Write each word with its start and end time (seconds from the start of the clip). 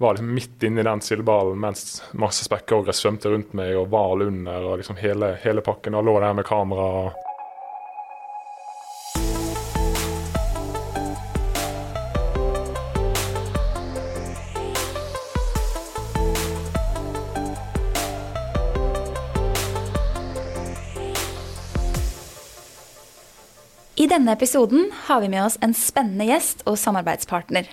var 0.00 0.14
liksom 0.14 0.34
midt 0.34 0.62
inni 0.62 0.82
den 0.82 1.00
sildeballen 1.00 1.58
mens 1.60 2.02
masse 2.16 2.46
spekkhoggere 2.46 2.94
svømte 2.96 3.28
rundt 3.28 3.50
meg, 3.52 3.74
og 3.76 3.90
hval 3.92 4.22
under, 4.24 4.64
og 4.64 4.78
liksom 4.80 4.96
hele, 4.96 5.34
hele 5.42 5.60
pakken. 5.60 5.92
Og 5.98 6.06
lå 6.08 6.14
der 6.22 6.32
med 6.38 6.46
kamera. 6.48 7.10
I 24.00 24.08
denne 24.08 24.32
episoden 24.32 24.88
har 25.10 25.20
vi 25.20 25.28
med 25.28 25.44
oss 25.44 25.60
en 25.60 25.76
spennende 25.76 26.24
gjest 26.32 26.64
og 26.64 26.80
samarbeidspartner. 26.80 27.68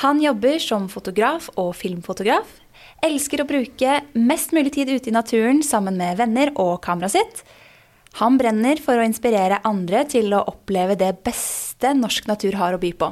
Han 0.00 0.20
jobber 0.22 0.58
som 0.62 0.88
fotograf 0.88 1.50
og 1.60 1.74
filmfotograf. 1.76 2.48
Elsker 3.04 3.42
å 3.42 3.48
bruke 3.48 3.98
mest 4.16 4.54
mulig 4.56 4.72
tid 4.76 4.90
ute 4.90 5.10
i 5.10 5.14
naturen 5.14 5.60
sammen 5.66 5.98
med 6.00 6.16
venner 6.20 6.52
og 6.56 6.80
kameraet 6.84 7.16
sitt. 7.18 7.42
Han 8.20 8.36
brenner 8.40 8.80
for 8.82 8.98
å 8.98 9.04
inspirere 9.06 9.62
andre 9.68 10.04
til 10.08 10.32
å 10.36 10.44
oppleve 10.48 10.96
det 11.00 11.12
beste 11.24 11.92
norsk 11.96 12.28
natur 12.28 12.56
har 12.60 12.76
å 12.76 12.80
by 12.80 12.92
på. 12.96 13.10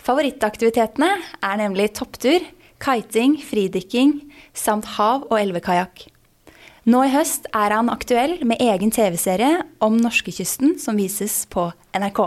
Favorittaktivitetene 0.00 1.10
er 1.44 1.60
nemlig 1.60 1.90
topptur, 1.96 2.44
kiting, 2.80 3.36
fridykking 3.44 4.16
samt 4.56 4.96
hav- 4.96 5.26
og 5.28 5.36
elvekajakk. 5.40 6.06
Nå 6.88 7.02
i 7.04 7.12
høst 7.12 7.44
er 7.52 7.74
han 7.76 7.92
aktuell 7.92 8.38
med 8.48 8.60
egen 8.64 8.92
TV-serie 8.92 9.60
om 9.84 9.98
norskekysten 10.00 10.78
som 10.80 10.96
vises 10.96 11.42
på 11.52 11.68
NRK. 11.92 12.22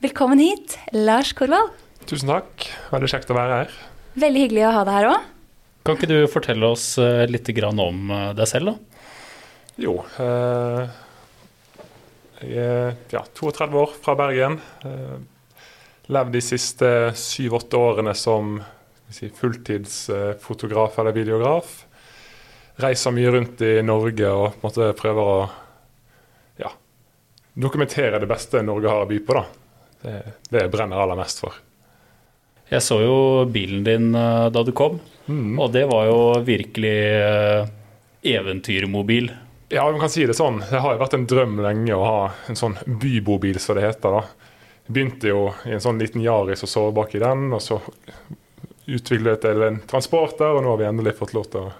Velkommen 0.00 0.40
hit, 0.40 0.78
Lars 0.96 1.34
Korvald. 1.36 1.76
Tusen 2.10 2.26
takk. 2.26 2.64
Veldig 2.90 3.08
kjekt 3.12 3.28
å 3.30 3.36
være 3.36 3.58
her. 3.60 3.74
Veldig 4.18 4.40
hyggelig 4.42 4.64
å 4.66 4.72
ha 4.74 4.80
deg 4.88 4.96
her 4.96 5.08
òg. 5.12 5.26
Kan 5.86 5.94
ikke 5.94 6.08
du 6.10 6.16
fortelle 6.32 6.70
oss 6.74 6.96
eh, 6.98 7.22
litt 7.30 7.46
om 7.70 8.10
eh, 8.10 8.32
deg 8.34 8.48
selv, 8.50 8.72
da? 8.72 9.04
Jo. 9.78 9.94
Eh, 10.18 10.90
jeg 12.40 12.64
er 12.64 12.98
ja, 13.14 13.22
32 13.22 13.78
år 13.78 13.94
fra 14.02 14.16
Bergen. 14.18 14.58
Eh, 14.82 15.14
levd 16.10 16.34
de 16.34 16.42
siste 16.42 16.90
syv-åtte 17.14 17.78
årene 17.78 18.16
som 18.18 18.58
si, 19.06 19.30
fulltidsfotograf 19.30 20.98
eller 20.98 21.14
videograf 21.14 21.78
reiser 22.82 23.14
mye 23.14 23.30
rundt 23.36 23.62
i 23.62 23.72
Norge 23.86 24.34
og 24.34 24.46
på 24.50 24.58
en 24.58 24.66
måte 24.66 24.92
prøver 24.98 25.30
å 25.30 25.40
ja, 26.58 26.74
dokumentere 27.54 28.18
det 28.18 28.34
beste 28.34 28.66
Norge 28.66 28.90
har 28.90 29.06
å 29.06 29.10
by 29.14 29.22
på. 29.22 29.38
da. 29.38 29.44
Det, 30.00 30.20
det 30.50 30.64
jeg 30.64 30.72
brenner 30.74 30.98
aller 30.98 31.22
mest 31.22 31.46
for. 31.46 31.54
Jeg 32.70 32.86
så 32.86 33.00
jo 33.02 33.14
bilen 33.50 33.84
din 33.86 34.14
eh, 34.14 34.46
da 34.54 34.62
du 34.66 34.72
kom, 34.76 35.00
mm. 35.26 35.58
og 35.58 35.72
det 35.74 35.84
var 35.90 36.06
jo 36.06 36.18
virkelig 36.46 36.96
eh, 37.18 37.70
eventyrmobil. 38.36 39.30
Ja, 39.70 39.86
man 39.90 40.00
kan 40.02 40.10
si 40.10 40.26
det 40.26 40.38
sånn. 40.38 40.62
Det 40.70 40.82
har 40.82 40.94
jo 40.94 41.02
vært 41.02 41.16
en 41.18 41.26
drøm 41.30 41.58
lenge 41.62 41.94
å 41.94 42.06
ha 42.06 42.20
en 42.50 42.58
sånn 42.58 42.78
bybobil, 42.86 43.58
som 43.62 43.78
det 43.78 43.86
heter. 43.88 44.16
da. 44.16 44.54
Begynte 44.90 45.30
jo 45.30 45.44
i 45.66 45.74
en 45.74 45.82
sånn 45.82 45.98
liten 46.02 46.22
Yaris 46.22 46.64
og 46.66 46.70
sove 46.70 46.94
bak 46.94 47.14
i 47.14 47.22
den, 47.22 47.48
og 47.54 47.62
så 47.62 47.78
utviklet 48.90 49.36
det 49.36 49.44
til 49.44 49.62
en 49.66 49.78
transporter, 49.90 50.50
og 50.50 50.64
nå 50.64 50.72
har 50.72 50.80
vi 50.80 50.88
endelig 50.90 51.14
fått 51.18 51.34
lov 51.36 51.46
til 51.50 51.68
å 51.68 51.70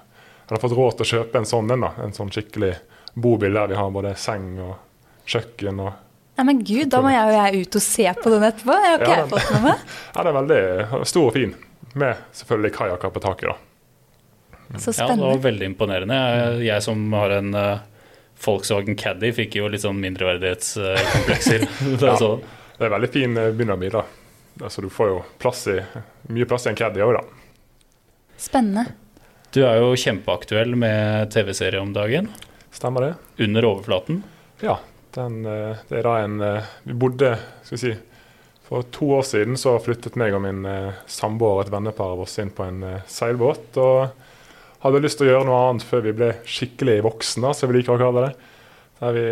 eller 0.51 0.61
fått 0.61 0.75
råd 0.75 0.97
til 0.99 1.05
å 1.05 1.11
kjøpe 1.11 1.39
en 1.39 1.47
sånn 1.47 1.71
en. 1.71 1.85
da, 1.87 1.93
En 2.03 2.13
sånn 2.13 2.31
skikkelig 2.35 2.73
bobil 3.15 3.55
der 3.55 3.71
vi 3.71 3.77
har 3.79 3.91
både 3.95 4.17
seng 4.19 4.57
og 4.59 4.75
kjøkken. 5.31 5.79
og 5.79 5.93
Nei, 6.41 6.45
men 6.55 6.61
gud, 6.65 6.87
Da 6.89 7.03
må 7.05 7.11
jeg 7.13 7.21
jo 7.29 7.33
jeg 7.37 7.67
ut 7.67 7.77
og 7.77 7.83
se 7.85 8.05
på 8.17 8.31
den 8.33 8.45
etterpå. 8.47 8.77
Jeg 8.81 8.93
har 8.95 9.03
ikke 9.03 9.11
ja, 9.13 9.25
den, 9.27 9.33
fått 9.35 9.51
med 9.53 9.65
meg. 9.67 9.83
Ja, 10.15 10.23
Den 10.23 10.31
er 10.31 10.37
veldig 10.39 11.09
stor 11.11 11.27
og 11.29 11.35
fin, 11.37 11.53
med 12.01 12.23
selvfølgelig 12.39 12.71
kajakker 12.79 13.13
på 13.13 13.23
taket. 13.27 13.51
da. 13.51 14.79
Så 14.79 14.95
spennende. 14.95 15.11
Ja, 15.11 15.19
det 15.21 15.27
var 15.27 15.45
veldig 15.45 15.69
imponerende. 15.69 16.17
Jeg, 16.17 16.63
jeg 16.65 16.87
som 16.87 17.05
har 17.19 17.37
en 17.37 17.53
uh, 17.59 17.83
Volkswagen 18.41 18.97
Caddy, 18.97 19.35
fikk 19.37 19.61
jo 19.61 19.69
litt 19.69 19.85
sånn 19.85 20.01
mindreverdighetskomplekser. 20.01 21.69
det, 22.01 22.09
ja, 22.09 22.33
det 22.79 22.89
er 22.89 22.97
veldig 22.97 23.13
fin 23.13 23.37
uh, 23.37 23.51
begynnerbil. 23.53 24.01
da. 24.01 24.07
Altså, 24.65 24.81
du 24.81 24.89
får 24.89 25.13
jo 25.13 25.23
plass 25.45 25.67
i, 25.69 25.77
mye 26.33 26.49
plass 26.49 26.65
i 26.65 26.73
en 26.73 26.81
Caddy 26.81 27.05
òg, 27.05 27.19
da. 27.21 27.25
Spennende. 28.41 28.89
Du 29.53 29.61
er 29.67 29.83
jo 29.83 29.93
kjempeaktuell 29.93 30.73
med 30.73 31.35
TV-serie 31.35 31.85
om 31.85 31.93
dagen. 31.93 32.33
Stemmer 32.73 33.11
det. 33.11 33.45
Under 33.45 33.75
overflaten. 33.75 34.23
Ja. 34.65 34.81
Den, 35.15 35.47
eh, 35.47 35.77
det 35.89 36.01
er 36.01 36.07
da 36.07 36.19
en 36.23 36.41
eh, 36.41 36.67
Vi 36.87 36.95
bodde 36.95 37.33
skal 37.65 37.77
vi 37.77 37.81
si, 37.83 37.95
For 38.69 38.87
to 38.95 39.09
år 39.17 39.25
siden 39.27 39.59
så 39.59 39.75
flyttet 39.83 40.19
meg 40.21 40.35
og 40.37 40.45
min 40.45 40.63
eh, 40.69 41.01
samboer 41.11 41.57
og 41.57 41.65
et 41.65 41.73
vennepar 41.75 42.15
av 42.15 42.23
oss 42.27 42.39
inn 42.39 42.53
på 42.55 42.67
en 42.69 42.85
seilbåt. 43.11 43.75
Og 43.83 44.85
hadde 44.85 45.03
lyst 45.03 45.19
til 45.21 45.29
å 45.29 45.33
gjøre 45.33 45.49
noe 45.49 45.65
annet 45.67 45.87
før 45.87 46.07
vi 46.07 46.15
ble 46.17 46.31
skikkelig 46.47 47.01
voksne, 47.05 47.51
som 47.57 47.71
vi 47.71 47.81
liker 47.81 47.97
å 47.97 48.01
kalle 48.01 48.29
det. 48.29 48.31
Der 49.01 49.17
vi 49.17 49.27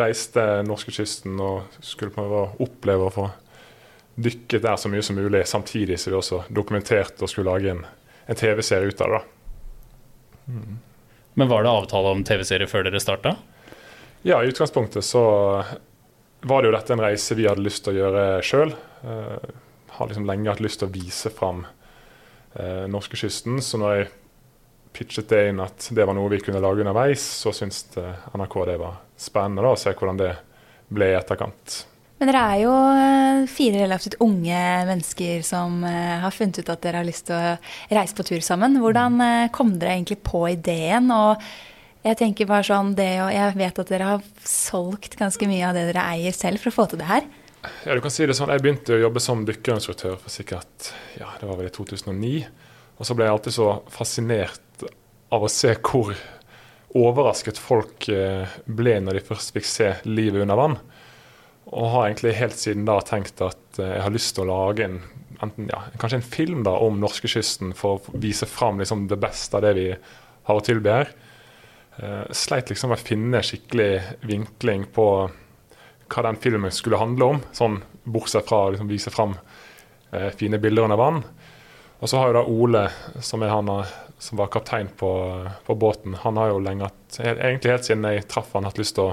reiste 0.00 0.42
norskekysten 0.66 1.38
og 1.40 1.78
skulle 1.84 2.14
prøve 2.14 2.42
å 2.42 2.50
oppleve 2.64 3.06
å 3.06 3.14
få 3.14 3.28
dykket 4.22 4.64
der 4.64 4.76
så 4.76 4.90
mye 4.92 5.04
som 5.04 5.16
mulig, 5.16 5.44
samtidig 5.48 6.00
som 6.00 6.12
vi 6.12 6.18
også 6.18 6.42
dokumenterte 6.52 7.24
og 7.24 7.30
skulle 7.30 7.54
lage 7.54 7.72
en, 7.72 7.86
en 8.26 8.38
TV-serie 8.38 8.90
ut 8.90 9.04
av 9.04 9.14
det. 9.14 9.20
da. 9.20 10.58
Men 11.40 11.48
var 11.48 11.64
det 11.64 11.72
avtale 11.72 12.12
om 12.12 12.24
TV-serie 12.26 12.68
før 12.68 12.88
dere 12.88 13.00
starta? 13.00 13.36
Ja, 14.22 14.38
i 14.42 14.48
utgangspunktet 14.48 15.04
så 15.04 15.22
var 16.42 16.62
det 16.62 16.70
jo 16.70 16.74
dette 16.76 16.94
en 16.94 17.02
reise 17.02 17.36
vi 17.38 17.46
hadde 17.48 17.64
lyst 17.64 17.84
til 17.84 17.94
å 17.94 18.00
gjøre 18.00 18.24
sjøl. 18.46 18.74
Eh, 19.02 19.52
har 19.92 20.08
liksom 20.08 20.26
lenge 20.26 20.50
hatt 20.50 20.62
lyst 20.62 20.80
til 20.80 20.88
å 20.88 20.94
vise 20.94 21.28
fram 21.34 21.66
uh, 21.66 22.84
norskekysten. 22.88 23.58
Så 23.60 23.76
når 23.76 23.92
jeg 23.92 24.06
pitchet 24.96 25.28
det 25.28 25.42
inn 25.50 25.60
at 25.60 25.90
det 25.92 26.06
var 26.08 26.16
noe 26.16 26.32
vi 26.32 26.40
kunne 26.40 26.62
lage 26.64 26.80
underveis, 26.80 27.20
så 27.20 27.52
syntes 27.52 27.84
NRK 28.32 28.56
det 28.70 28.78
var 28.80 29.02
spennende 29.20 29.66
da, 29.66 29.74
å 29.74 29.80
se 29.80 29.92
hvordan 29.92 30.20
det 30.20 30.32
ble 30.92 31.12
i 31.12 31.18
etterkant. 31.18 31.82
Men 32.22 32.30
dere 32.30 32.40
er 32.52 32.58
jo 32.62 32.72
eh, 32.94 33.44
fire 33.50 33.80
relativt 33.82 34.14
unge 34.22 34.58
mennesker 34.86 35.40
som 35.42 35.80
eh, 35.88 36.20
har 36.22 36.30
funnet 36.30 36.60
ut 36.60 36.68
at 36.70 36.84
dere 36.84 37.00
har 37.00 37.08
lyst 37.08 37.26
til 37.26 37.34
å 37.34 37.56
reise 37.90 38.14
på 38.14 38.26
tur 38.28 38.44
sammen. 38.46 38.76
Hvordan 38.78 39.16
eh, 39.26 39.48
kom 39.50 39.72
dere 39.74 39.96
egentlig 39.96 40.20
på 40.22 40.44
ideen? 40.52 41.10
Og 41.10 41.42
jeg 42.02 42.18
tenker 42.18 42.48
bare 42.50 42.66
sånn 42.66 42.94
det, 42.98 43.12
og 43.22 43.30
jeg 43.34 43.54
vet 43.60 43.78
at 43.82 43.92
dere 43.92 44.10
har 44.14 44.26
solgt 44.48 45.16
ganske 45.20 45.48
mye 45.50 45.68
av 45.68 45.78
det 45.78 45.86
dere 45.90 46.08
eier 46.16 46.34
selv 46.36 46.62
for 46.62 46.72
å 46.72 46.76
få 46.80 46.88
til 46.90 47.02
det 47.02 47.10
her. 47.10 47.28
Ja, 47.86 47.94
du 47.94 48.02
kan 48.02 48.10
si 48.10 48.26
det 48.26 48.34
sånn. 48.34 48.50
Jeg 48.50 48.62
begynte 48.64 48.96
å 48.96 49.02
jobbe 49.04 49.22
som 49.22 49.44
dykkerinstruktør 49.46 50.16
for 50.18 50.34
sikkert 50.34 50.90
ja, 51.20 51.30
det 51.38 51.46
var 51.46 51.60
vel 51.60 51.70
i 51.70 51.74
2009. 51.74 52.32
Og 52.98 53.06
så 53.06 53.14
ble 53.16 53.26
jeg 53.28 53.36
alltid 53.36 53.54
så 53.54 53.68
fascinert 53.90 54.86
av 55.32 55.46
å 55.46 55.50
se 55.50 55.72
hvor 55.78 56.12
overrasket 56.98 57.60
folk 57.60 58.08
ble 58.66 58.98
når 59.00 59.18
de 59.18 59.24
først 59.24 59.54
fikk 59.54 59.68
se 59.68 59.92
livet 60.08 60.42
under 60.42 60.58
vann. 60.58 60.76
Og 61.70 61.92
har 61.94 62.08
egentlig 62.08 62.34
helt 62.36 62.58
siden 62.58 62.84
da 62.88 62.98
tenkt 63.06 63.40
at 63.44 63.78
eh, 63.80 63.94
jeg 63.96 64.04
har 64.04 64.14
lyst 64.14 64.34
til 64.36 64.44
å 64.44 64.50
lage 64.50 64.84
en, 64.84 64.98
enten, 65.44 65.70
ja, 65.70 65.78
kanskje 66.00 66.18
en 66.20 66.30
film 66.34 66.64
da 66.66 66.74
om 66.82 66.98
norskekysten 67.00 67.72
for 67.78 67.96
å 67.96 68.16
vise 68.20 68.48
fram 68.50 68.82
liksom, 68.82 69.06
det 69.08 69.20
beste 69.22 69.56
av 69.56 69.64
det 69.64 69.72
vi 69.78 69.86
har 69.92 70.58
å 70.58 70.64
tilby 70.64 70.92
her. 70.92 71.12
Uh, 72.00 72.24
sleit 72.32 72.72
liksom 72.72 72.94
å 72.94 73.00
finne 73.00 73.42
skikkelig 73.44 74.20
vinkling 74.24 74.86
på 74.94 75.06
hva 76.12 76.24
den 76.26 76.40
filmen 76.40 76.72
skulle 76.72 77.00
handle 77.00 77.34
om, 77.34 77.42
sånn 77.56 77.80
bortsett 78.04 78.48
fra 78.48 78.66
å 78.66 78.70
liksom, 78.72 78.88
vise 78.90 79.12
fram 79.12 79.34
uh, 79.36 80.30
fine 80.36 80.60
bilder 80.60 80.88
under 80.88 81.00
vann. 81.00 81.20
Og 82.02 82.10
så 82.10 82.18
har 82.18 82.30
jo 82.30 82.38
da 82.38 82.46
Ole, 82.50 82.86
som, 83.22 83.44
han, 83.46 83.68
som 84.18 84.40
var 84.40 84.50
kaptein 84.50 84.88
på, 84.98 85.10
på, 85.66 85.76
båten, 85.78 86.16
han 86.24 86.40
har 86.40 86.50
jo 86.50 86.64
lenge, 86.64 86.88
egentlig 87.20 87.76
helt 87.76 87.86
siden 87.86 88.08
jeg 88.08 88.26
traff 88.30 88.56
han, 88.56 88.66
hatt 88.66 88.80
lyst 88.80 88.96
til 88.98 89.12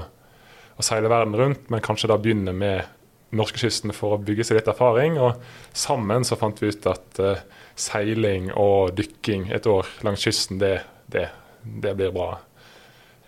å 0.80 0.84
seile 0.84 1.12
verden 1.12 1.36
rundt, 1.36 1.68
men 1.68 1.84
kanskje 1.84 2.08
da 2.10 2.18
begynne 2.20 2.54
med 2.56 2.88
norskekysten 3.36 3.92
for 3.94 4.16
å 4.16 4.22
bygge 4.24 4.46
seg 4.46 4.58
litt 4.58 4.70
erfaring. 4.72 5.18
Og 5.22 5.40
sammen 5.76 6.24
så 6.26 6.38
fant 6.40 6.60
vi 6.62 6.72
ut 6.72 6.88
at 6.90 7.20
uh, 7.22 7.42
seiling 7.78 8.50
og 8.56 8.94
dykking 8.98 9.50
et 9.54 9.68
år 9.70 9.88
langs 10.06 10.24
kysten, 10.24 10.58
det, 10.62 10.80
det, 11.12 11.28
det, 11.62 11.94
blir 11.98 12.14
bra. 12.16 12.32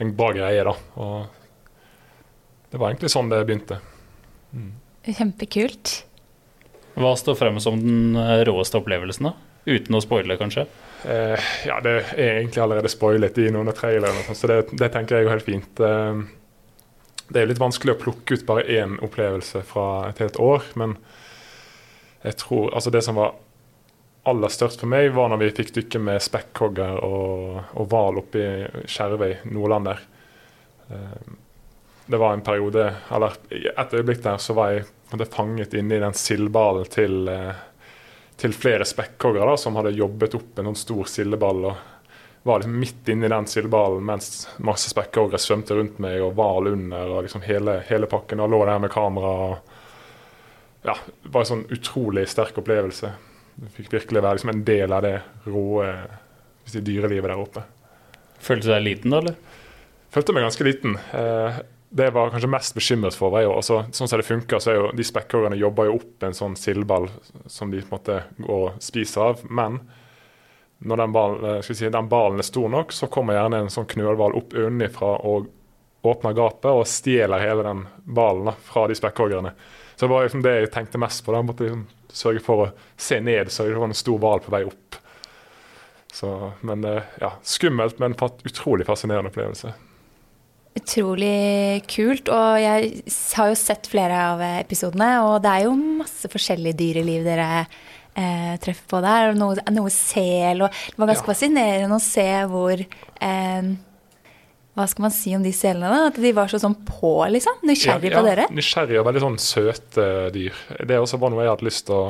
En 0.02 0.12
bra 0.18 0.32
greie, 0.34 0.66
da. 0.66 0.74
Og 0.98 2.72
det 2.72 2.80
var 2.80 2.90
egentlig 2.90 3.12
sånn 3.12 3.30
det 3.30 3.42
begynte. 3.46 3.78
Mm. 4.52 4.72
Kjempekult. 5.06 5.94
Hva 6.98 7.14
står 7.16 7.38
frem 7.38 7.58
som 7.62 7.78
den 7.80 8.18
eh, 8.18 8.42
råeste 8.48 8.80
opplevelsen, 8.80 9.30
da? 9.30 9.34
Uten 9.62 9.94
å 9.94 10.02
spoile, 10.02 10.36
kanskje? 10.40 10.66
Eh, 11.08 11.50
ja, 11.68 11.78
det 11.84 11.94
er 12.16 12.38
egentlig 12.40 12.62
allerede 12.64 12.90
spoilet 12.90 13.38
i 13.38 13.48
noen 13.54 13.70
av 13.70 13.76
trailerne, 13.78 14.34
så 14.34 14.50
det, 14.50 14.58
det, 14.74 14.90
tenker 14.92 15.16
jeg 15.16 15.24
er 15.24 15.28
jo 15.28 15.32
helt 15.32 15.46
fint. 15.46 15.82
Eh, 15.82 16.22
det 17.32 17.42
er 17.42 17.48
litt 17.48 17.62
vanskelig 17.62 17.94
å 17.94 18.00
plukke 18.00 18.36
ut 18.36 18.46
bare 18.48 18.66
én 18.68 18.98
opplevelse 19.04 19.62
fra 19.68 19.86
et 20.10 20.20
helt 20.22 20.38
år. 20.42 20.66
Men 20.78 20.96
jeg 22.26 22.38
tror 22.42 22.72
altså 22.74 22.92
det 22.92 23.02
som 23.06 23.18
var 23.18 23.36
aller 24.24 24.52
størst 24.52 24.80
for 24.80 24.90
meg, 24.90 25.10
var 25.14 25.30
når 25.32 25.40
vi 25.40 25.52
fikk 25.56 25.72
dykke 25.76 26.00
med 26.02 26.22
spekkhogger 26.22 27.00
og 27.02 27.86
hval 27.90 28.20
oppe 28.22 28.42
i 28.42 28.86
Skjervøy, 28.86 29.40
Nordland 29.50 29.88
der. 29.90 30.02
Eh, 30.90 31.32
det 32.06 32.20
var 32.20 32.34
en 32.34 32.44
periode, 32.46 32.86
eller 33.10 33.38
et 33.50 33.94
øyeblikk 33.94 34.22
der, 34.22 34.38
så 34.38 34.54
var 34.54 34.72
jeg 34.74 34.86
fanget 35.32 35.74
inne 35.74 35.96
i 35.96 36.02
den 36.02 36.14
sildballen 36.14 36.88
til, 36.90 37.28
eh, 37.28 37.54
til 38.36 38.52
flere 38.52 38.84
spekkhoggere 38.84 39.56
som 39.58 39.76
hadde 39.76 39.94
jobbet 39.96 40.34
opp 40.34 40.58
en 40.58 40.70
sånn 40.70 40.84
stor 40.84 41.04
sildeball. 41.10 41.64
og 41.64 41.76
var 42.42 42.58
liksom 42.58 42.78
midt 42.78 43.08
inni 43.08 43.28
den 43.28 43.46
sildeballen 43.46 44.04
mens 44.04 44.48
masse 44.58 44.90
spekkhoggere 44.90 45.38
svømte 45.38 45.76
rundt 45.78 45.98
meg, 46.02 46.22
og 46.22 46.34
hval 46.34 46.72
under, 46.72 47.06
og 47.06 47.22
liksom 47.22 47.44
hele, 47.46 47.82
hele 47.86 48.06
pakken. 48.06 48.40
Og 48.40 48.50
lå 48.50 48.64
der 48.66 48.78
med 48.78 48.90
kamera. 48.90 49.28
og 49.28 49.58
ja, 50.82 50.96
Det 51.22 51.30
var 51.30 51.40
en 51.40 51.46
sånn 51.52 51.68
utrolig 51.70 52.26
sterk 52.28 52.58
opplevelse. 52.58 53.12
Du 53.56 53.68
fikk 53.72 53.92
virkelig 53.92 54.22
være 54.22 54.38
liksom 54.38 54.52
en 54.54 54.64
del 54.66 54.94
av 54.94 55.04
det 55.04 55.16
rå 55.46 55.66
si, 56.64 56.80
dyrelivet 56.80 57.30
der 57.30 57.40
oppe. 57.40 57.64
Følte 58.42 58.68
du 58.68 58.72
deg 58.74 58.86
liten 58.86 59.14
da, 59.14 59.20
eller? 59.22 59.36
Følte 60.12 60.34
meg 60.34 60.46
ganske 60.46 60.66
liten. 60.66 60.96
Eh, 61.16 61.62
det 61.92 62.08
jeg 62.08 62.14
var 62.16 62.30
kanskje 62.32 62.50
mest 62.52 62.76
bekymret 62.76 63.16
for, 63.16 63.32
var 63.34 63.44
jo 63.44 63.56
altså, 63.58 63.82
sånn 63.92 64.08
som 64.08 64.20
det 64.20 64.26
funker, 64.26 64.60
så 64.62 64.72
er 64.72 64.78
jo 64.78 64.92
de 64.96 65.04
spekkhoggerne 65.04 65.58
jobber 65.60 65.88
jo 65.88 65.98
opp 66.00 66.24
en 66.24 66.36
sånn 66.36 66.54
sildball 66.56 67.10
som 67.46 67.72
de 67.72 67.82
på 67.82 67.90
en 67.90 67.96
måte 67.98 68.20
går 68.40 68.62
og 68.70 68.78
spiser 68.82 69.26
av. 69.26 69.42
Men 69.48 69.82
når 70.82 71.02
den 71.02 71.14
ballen, 71.14 71.66
si, 71.66 71.76
den 71.84 72.08
ballen, 72.10 72.40
er 72.40 72.48
stor 72.48 72.72
nok, 72.72 72.94
så 72.96 73.08
kommer 73.12 73.36
gjerne 73.36 73.62
en 73.62 73.72
sånn 73.72 73.88
knølhval 73.92 74.34
opp 74.40 74.56
unnifra 74.58 75.14
og 75.28 75.50
åpner 76.02 76.34
gapet 76.36 76.70
og 76.70 76.88
stjeler 76.88 77.42
hele 77.42 77.66
den 77.66 77.84
ballen 78.04 78.50
da, 78.50 78.56
fra 78.66 78.88
de 78.90 78.96
spekkhoggerne. 78.98 79.54
Så 79.94 80.06
det 80.06 80.10
var 80.12 80.26
liksom 80.26 80.42
det 80.42 80.54
jeg 80.56 80.72
tenkte 80.74 81.00
mest 81.02 81.22
på. 81.24 81.34
Da 81.34 81.44
måtte 81.46 81.68
liksom 81.68 81.86
sørge 82.12 82.42
for 82.44 82.64
å 82.64 82.72
se 82.98 83.20
ned, 83.22 83.52
så 83.52 83.68
det 83.68 83.78
var 83.78 83.90
en 83.90 83.96
stor 83.96 84.18
hval 84.20 84.42
på 84.42 84.52
vei 84.54 84.64
opp. 84.66 84.98
Så, 86.12 86.28
men 86.66 86.84
ja, 86.84 87.30
skummelt, 87.46 88.02
men 88.02 88.16
utrolig 88.18 88.84
fascinerende 88.88 89.30
opplevelse. 89.32 89.72
Utrolig 90.76 91.84
kult. 91.88 92.28
Og 92.32 92.58
jeg 92.60 92.92
har 93.36 93.52
jo 93.52 93.56
sett 93.60 93.88
flere 93.92 94.20
av 94.32 94.42
episodene, 94.62 95.14
og 95.24 95.38
det 95.44 95.52
er 95.52 95.66
jo 95.68 95.76
masse 96.02 96.28
forskjellige 96.32 96.78
dyreliv 96.80 97.26
dere 97.28 97.48
eh, 97.62 98.54
treffer 98.62 98.88
på 98.88 99.00
der. 99.04 99.32
Noe, 99.36 99.60
noe 99.72 99.92
sel 99.92 100.64
og 100.64 100.72
Det 100.72 101.00
var 101.00 101.12
ganske 101.12 101.28
ja. 101.28 101.32
fascinerende 101.32 101.98
å 101.98 102.04
se 102.04 102.28
hvor 102.52 102.80
eh, 102.80 103.72
Hva 104.72 104.86
skal 104.88 105.04
man 105.04 105.12
si 105.12 105.34
om 105.36 105.42
de 105.44 105.52
selene? 105.52 105.88
da? 105.92 106.08
At 106.08 106.20
de 106.20 106.32
var 106.36 106.48
så 106.48 106.60
sånn 106.62 106.78
på, 106.88 107.14
liksom? 107.34 107.60
Nysgjerrige 107.68 108.08
ja, 108.08 108.14
ja, 108.14 108.20
på 108.20 108.28
dere? 108.30 108.46
Nysgjerrige 108.56 109.02
og 109.02 109.08
veldig 109.10 109.24
sånn 109.26 109.40
søte 109.42 110.06
dyr. 110.32 110.62
Det 110.88 111.00
også 111.00 111.20
var 111.20 111.32
noe 111.34 111.44
jeg 111.44 111.52
hadde 111.52 111.68
lyst 111.68 111.86
til 111.90 111.98
å 111.98 112.04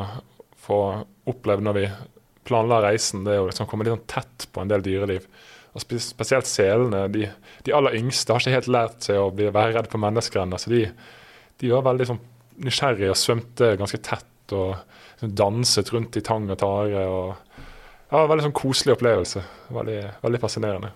få 0.62 0.82
oppleve 1.32 1.64
når 1.66 1.78
vi 1.80 1.86
planla 2.46 2.82
reisen. 2.84 3.24
Det 3.26 3.34
er 3.34 3.42
å 3.42 3.48
liksom 3.48 3.66
komme 3.70 3.86
litt 3.86 3.96
sånn 3.96 4.06
tett 4.10 4.46
på 4.54 4.62
en 4.62 4.70
del 4.70 4.84
dyreliv. 4.84 5.26
Og 5.72 5.82
Spesielt 5.82 6.46
selene. 6.46 7.06
De, 7.12 7.26
de, 7.64 7.74
aller 7.74 7.96
yngste 7.98 8.34
har 8.34 8.42
ikke 8.42 8.56
helt 8.58 8.70
lært 8.70 9.08
seg 9.08 9.18
å 9.18 9.30
bli, 9.34 9.48
være 9.50 9.78
redd 9.78 9.90
for 9.90 10.02
mennesker 10.02 10.44
ennå. 10.44 10.60
Så 10.60 10.72
de, 10.72 10.84
de, 11.62 11.72
var 11.72 11.86
veldig 11.88 12.10
sånn 12.12 12.22
nysgjerrige 12.62 13.14
og 13.14 13.18
svømte 13.18 13.74
ganske 13.80 14.02
tett. 14.04 14.28
og 14.52 14.76
danset 15.22 15.92
rundt 15.94 16.16
i 16.18 16.20
tang 16.20 16.50
og 16.50 16.58
tare. 16.58 17.06
og 17.06 17.34
ja, 18.10 18.26
Veldig 18.26 18.48
sånn 18.48 18.58
koselig 18.58 18.96
opplevelse. 18.98 19.44
Veldig, 19.72 20.00
veldig, 20.24 20.40
fascinerende. 20.42 20.92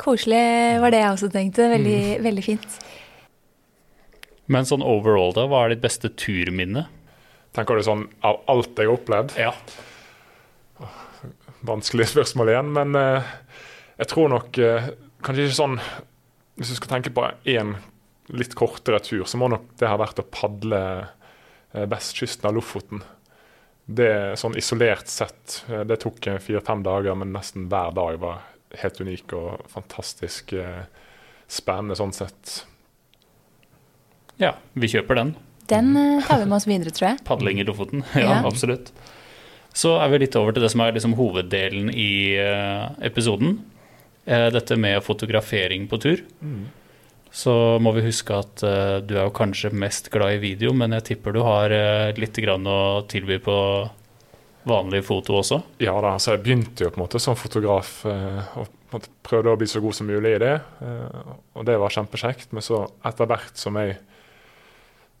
Koselig 0.00 0.80
var 0.80 0.94
det 0.94 1.02
jeg 1.02 1.12
også 1.16 1.28
tenkte. 1.32 1.68
Veldig, 1.74 1.98
mm. 2.06 2.24
veldig 2.24 2.44
fint. 2.44 2.78
Men 4.50 4.66
sånn 4.66 4.82
overall, 4.82 5.34
da, 5.36 5.44
hva 5.50 5.64
er 5.64 5.74
ditt 5.74 5.84
beste 5.84 6.10
turminne? 6.18 6.86
Tenker 7.54 7.78
du 7.78 7.84
sånn 7.86 8.06
av 8.26 8.40
alt 8.50 8.78
jeg 8.78 8.88
har 8.88 8.96
opplevd? 8.96 9.36
Ja. 9.38 9.52
Vanskelig 11.66 12.08
spørsmål 12.14 12.54
igjen, 12.54 12.72
men 12.74 12.96
uh, 12.96 13.30
jeg 14.00 14.10
tror 14.10 14.32
nok 14.32 14.58
uh, 14.64 14.90
kanskje 15.20 15.44
ikke 15.44 15.58
sånn 15.58 15.74
Hvis 16.56 16.70
du 16.72 16.76
skal 16.78 16.94
tenke 16.94 17.12
på 17.12 17.26
én 17.52 17.74
litt 18.32 18.54
kortere 18.56 19.00
tur, 19.04 19.26
så 19.28 19.38
må 19.40 19.50
nok 19.52 19.68
det 19.80 19.90
ha 19.90 19.98
vært 20.00 20.22
å 20.22 20.28
padle 20.32 20.80
uh, 21.04 21.86
vestkysten 21.90 22.48
av 22.48 22.56
Lofoten 22.56 23.02
det 23.90 24.38
sånn 24.38 24.56
isolert 24.58 25.08
sett, 25.10 25.64
eh, 25.68 25.82
det 25.82 26.00
tok 26.04 26.28
fire-fem 26.42 26.82
dager, 26.86 27.16
men 27.18 27.32
nesten 27.34 27.68
hver 27.70 27.94
dag 27.96 28.18
var 28.22 28.44
helt 28.78 29.00
unik 29.00 29.34
og 29.36 29.70
fantastisk 29.70 30.54
eh, 30.56 30.84
spennende 31.50 31.96
sånn 31.98 32.14
sett. 32.14 32.60
Ja, 34.40 34.54
vi 34.72 34.90
kjøper 34.90 35.18
den. 35.18 35.34
Den 35.70 35.92
eh, 35.98 36.26
tar 36.26 36.42
vi 36.42 36.48
med 36.48 36.58
oss 36.60 36.68
videre, 36.70 36.94
tror 36.94 37.12
jeg. 37.12 37.22
Padling 37.28 37.62
i 37.62 37.66
Lofoten, 37.66 38.04
ja, 38.14 38.26
ja, 38.26 38.38
absolutt. 38.46 38.92
Så 39.76 39.94
er 40.02 40.10
vi 40.10 40.24
litt 40.24 40.38
over 40.38 40.54
til 40.54 40.64
det 40.64 40.72
som 40.72 40.82
er 40.82 40.96
liksom 40.96 41.14
hoveddelen 41.18 41.92
i 41.94 42.34
episoden. 43.06 43.60
Dette 44.26 44.74
med 44.74 44.98
fotografering 45.06 45.84
på 45.86 45.98
tur. 46.02 46.24
Mm. 46.42 46.64
Så 47.30 47.54
må 47.78 47.92
vi 47.94 48.02
huske 48.02 48.34
at 48.34 48.64
du 49.06 49.14
er 49.14 49.28
jo 49.28 49.34
kanskje 49.34 49.70
mest 49.70 50.10
glad 50.10 50.40
i 50.40 50.40
video, 50.42 50.74
men 50.74 50.96
jeg 50.98 51.06
tipper 51.12 51.36
du 51.36 51.38
har 51.46 51.70
litt 52.18 52.42
grann 52.42 52.66
å 52.66 53.06
tilby 53.06 53.38
på 53.46 53.56
vanlig 54.68 55.04
foto 55.06 55.38
også? 55.40 55.60
Ja 55.82 55.94
da, 56.04 56.16
så 56.20 56.34
jeg 56.34 56.44
begynte 56.44 56.84
jo 56.84 56.92
på 56.92 57.00
en 57.00 57.04
måte 57.04 57.20
som 57.22 57.38
fotograf 57.38 58.00
uh, 58.08 58.58
og 58.60 59.06
prøvde 59.24 59.52
å 59.52 59.58
bli 59.60 59.68
så 59.70 59.82
god 59.82 59.96
som 59.96 60.08
mulig 60.10 60.34
i 60.36 60.40
det. 60.42 60.54
Uh, 60.82 61.36
og 61.56 61.66
det 61.68 61.78
var 61.80 61.94
kjempekjekt. 61.94 62.50
Men 62.56 62.64
så 62.64 62.82
etter 63.06 63.30
hvert 63.30 63.60
som 63.60 63.78
jeg 63.80 63.98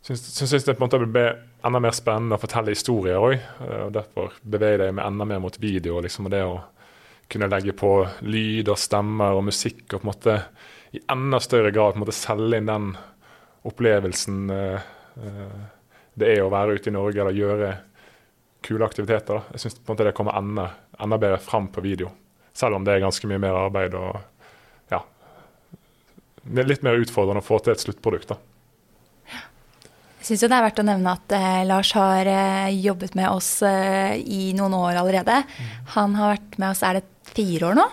syns, 0.04 0.64
det 0.64 0.74
på 0.74 0.80
en 0.80 0.86
måte 0.86 1.00
ble 1.04 1.24
enda 1.66 1.80
mer 1.82 1.96
spennende 1.96 2.38
å 2.38 2.42
fortelle 2.42 2.72
historier 2.72 3.20
òg. 3.20 3.36
og 3.84 3.90
derfor 3.92 4.36
beveger 4.42 4.86
jeg 4.88 4.96
meg 4.96 5.06
enda 5.06 5.28
mer 5.28 5.42
mot 5.44 5.60
video. 5.60 6.00
Liksom, 6.00 6.28
og 6.28 6.34
det 6.34 6.44
å 6.46 6.60
kunne 7.30 7.50
legge 7.52 7.76
på 7.76 7.92
lyd 8.26 8.72
og 8.72 8.80
stemmer 8.80 9.36
og 9.38 9.44
musikk 9.46 9.84
og 9.92 10.00
på 10.00 10.02
en 10.02 10.10
måte 10.10 10.38
i 10.96 11.02
enda 11.12 11.38
større 11.38 11.70
grad 11.70 11.92
på 11.92 12.00
en 12.00 12.02
måte 12.02 12.16
selge 12.16 12.58
inn 12.58 12.66
den 12.66 12.88
opplevelsen 13.68 14.48
det 16.18 16.32
er 16.34 16.42
å 16.42 16.50
være 16.52 16.76
ute 16.76 16.90
i 16.90 16.94
Norge 16.94 17.22
eller 17.22 17.36
gjøre 17.36 17.70
kule 18.66 18.86
aktiviteter. 18.86 19.40
Da. 19.40 19.54
Jeg 19.54 19.64
syns 19.64 19.80
det 20.00 20.12
kommer 20.16 20.38
enda, 20.38 20.70
enda, 21.00 21.18
bedre 21.18 21.40
fram 21.42 21.68
på 21.72 21.84
video. 21.84 22.10
Selv 22.56 22.76
om 22.76 22.84
det 22.84 22.96
er 22.96 23.04
ganske 23.04 23.30
mye 23.30 23.40
mer 23.40 23.56
arbeid 23.56 23.94
og 23.98 24.20
ja, 24.90 25.00
litt 26.60 26.84
mer 26.86 27.00
utfordrende 27.00 27.42
å 27.42 27.46
få 27.46 27.60
til 27.62 27.74
et 27.74 27.84
sluttprodukt. 27.84 28.34
da. 28.34 28.40
Jeg 30.20 30.28
syns 30.28 30.42
det 30.44 30.52
er 30.52 30.66
verdt 30.66 30.82
å 30.82 30.84
nevne 30.84 31.12
at 31.16 31.32
eh, 31.32 31.62
Lars 31.64 31.94
har 31.96 32.28
eh, 32.28 32.74
jobbet 32.76 33.14
med 33.16 33.30
oss 33.32 33.62
eh, 33.64 34.18
i 34.20 34.50
noen 34.56 34.76
år 34.76 34.98
allerede. 35.00 35.38
Mm. 35.48 35.70
Han 35.96 36.18
har 36.18 36.34
vært 36.34 36.58
med 36.60 36.74
oss, 36.74 36.82
er 36.84 36.98
det 36.98 37.32
fire 37.32 37.70
år 37.70 37.78
nå? 37.78 37.86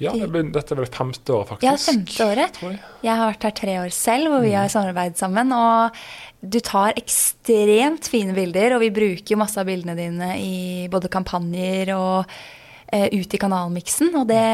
Ja, 0.00 0.14
det 0.16 0.30
blir, 0.32 0.46
dette 0.48 0.72
er 0.72 0.80
vel 0.80 0.88
femte 0.88 1.34
året, 1.34 1.50
faktisk. 1.50 1.66
Ja, 1.66 1.74
femte 1.76 2.26
året. 2.26 2.58
Jeg. 2.64 2.78
jeg. 3.04 3.12
har 3.20 3.28
vært 3.28 3.42
her 3.44 3.54
tre 3.58 3.74
år 3.82 3.90
selv, 3.92 4.30
hvor 4.32 4.40
vi 4.40 4.54
mm. 4.54 4.56
har 4.56 4.70
samarbeidet 4.72 5.20
sammen. 5.20 5.52
Og 5.52 5.98
du 6.40 6.56
tar 6.64 6.96
ekstremt 6.96 8.08
fine 8.08 8.32
bilder, 8.36 8.76
og 8.76 8.84
vi 8.84 8.92
bruker 8.96 9.34
jo 9.34 9.40
masse 9.40 9.60
av 9.60 9.68
bildene 9.68 9.96
dine 9.98 10.30
i 10.40 10.88
både 10.92 11.10
kampanjer 11.12 11.92
og 11.98 12.22
uh, 12.24 13.08
ut 13.12 13.36
i 13.36 13.40
kanalmiksen. 13.42 14.14
Og 14.16 14.24
det, 14.30 14.46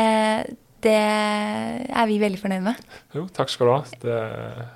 det, 0.82 0.96
er 0.96 2.10
vi 2.10 2.18
veldig 2.22 2.42
fornøyd 2.42 2.66
med. 2.66 2.82
Jo, 3.14 3.28
takk 3.36 3.54
skal 3.54 3.70
du 3.70 3.74
ha. 3.76 3.80
Det 4.02 4.18
er 4.18 4.66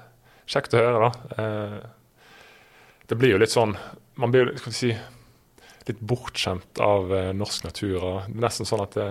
kjekt 0.54 0.78
å 0.78 0.84
høre, 0.84 1.10
da. 1.10 1.34
Uh, 1.34 2.94
det 3.10 3.18
blir 3.18 3.34
jo 3.34 3.40
litt 3.42 3.50
sånn 3.50 3.72
Man 4.22 4.30
blir 4.30 4.52
vi 4.54 4.70
si, 4.70 4.92
litt 5.88 5.98
bortskjemt 5.98 6.78
av 6.84 7.10
uh, 7.10 7.34
norsk 7.34 7.66
natur. 7.66 7.98
og 7.98 8.16
det 8.30 8.38
er 8.38 8.46
nesten 8.46 8.70
sånn 8.70 8.86
at 8.86 8.94
det 8.94 9.10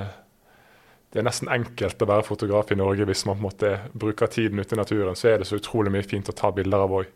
det 1.09 1.21
er 1.21 1.25
nesten 1.25 1.49
enkelt 1.49 2.03
å 2.03 2.07
være 2.09 2.25
fotograf 2.27 2.69
i 2.69 2.77
Norge 2.77 3.07
hvis 3.09 3.25
man 3.25 3.39
på 3.39 3.41
en 3.41 3.47
måte 3.47 3.71
bruker 3.97 4.29
tiden 4.29 4.61
ute 4.61 4.75
i 4.75 4.79
naturen. 4.79 5.17
Så 5.17 5.31
er 5.31 5.41
det 5.41 5.47
så 5.49 5.57
utrolig 5.57 5.93
mye 5.93 6.05
fint 6.05 6.29
å 6.29 6.35
ta 6.37 6.51
bilder 6.53 6.85
av 6.85 6.93
òg. 6.99 7.09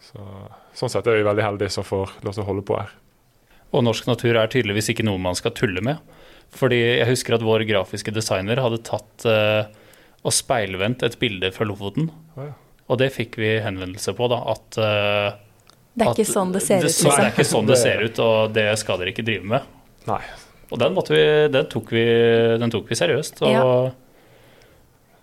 Så, 0.00 0.24
sånn 0.78 0.92
sett 0.92 1.08
er 1.10 1.18
vi 1.18 1.26
veldig 1.26 1.44
heldige 1.44 1.74
som 1.74 1.84
får 1.84 2.16
lov 2.24 2.32
til 2.36 2.44
å 2.46 2.48
holde 2.48 2.64
på 2.64 2.78
her. 2.80 2.94
Og 3.76 3.84
norsk 3.84 4.08
natur 4.08 4.38
er 4.40 4.48
tydeligvis 4.50 4.88
ikke 4.94 5.04
noe 5.06 5.20
man 5.20 5.36
skal 5.38 5.52
tulle 5.54 5.84
med. 5.84 6.00
Fordi 6.56 6.80
jeg 6.80 7.10
husker 7.12 7.36
at 7.36 7.44
vår 7.44 7.66
grafiske 7.68 8.14
designer 8.14 8.58
hadde 8.64 8.80
tatt 8.88 9.28
uh, 9.28 9.68
og 10.24 10.34
speilvendt 10.34 11.04
et 11.06 11.20
bilde 11.20 11.52
fra 11.54 11.68
Lofoten. 11.68 12.08
Oh, 12.34 12.48
ja. 12.48 12.56
Og 12.90 12.98
det 12.98 13.12
fikk 13.14 13.36
vi 13.38 13.52
henvendelse 13.62 14.16
på, 14.18 14.26
da. 14.32 14.40
At 14.56 14.80
uh, 14.80 15.38
Det 15.92 16.08
er 16.08 16.10
at, 16.10 16.18
ikke 16.18 16.32
sånn 16.32 16.56
det 16.56 16.64
ser 16.64 16.82
ut. 16.82 16.88
Liksom. 16.88 17.12
det 17.12 17.26
er 17.28 17.34
ikke 17.34 17.50
sånn 17.52 17.68
det 17.68 17.78
ser 17.84 18.02
ut, 18.02 18.22
og 18.24 18.56
det 18.56 18.70
skal 18.80 19.02
dere 19.02 19.12
ikke 19.14 19.28
drive 19.28 19.52
med. 19.52 19.76
Nei, 20.08 20.22
og 20.70 20.78
den, 20.78 20.98
vi, 21.10 21.22
den, 21.50 21.66
tok, 21.70 21.90
vi, 21.94 22.04
den 22.62 22.72
tok, 22.72 22.86
vi, 22.90 22.98
seriøst. 22.98 23.42
Og... 23.42 23.50
Ja. 23.50 23.64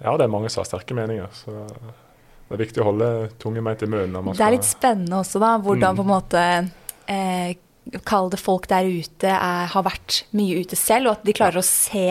ja. 0.04 0.18
det 0.20 0.28
er 0.28 0.34
mange 0.34 0.52
som 0.52 0.64
har 0.64 0.70
sterke 0.70 0.98
meninger. 0.98 1.32
Så 1.36 1.54
det 1.56 2.58
er 2.58 2.64
viktig 2.64 2.84
å 2.84 2.90
holde 2.90 3.12
tunge 3.42 3.64
meg 3.64 3.80
til 3.80 3.92
munnen. 3.92 4.34
Det 4.36 4.44
er 4.44 4.56
litt 4.56 4.68
spennende 4.68 5.22
også, 5.22 5.42
da, 5.44 5.56
hvordan 5.64 5.96
mm. 5.96 6.02
på 6.02 6.06
en 6.06 6.12
måte 6.12 6.44
eh, 7.12 7.56
Kall 8.04 8.26
det 8.28 8.40
folk 8.42 8.66
der 8.68 8.84
ute 8.84 9.30
er, 9.32 9.68
har 9.72 9.84
vært 9.86 10.26
mye 10.36 10.60
ute 10.60 10.76
selv, 10.76 11.08
og 11.08 11.14
at 11.22 11.22
de 11.24 11.36
klarer 11.38 11.62
å 11.62 11.64
se, 11.64 12.10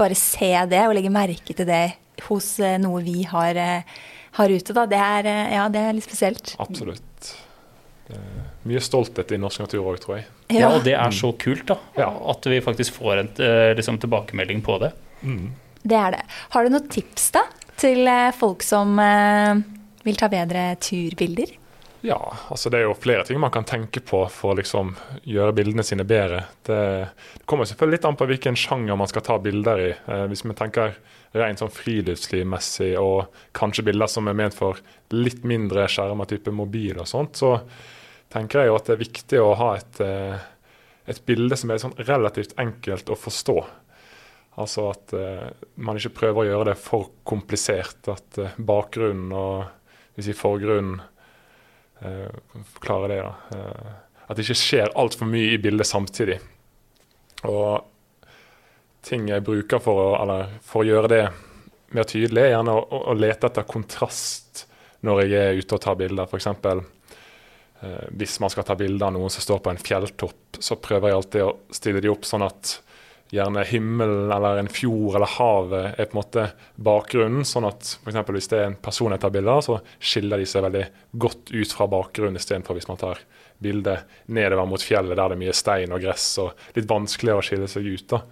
bare 0.00 0.16
se 0.18 0.50
det 0.66 0.80
og 0.88 0.96
legge 0.96 1.12
merke 1.14 1.54
til 1.54 1.68
det 1.68 1.84
hos 2.28 2.48
eh, 2.58 2.80
noe 2.82 3.02
vi 3.04 3.22
har, 3.30 3.54
eh, 3.54 4.00
har 4.38 4.54
ute. 4.54 4.74
Da. 4.74 4.86
Det 4.90 4.98
er, 4.98 5.28
eh, 5.30 5.54
ja, 5.54 5.68
det 5.70 5.82
er 5.82 5.94
litt 5.96 6.06
spesielt. 6.06 6.54
Absolutt. 6.62 7.30
Det 8.08 8.18
er 8.18 8.48
mye 8.68 8.82
stolthet 8.82 9.32
i 9.32 9.40
norsk 9.40 9.64
natur 9.64 9.86
òg, 9.86 10.00
tror 10.02 10.18
jeg. 10.18 10.26
Ja. 10.48 10.60
ja. 10.60 10.70
og 10.76 10.84
det 10.84 10.94
er 10.98 11.14
så 11.14 11.32
kult, 11.40 11.66
da. 11.70 11.78
Ja. 11.98 12.10
At 12.30 12.46
vi 12.50 12.60
faktisk 12.64 13.00
får 13.00 13.22
en 13.22 13.30
eh, 13.42 13.72
liksom, 13.78 13.98
tilbakemelding 14.02 14.62
på 14.64 14.78
det. 14.82 14.92
Mm. 15.22 15.52
Det 15.82 15.96
er 16.00 16.16
det. 16.16 16.22
Har 16.54 16.64
du 16.64 16.72
noen 16.72 16.88
tips 16.92 17.30
da, 17.36 17.44
til 17.80 18.08
eh, 18.08 18.30
folk 18.36 18.64
som 18.64 18.96
uh, 19.00 19.60
vil 20.04 20.20
ta 20.20 20.30
bedre 20.32 20.70
turbilder? 20.80 21.56
Ja, 22.04 22.18
altså 22.52 22.68
det 22.68 22.82
er 22.82 22.82
jo 22.84 22.96
flere 23.00 23.24
ting 23.24 23.38
man 23.40 23.52
kan 23.52 23.64
tenke 23.64 24.02
på 24.04 24.18
for 24.28 24.52
å 24.52 24.56
liksom 24.58 24.90
gjøre 25.24 25.54
bildene 25.56 25.84
sine 25.86 26.04
bedre. 26.04 26.42
Det, 26.60 26.80
det, 27.08 27.44
kommer 27.48 27.64
selvfølgelig 27.64 27.96
litt 27.96 28.08
an 28.10 28.18
på 28.20 28.26
hvilken 28.28 28.58
sjanger 28.60 28.98
man 29.00 29.08
skal 29.08 29.24
ta 29.24 29.38
bilder 29.40 29.80
i. 29.80 29.88
Eh, 30.12 30.24
hvis 30.28 30.44
vi 30.44 30.56
tenker 30.58 30.98
rent 31.32 31.62
sånn 31.62 31.72
friluftslivmessig 31.72 32.90
og 33.00 33.32
kanskje 33.56 33.86
bilder 33.88 34.12
som 34.12 34.28
er 34.28 34.36
ment 34.36 34.56
for 34.56 34.84
litt 35.16 35.48
mindre 35.48 35.86
skjermer, 35.88 36.28
type 36.28 36.52
mobil 36.52 37.00
og 37.00 37.08
sånt, 37.08 37.40
så 37.40 37.54
tenker 38.34 38.62
jeg 38.62 38.70
jo 38.70 38.76
at 38.78 38.88
det 38.88 38.96
er 38.96 39.04
viktig 39.04 39.40
å 39.40 39.54
ha 39.58 39.70
et, 39.78 40.02
eh, 40.02 40.44
et 41.10 41.22
bilde 41.26 41.56
som 41.58 41.70
er 41.70 41.82
sånn 41.82 41.96
relativt 42.02 42.56
enkelt 42.60 43.12
å 43.12 43.18
forstå. 43.18 43.56
Altså 44.62 44.84
at 44.92 45.10
uh, 45.18 45.48
man 45.82 45.98
ikke 45.98 46.12
prøver 46.20 46.44
å 46.44 46.46
gjøre 46.46 46.66
det 46.68 46.76
for 46.78 47.08
komplisert. 47.26 48.06
At 48.06 48.38
uh, 48.38 48.52
bakgrunnen 48.54 49.32
og 49.34 49.64
hvis 50.14 50.30
forgrunnen 50.38 51.00
klarer 52.84 53.10
det, 53.10 53.16
da. 53.24 53.62
At 54.28 54.36
det 54.36 54.44
ikke 54.44 54.58
skjer 54.60 54.92
altfor 54.98 55.26
mye 55.30 55.54
i 55.54 55.60
bildet 55.62 55.88
samtidig. 55.88 56.36
Og 57.48 57.80
ting 59.04 59.28
jeg 59.30 59.44
bruker 59.46 59.80
for 59.82 60.00
å, 60.02 60.06
eller, 60.20 60.52
for 60.64 60.82
å 60.82 60.88
gjøre 60.88 61.10
det 61.10 61.22
mer 61.96 62.06
tydelig, 62.10 62.42
er 62.44 62.54
gjerne 62.54 62.76
å, 62.76 62.84
å, 63.10 63.16
lete 63.16 63.48
etter 63.48 63.66
kontrast 63.68 64.64
når 65.06 65.24
jeg 65.24 65.40
er 65.40 65.60
ute 65.60 65.78
og 65.78 65.82
tar 65.84 65.98
bilder. 66.00 66.28
For 66.30 66.42
Uh, 66.42 66.84
hvis 68.16 68.38
man 68.40 68.52
skal 68.52 68.64
ta 68.66 68.76
bilde 68.78 69.04
av 69.04 69.12
noen 69.14 69.32
som 69.32 69.44
står 69.44 69.60
på 69.64 69.72
en 69.72 69.80
fjelltopp, 69.80 70.58
så 70.62 70.78
prøver 70.80 71.10
jeg 71.10 71.18
alltid 71.18 71.44
å 71.44 71.54
stille 71.74 72.02
de 72.04 72.12
opp 72.12 72.26
sånn 72.28 72.46
at 72.46 72.78
gjerne 73.34 73.64
himmelen 73.66 74.32
eller 74.32 74.60
en 74.60 74.70
fjord 74.70 75.16
eller 75.16 75.30
havet 75.38 75.98
er 75.98 76.08
på 76.08 76.14
en 76.14 76.20
måte 76.20 76.44
bakgrunnen. 76.76 77.46
Sånn 77.48 77.66
at 77.68 77.96
f.eks. 78.04 78.20
hvis 78.36 78.50
det 78.52 78.60
er 78.60 78.68
en 78.70 78.78
person 78.80 79.14
jeg 79.14 79.22
tar 79.22 79.32
bilde 79.34 79.54
av, 79.54 79.64
så 79.66 79.78
skiller 79.98 80.40
de 80.40 80.48
seg 80.48 80.66
veldig 80.66 80.84
godt 81.24 81.54
ut 81.54 81.74
fra 81.74 81.88
bakgrunnen, 81.90 82.38
istedenfor 82.38 82.78
hvis 82.78 82.90
man 82.90 83.00
tar 83.00 83.22
bilde 83.64 83.96
nedover 84.34 84.68
mot 84.68 84.82
fjellet 84.82 85.16
der 85.16 85.30
det 85.30 85.38
er 85.38 85.42
mye 85.44 85.56
stein 85.56 85.94
og 85.94 86.02
gress 86.02 86.26
og 86.42 86.66
litt 86.76 86.88
vanskeligere 86.90 87.40
å 87.40 87.46
skille 87.46 87.70
seg 87.70 87.86
ut. 87.88 88.06
da. 88.12 88.22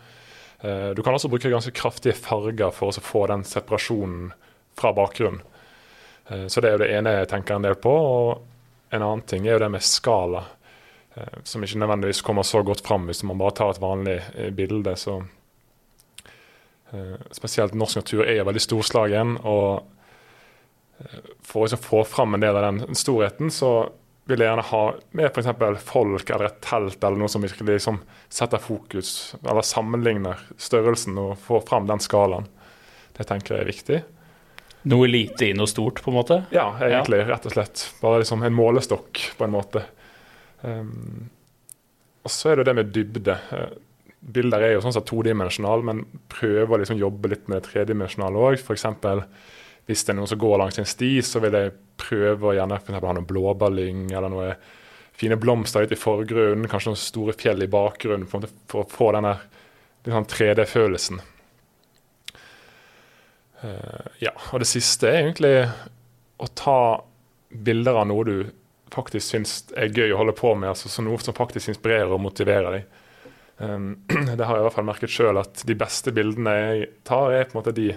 Eh, 0.62 0.90
du 0.94 1.02
kan 1.02 1.16
også 1.16 1.30
bruke 1.32 1.50
ganske 1.50 1.74
kraftige 1.74 2.18
farger 2.18 2.74
for 2.74 2.92
å 2.92 3.04
få 3.04 3.26
den 3.30 3.46
separasjonen 3.48 4.30
fra 4.78 4.92
bakgrunnen. 4.94 5.42
Eh, 6.28 6.46
så 6.46 6.60
det 6.60 6.70
er 6.70 6.76
jo 6.76 6.82
det 6.84 6.92
ene 6.94 7.16
jeg 7.18 7.30
tenker 7.32 7.58
en 7.58 7.66
del 7.66 7.78
på. 7.80 7.90
Og 7.90 8.51
en 8.92 9.02
annen 9.02 9.24
ting 9.24 9.46
er 9.46 9.56
jo 9.56 9.62
det 9.64 9.70
med 9.72 9.84
skala. 9.84 10.44
Eh, 11.14 11.38
som 11.44 11.64
ikke 11.64 11.80
nødvendigvis 11.80 12.22
kommer 12.24 12.44
så 12.46 12.62
godt 12.64 12.84
fram 12.86 13.08
hvis 13.08 13.22
man 13.28 13.40
bare 13.40 13.56
tar 13.56 13.72
et 13.72 13.80
vanlig 13.82 14.18
eh, 14.34 14.50
bilde. 14.52 14.96
så 14.96 15.22
eh, 16.92 17.16
Spesielt 17.32 17.74
norsk 17.74 18.02
natur 18.02 18.24
er 18.26 18.40
jo 18.40 18.46
veldig 18.48 18.64
storslagen. 18.64 19.38
og 19.42 19.82
For 21.42 21.62
å 21.62 21.66
liksom 21.66 21.82
få 21.82 22.04
fram 22.04 22.36
en 22.36 22.44
del 22.44 22.56
av 22.56 22.68
den 22.68 22.96
storheten, 22.96 23.50
så 23.50 23.90
vil 24.30 24.38
jeg 24.38 24.52
gjerne 24.52 24.68
ha 24.68 24.82
med 25.18 25.32
f.eks. 25.32 25.82
folk 25.82 26.30
eller 26.30 26.46
et 26.46 26.60
telt 26.62 27.02
eller 27.02 27.18
noe 27.18 27.30
som 27.32 27.42
virkelig 27.42 27.80
liksom 27.80 27.98
setter 28.30 28.62
fokus, 28.62 29.34
eller 29.42 29.66
sammenligner 29.66 30.44
størrelsen 30.62 31.18
og 31.18 31.40
får 31.42 31.64
fram 31.66 31.88
den 31.90 32.00
skalaen. 32.00 32.46
Det 33.16 33.26
tenker 33.28 33.56
jeg 33.56 33.64
er 33.64 33.72
viktig. 33.72 33.98
Noe 34.90 35.06
lite 35.06 35.46
i 35.46 35.54
noe 35.54 35.70
stort, 35.70 36.02
på 36.02 36.10
en 36.10 36.16
måte? 36.16 36.40
Ja, 36.54 36.72
egentlig. 36.80 37.22
Ja. 37.22 37.28
Rett 37.34 37.46
og 37.46 37.54
slett. 37.54 37.84
Bare 38.02 38.22
liksom 38.22 38.42
en 38.42 38.56
målestokk, 38.56 39.20
på 39.38 39.46
en 39.46 39.54
måte. 39.54 39.84
Um, 40.62 41.28
og 42.22 42.34
så 42.34 42.52
er 42.52 42.60
det 42.60 42.68
det 42.70 42.76
med 42.80 42.92
dybde. 42.94 43.38
Uh, 43.52 43.68
bilder 44.22 44.66
er 44.66 44.74
jo 44.76 44.82
sånn 44.82 44.94
sett 44.94 45.06
todimensjonale, 45.10 45.86
men 45.86 46.04
prøver 46.30 46.76
å 46.76 46.82
liksom 46.82 47.00
jobbe 47.00 47.30
litt 47.32 47.48
med 47.48 47.60
det 47.60 47.70
tredimensjonale 47.70 48.42
òg. 48.42 48.58
F.eks. 48.58 48.86
hvis 49.86 50.04
det 50.06 50.14
er 50.14 50.18
noen 50.18 50.30
som 50.30 50.42
går 50.42 50.60
langs 50.62 50.78
en 50.82 50.88
sti, 50.88 51.14
så 51.26 51.42
vil 51.42 51.58
jeg 51.58 51.74
prøve 52.02 52.50
å 52.50 52.54
gjerne 52.56 52.78
for 52.82 52.98
ha 52.98 53.14
noen 53.14 53.28
blåballing 53.28 54.08
eller 54.12 54.32
noe 54.32 54.54
fine 55.18 55.36
blomster 55.38 55.84
ute 55.84 55.94
i 55.94 56.00
forgrunnen, 56.00 56.66
kanskje 56.70 56.90
noen 56.92 57.02
store 57.02 57.34
fjell 57.38 57.62
i 57.62 57.70
bakgrunnen, 57.70 58.26
for, 58.30 58.46
å 58.80 58.86
få 58.90 59.10
denne 59.14 59.36
sånn 60.06 60.26
3D-følelsen. 60.30 61.20
Uh, 63.62 64.10
ja, 64.22 64.32
og 64.50 64.62
det 64.62 64.68
siste 64.70 65.08
er 65.10 65.20
egentlig 65.22 65.54
å 66.42 66.48
ta 66.58 66.80
bilder 67.52 68.00
av 68.00 68.08
noe 68.10 68.24
du 68.26 68.36
faktisk 68.92 69.34
syns 69.34 69.52
er 69.78 69.92
gøy 69.92 70.12
å 70.12 70.18
holde 70.20 70.34
på 70.36 70.54
med. 70.54 70.72
altså 70.72 70.90
så 70.92 71.04
Noe 71.04 71.20
som 71.22 71.36
faktisk 71.36 71.72
inspirerer 71.72 72.12
og 72.12 72.22
motiverer 72.24 72.78
deg. 72.78 72.98
Um, 73.58 73.94
det 74.36 74.44
har 74.44 74.56
jeg 74.56 74.64
i 74.64 74.66
hvert 74.66 74.76
fall 74.78 74.88
merket 74.88 75.12
sjøl 75.12 75.40
at 75.40 75.62
de 75.68 75.76
beste 75.78 76.12
bildene 76.14 76.56
jeg 76.58 76.90
tar, 77.08 77.32
er 77.32 77.46
på 77.46 77.56
en 77.56 77.60
måte 77.62 77.76
de 77.76 77.92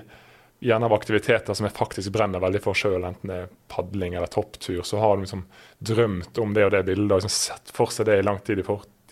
gjerne 0.66 0.88
av 0.88 0.96
aktiviteter 0.96 1.58
som 1.58 1.68
jeg 1.68 1.76
faktisk 1.76 2.14
brenner 2.16 2.42
veldig 2.42 2.62
for 2.64 2.78
sjøl, 2.78 3.04
enten 3.04 3.32
det 3.32 3.42
er 3.44 3.52
padling 3.72 4.16
eller 4.16 4.32
topptur. 4.32 4.82
Så 4.88 5.02
har 5.02 5.18
du 5.18 5.26
liksom 5.26 5.44
drømt 5.84 6.40
om 6.42 6.56
det 6.56 6.68
og 6.68 6.72
det 6.74 6.86
bildet 6.88 7.12
og 7.12 7.20
liksom 7.20 7.36
sett 7.36 7.76
for 7.76 7.92
seg 7.94 8.08
det 8.10 8.22
i 8.22 8.26
lang 8.26 8.40
tid 8.46 8.62
i 8.62 8.66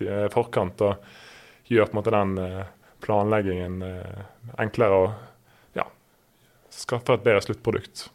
eh, 0.08 0.30
forkant. 0.34 0.86
Og 0.88 1.70
gjør 1.74 1.90
på 1.90 1.96
en 1.96 2.00
måte 2.00 2.14
den 2.14 2.34
uh, 2.40 2.64
planleggingen 3.04 3.78
enklere 4.60 4.98
og 5.00 5.14
skaffer 6.74 7.18
et 7.18 7.26
bedre 7.26 7.44
sluttprodukt. 7.46 8.08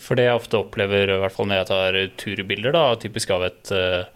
For 0.00 0.16
det 0.16 0.26
jeg 0.26 0.40
ofte 0.40 0.60
opplever, 0.62 1.12
i 1.12 1.20
hvert 1.20 1.34
fall 1.34 1.50
når 1.50 1.60
jeg 1.60 1.68
tar 1.70 2.00
turbilder, 2.22 2.74
da, 2.76 2.84
typisk 3.00 3.32
av 3.36 3.44
et 3.50 3.72
uh, 3.76 4.08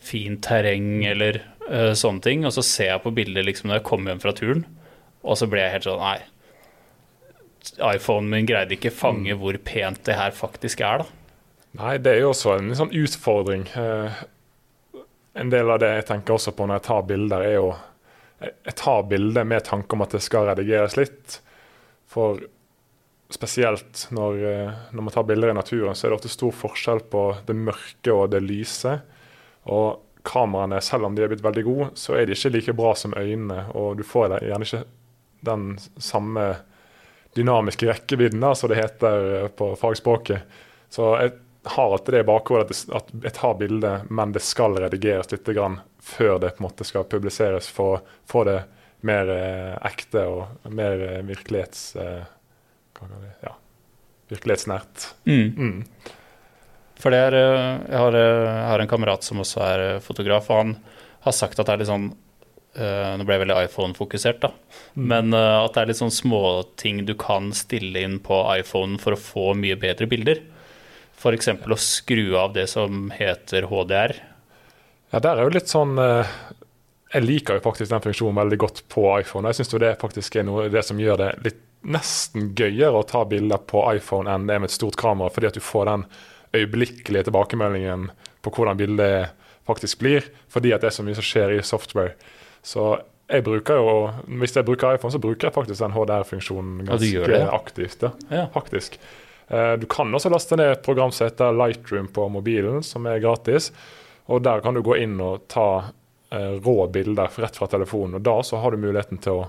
fint 0.00 0.40
terreng 0.44 1.04
eller 1.10 1.42
uh, 1.68 1.92
sånne 1.98 2.24
ting, 2.24 2.46
og 2.48 2.54
så 2.56 2.64
ser 2.64 2.94
jeg 2.94 3.04
på 3.04 3.12
bildet 3.14 3.44
liksom 3.46 3.68
når 3.68 3.80
jeg 3.80 3.88
kommer 3.90 4.14
hjem 4.14 4.22
fra 4.22 4.34
turen, 4.36 4.64
og 5.20 5.36
så 5.36 5.48
blir 5.50 5.66
jeg 5.66 5.74
helt 5.76 5.88
sånn 5.88 6.00
Nei, 6.00 6.18
iPhonen 7.90 8.30
min 8.32 8.48
greide 8.48 8.72
ikke 8.78 8.92
fange 8.94 9.34
mm. 9.34 9.40
hvor 9.42 9.58
pent 9.68 10.00
det 10.08 10.16
her 10.16 10.32
faktisk 10.32 10.80
er, 10.86 11.04
da. 11.04 11.16
Nei, 11.80 11.98
det 12.02 12.16
er 12.16 12.24
jo 12.24 12.32
også 12.32 12.56
en 12.56 12.72
sånn 12.74 12.94
utfordring. 12.96 13.68
Uh, 13.76 15.04
en 15.38 15.52
del 15.52 15.68
av 15.70 15.78
det 15.82 15.92
jeg 15.92 16.08
tenker 16.08 16.34
også 16.34 16.54
på 16.56 16.66
når 16.66 16.80
jeg 16.80 16.86
tar 16.88 17.06
bilder, 17.12 17.44
er 17.44 17.56
jo 17.58 17.70
Jeg 18.40 18.72
tar 18.80 19.02
bilder 19.04 19.44
med 19.44 19.66
tanke 19.68 19.92
om 19.92 20.00
at 20.00 20.14
det 20.16 20.22
skal 20.24 20.46
redigeres 20.48 20.94
litt. 20.96 21.34
For 22.08 22.40
spesielt 23.34 24.06
når, 24.10 24.38
eh, 24.50 24.70
når, 24.90 25.02
man 25.02 25.14
tar 25.14 25.26
bilder 25.28 25.50
i 25.52 25.56
naturen, 25.56 25.94
så 25.94 26.06
er 26.06 26.10
det 26.10 26.20
ofte 26.20 26.32
stor 26.32 26.54
forskjell 26.54 27.04
på 27.10 27.24
det 27.46 27.56
mørke 27.56 28.14
og 28.14 28.30
det 28.32 28.42
lyse. 28.44 28.96
Og 29.70 30.00
kameraene, 30.26 30.80
selv 30.84 31.06
om 31.08 31.14
de 31.14 31.24
er 31.24 31.30
blitt 31.32 31.44
veldig 31.44 31.64
gode, 31.66 31.90
så 31.98 32.16
er 32.18 32.26
de 32.26 32.36
ikke 32.36 32.52
like 32.56 32.74
bra 32.76 32.94
som 32.98 33.14
øynene. 33.16 33.68
Og 33.78 34.00
du 34.00 34.04
får 34.06 34.40
gjerne 34.40 34.66
ikke 34.66 34.82
den 35.46 35.68
samme 35.96 36.48
dynamiske 37.38 37.86
rekkevidden 37.88 38.44
som 38.58 38.72
det 38.72 38.80
heter 38.80 39.30
eh, 39.36 39.46
på 39.48 39.72
fagspråket. 39.78 40.58
Så 40.90 41.14
jeg 41.20 41.32
har 41.70 41.92
alltid 41.92 42.14
det 42.14 42.24
i 42.24 42.28
bakhodet 42.28 42.82
at 42.96 43.14
jeg 43.14 43.34
tar 43.36 43.54
bilder, 43.60 44.04
men 44.10 44.34
det 44.34 44.42
skal 44.42 44.74
redigeres 44.80 45.30
litt 45.30 45.48
før 46.00 46.38
det 46.40 46.56
på 46.56 46.64
en 46.64 46.66
måte 46.66 46.84
skal 46.88 47.06
publiseres, 47.06 47.68
for 47.68 47.98
å 47.98 48.02
få 48.26 48.44
det 48.48 48.58
mer 49.06 49.30
eh, 49.32 49.78
ekte 49.92 50.26
og 50.26 50.68
mer 50.74 51.22
virkelighets... 51.30 51.94
Eh, 53.02 53.36
ja, 53.46 53.54
virkelighetsnært. 54.32 55.10
Mm. 55.28 55.54
Mm. 55.56 56.16
For 57.00 57.14
det 57.14 57.20
er, 57.30 57.36
eh, 57.38 57.76
jeg 57.88 58.00
har, 58.02 58.16
eh, 58.16 58.48
jeg 58.48 58.66
har, 58.70 58.82
en 58.82 58.90
kamerat 58.90 59.24
som 59.24 59.40
også 59.40 59.62
er 59.64 59.84
eh, 59.86 60.00
fotograf, 60.04 60.50
og 60.50 60.60
han 60.60 60.74
har 61.24 61.36
sagt 61.36 61.58
at 61.58 61.68
det 61.68 61.74
er 61.74 61.82
litt 61.82 61.90
sånn 61.92 62.10
uh, 62.78 63.16
Nå 63.18 63.26
ble 63.26 63.34
jeg 63.34 63.42
veldig 63.42 63.56
iPhone-fokusert, 63.66 64.38
da. 64.44 64.52
Mm. 64.94 65.06
Men 65.10 65.34
uh, 65.34 65.64
at 65.66 65.74
det 65.74 65.82
er 65.82 65.90
litt 65.90 65.98
sånn 65.98 66.14
småting 66.14 67.02
du 67.04 67.12
kan 67.18 67.50
stille 67.56 68.04
inn 68.06 68.20
på 68.24 68.38
iPhone 68.54 68.96
for 69.02 69.16
å 69.16 69.20
få 69.20 69.46
mye 69.58 69.76
bedre 69.80 70.08
bilder. 70.08 70.40
F.eks. 71.18 71.50
å 71.50 71.76
skru 71.76 72.38
av 72.40 72.54
det 72.54 72.68
som 72.72 73.10
heter 73.12 73.66
HDR. 73.68 74.14
Ja, 75.10 75.18
der 75.18 75.34
er 75.34 75.44
jo 75.44 75.52
litt 75.52 75.68
sånn 75.68 75.98
uh, 75.98 76.24
Jeg 77.10 77.26
liker 77.26 77.58
jo 77.58 77.64
faktisk 77.66 77.90
den 77.90 78.06
funksjonen 78.06 78.38
veldig 78.38 78.60
godt 78.62 78.84
på 78.88 79.04
iPhone. 79.18 79.50
Jeg 79.50 79.60
syns 79.60 79.74
det 79.82 79.96
faktisk 80.00 80.38
er 80.40 80.48
noe 80.48 80.70
det 80.72 80.86
som 80.86 81.02
gjør 81.02 81.20
det 81.20 81.32
litt 81.48 81.60
nesten 81.80 82.50
gøyere 82.58 83.00
å 83.00 83.06
ta 83.08 83.24
bilder 83.28 83.62
på 83.70 83.82
iPhone 83.94 84.30
enn 84.30 84.48
det 84.48 84.56
er 84.56 84.62
med 84.62 84.70
et 84.70 84.76
stort 84.76 84.98
kamera, 85.00 85.32
fordi 85.32 85.48
at 85.48 85.56
du 85.56 85.64
får 85.64 85.88
den 85.88 86.04
øyeblikkelige 86.56 87.28
tilbakemeldingen 87.28 88.10
på 88.44 88.52
hvordan 88.56 88.80
bildet 88.80 89.30
faktisk 89.68 90.02
blir, 90.02 90.26
fordi 90.50 90.74
at 90.74 90.82
det 90.82 90.90
er 90.90 90.98
så 90.98 91.06
mye 91.06 91.16
som 91.16 91.26
skjer 91.26 91.54
i 91.56 91.62
software. 91.64 92.16
Så 92.62 92.98
jeg 93.30 93.44
bruker 93.46 93.78
jo, 93.78 93.90
Hvis 94.42 94.56
jeg 94.56 94.66
bruker 94.66 94.96
iPhone, 94.96 95.12
så 95.14 95.22
bruker 95.22 95.48
jeg 95.48 95.54
faktisk 95.54 95.80
den 95.80 95.94
HDR-funksjonen 95.94 96.86
ganske 96.88 97.30
ja, 97.30 97.48
aktivt. 97.54 98.02
Ja, 98.02 98.12
ja. 98.28 98.46
faktisk. 98.52 98.98
Eh, 99.48 99.72
du 99.78 99.86
kan 99.86 100.10
også 100.14 100.32
laste 100.32 100.58
ned 100.58 100.72
et 100.72 100.82
program 100.82 101.12
som 101.14 101.28
heter 101.28 101.54
Lightroom 101.54 102.10
på 102.10 102.26
mobilen, 102.28 102.82
som 102.82 103.06
er 103.06 103.22
gratis. 103.22 103.70
og 104.26 104.42
Der 104.42 104.60
kan 104.60 104.74
du 104.74 104.82
gå 104.82 104.98
inn 104.98 105.20
og 105.20 105.46
ta 105.48 105.92
eh, 106.30 106.58
rå 106.58 106.86
bilder 106.90 107.30
rett 107.36 107.56
fra 107.56 107.70
telefonen. 107.70 108.18
og 108.18 108.26
Da 108.26 108.42
så 108.42 108.58
har 108.62 108.70
du 108.70 108.82
muligheten 108.82 109.22
til 109.22 109.44
å 109.44 109.48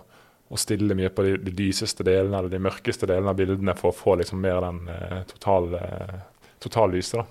og 0.51 0.60
stille 0.60 0.96
mye 0.98 1.10
på 1.15 1.24
de, 1.24 1.36
de, 1.39 1.53
lyseste 1.55 2.03
delene 2.03 2.38
eller 2.38 2.51
de 2.51 2.60
mørkeste 2.60 3.08
delene 3.08 3.31
av 3.31 3.38
bildene 3.39 3.75
for 3.79 3.93
å 3.93 3.96
få 3.96 4.17
liksom 4.20 4.41
mer 4.43 4.60
den 4.65 4.81
eh, 4.91 5.22
totallyset. 5.31 6.91
lyset. 6.91 7.22
da. 7.22 7.25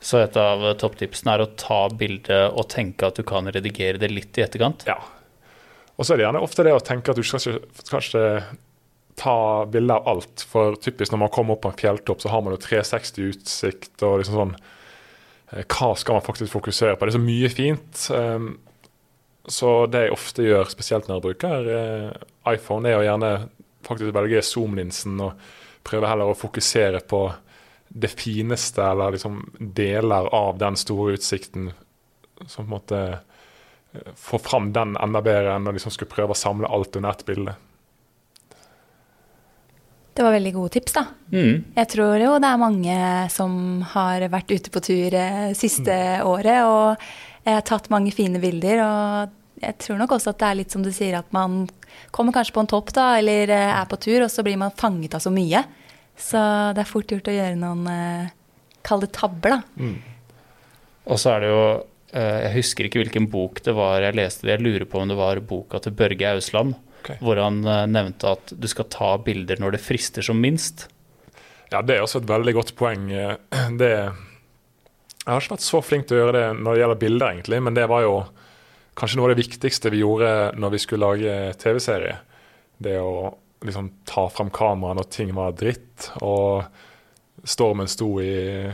Så 0.00 0.22
et 0.22 0.36
av 0.40 0.62
topptipsene 0.80 1.34
er 1.34 1.44
å 1.44 1.50
ta 1.60 1.82
bildet 1.92 2.54
og 2.54 2.70
tenke 2.72 3.10
at 3.10 3.18
du 3.18 3.26
kan 3.26 3.50
redigere 3.50 4.00
det 4.00 4.08
litt 4.12 4.38
i 4.38 4.46
etterkant? 4.46 4.86
Ja. 4.88 4.96
Og 5.98 6.06
så 6.06 6.14
er 6.14 6.20
det 6.20 6.24
gjerne 6.28 6.44
ofte 6.46 6.64
det 6.64 6.72
å 6.72 6.80
tenke 6.80 7.12
at 7.12 7.18
du 7.18 7.26
skal 7.26 7.42
ikke, 7.42 7.82
skal 7.84 8.06
ikke 8.06 8.24
ta 9.20 9.36
bilde 9.68 9.98
av 9.98 10.08
alt. 10.08 10.46
For 10.48 10.78
typisk 10.80 11.12
når 11.12 11.24
man 11.26 11.32
kommer 11.34 11.56
opp 11.58 11.66
på 11.66 11.74
en 11.74 11.80
fjelltopp, 11.82 12.22
så 12.22 12.32
har 12.32 12.46
man 12.46 12.54
jo 12.54 12.62
360-utsikt 12.64 14.06
og 14.08 14.22
liksom 14.22 14.38
sånn 14.38 14.54
eh, 14.56 15.66
Hva 15.66 15.92
skal 16.00 16.16
man 16.16 16.24
faktisk 16.24 16.54
fokusere 16.54 16.96
på? 16.96 17.04
Det 17.04 17.12
er 17.12 17.18
så 17.18 17.24
mye 17.26 17.52
fint. 17.52 18.06
Så 19.50 19.86
det 19.90 20.04
jeg 20.06 20.14
ofte 20.14 20.44
gjør, 20.46 20.68
spesielt 20.70 21.08
når 21.08 21.18
jeg 21.18 21.26
bruker 21.26 21.70
eh, 21.74 22.10
iPhone, 22.52 22.88
er 22.88 23.00
å 23.00 23.06
gjerne 23.06 23.30
faktisk 23.86 24.14
velge 24.14 24.42
zoom-linsen 24.46 25.16
og 25.24 25.48
prøve 25.86 26.10
heller 26.10 26.30
å 26.30 26.38
fokusere 26.38 27.00
på 27.10 27.24
det 27.90 28.12
fineste, 28.14 28.84
eller 28.84 29.16
liksom 29.16 29.40
deler 29.58 30.28
av 30.36 30.60
den 30.60 30.76
store 30.78 31.16
utsikten, 31.18 31.72
som 32.46 32.62
på 32.62 32.68
en 32.68 32.74
måte 32.76 33.00
eh, 33.10 34.12
får 34.14 34.44
fram 34.44 34.70
den 34.76 34.94
enda 35.00 35.22
bedre 35.24 35.56
enn 35.56 35.66
å 35.66 35.74
liksom 35.74 35.94
skulle 35.94 36.12
prøve 36.12 36.36
å 36.36 36.38
samle 36.38 36.70
alt 36.70 37.00
under 37.00 37.10
ett 37.10 37.26
bilde. 37.26 37.56
Det 40.14 40.26
var 40.26 40.34
veldig 40.36 40.52
gode 40.54 40.74
tips, 40.76 40.94
da. 40.94 41.04
Mm. 41.32 41.74
Jeg 41.74 41.90
tror 41.90 42.22
jo 42.22 42.38
det 42.42 42.48
er 42.52 42.60
mange 42.60 42.94
som 43.32 43.52
har 43.94 44.22
vært 44.30 44.50
ute 44.52 44.70
på 44.70 44.82
tur 44.84 45.14
siste 45.14 45.58
siste 45.58 45.98
året 46.28 46.66
og 46.68 47.04
eh, 47.48 47.60
tatt 47.64 47.88
mange 47.90 48.12
fine 48.14 48.42
bilder. 48.42 48.82
Og 48.84 49.39
jeg 49.60 49.76
tror 49.82 50.00
nok 50.00 50.16
også 50.16 50.32
at 50.32 50.40
det 50.40 50.48
er 50.48 50.58
litt 50.62 50.74
som 50.74 50.84
du 50.84 50.90
sier, 50.94 51.18
at 51.18 51.28
man 51.36 51.66
kommer 52.14 52.34
kanskje 52.34 52.54
på 52.56 52.64
en 52.64 52.70
topp, 52.70 52.92
da, 52.96 53.12
eller 53.20 53.52
eh, 53.52 53.72
er 53.74 53.88
på 53.90 53.98
tur, 54.00 54.24
og 54.24 54.30
så 54.32 54.44
blir 54.46 54.58
man 54.60 54.74
fanget 54.76 55.16
av 55.18 55.24
så 55.24 55.32
mye. 55.34 55.62
Så 56.20 56.40
det 56.76 56.84
er 56.84 56.88
fort 56.88 57.12
gjort 57.12 57.28
å 57.30 57.34
gjøre 57.34 57.58
noen 57.60 57.88
eh, 57.90 58.36
Kall 58.80 59.02
det 59.02 59.10
tabber, 59.12 59.58
da. 59.58 59.88
Og 61.10 61.18
så 61.20 61.34
er 61.34 61.42
det 61.42 61.48
jo 61.50 61.64
eh, 62.16 62.38
Jeg 62.46 62.52
husker 62.54 62.86
ikke 62.86 63.02
hvilken 63.02 63.26
bok 63.28 63.60
det 63.66 63.74
var 63.76 64.00
jeg 64.00 64.16
leste 64.16 64.46
det. 64.46 64.54
Jeg 64.54 64.64
lurer 64.64 64.86
på 64.88 65.02
om 65.02 65.10
det 65.10 65.18
var 65.18 65.42
boka 65.44 65.82
til 65.84 65.92
Børge 65.98 66.32
Ausland, 66.32 66.78
okay. 67.02 67.18
hvor 67.20 67.40
han 67.40 67.60
eh, 67.60 67.84
nevnte 67.92 68.32
at 68.38 68.54
du 68.56 68.68
skal 68.72 68.88
ta 68.92 69.12
bilder 69.20 69.60
når 69.60 69.76
det 69.76 69.84
frister 69.84 70.24
som 70.24 70.40
minst. 70.40 70.88
Ja, 71.70 71.84
det 71.84 71.98
er 71.98 72.06
også 72.06 72.22
et 72.22 72.30
veldig 72.30 72.56
godt 72.56 72.74
poeng. 72.78 73.06
Det, 73.80 73.92
jeg 75.20 75.28
har 75.28 75.44
ikke 75.44 75.54
vært 75.54 75.62
så 75.62 75.78
flink 75.84 76.08
til 76.08 76.16
å 76.16 76.22
gjøre 76.22 76.38
det 76.38 76.46
når 76.58 76.72
det 76.72 76.80
gjelder 76.80 77.00
bilder, 77.04 77.34
egentlig, 77.34 77.58
men 77.62 77.76
det 77.76 77.84
var 77.92 78.02
jo 78.06 78.14
kanskje 78.98 79.18
noe 79.18 79.28
av 79.28 79.34
det 79.34 79.42
viktigste 79.42 79.92
vi 79.92 80.02
gjorde 80.02 80.30
når 80.60 80.74
vi 80.74 80.82
skulle 80.82 81.06
lage 81.06 81.36
TV-serie. 81.60 82.16
Det 82.80 82.96
å 83.00 83.30
liksom 83.64 83.90
ta 84.08 84.28
fram 84.32 84.50
kameraet 84.50 85.00
når 85.00 85.10
ting 85.12 85.34
var 85.36 85.56
dritt, 85.56 86.10
og 86.24 86.64
stormen 87.44 87.88
sto 87.88 88.14
i, 88.22 88.68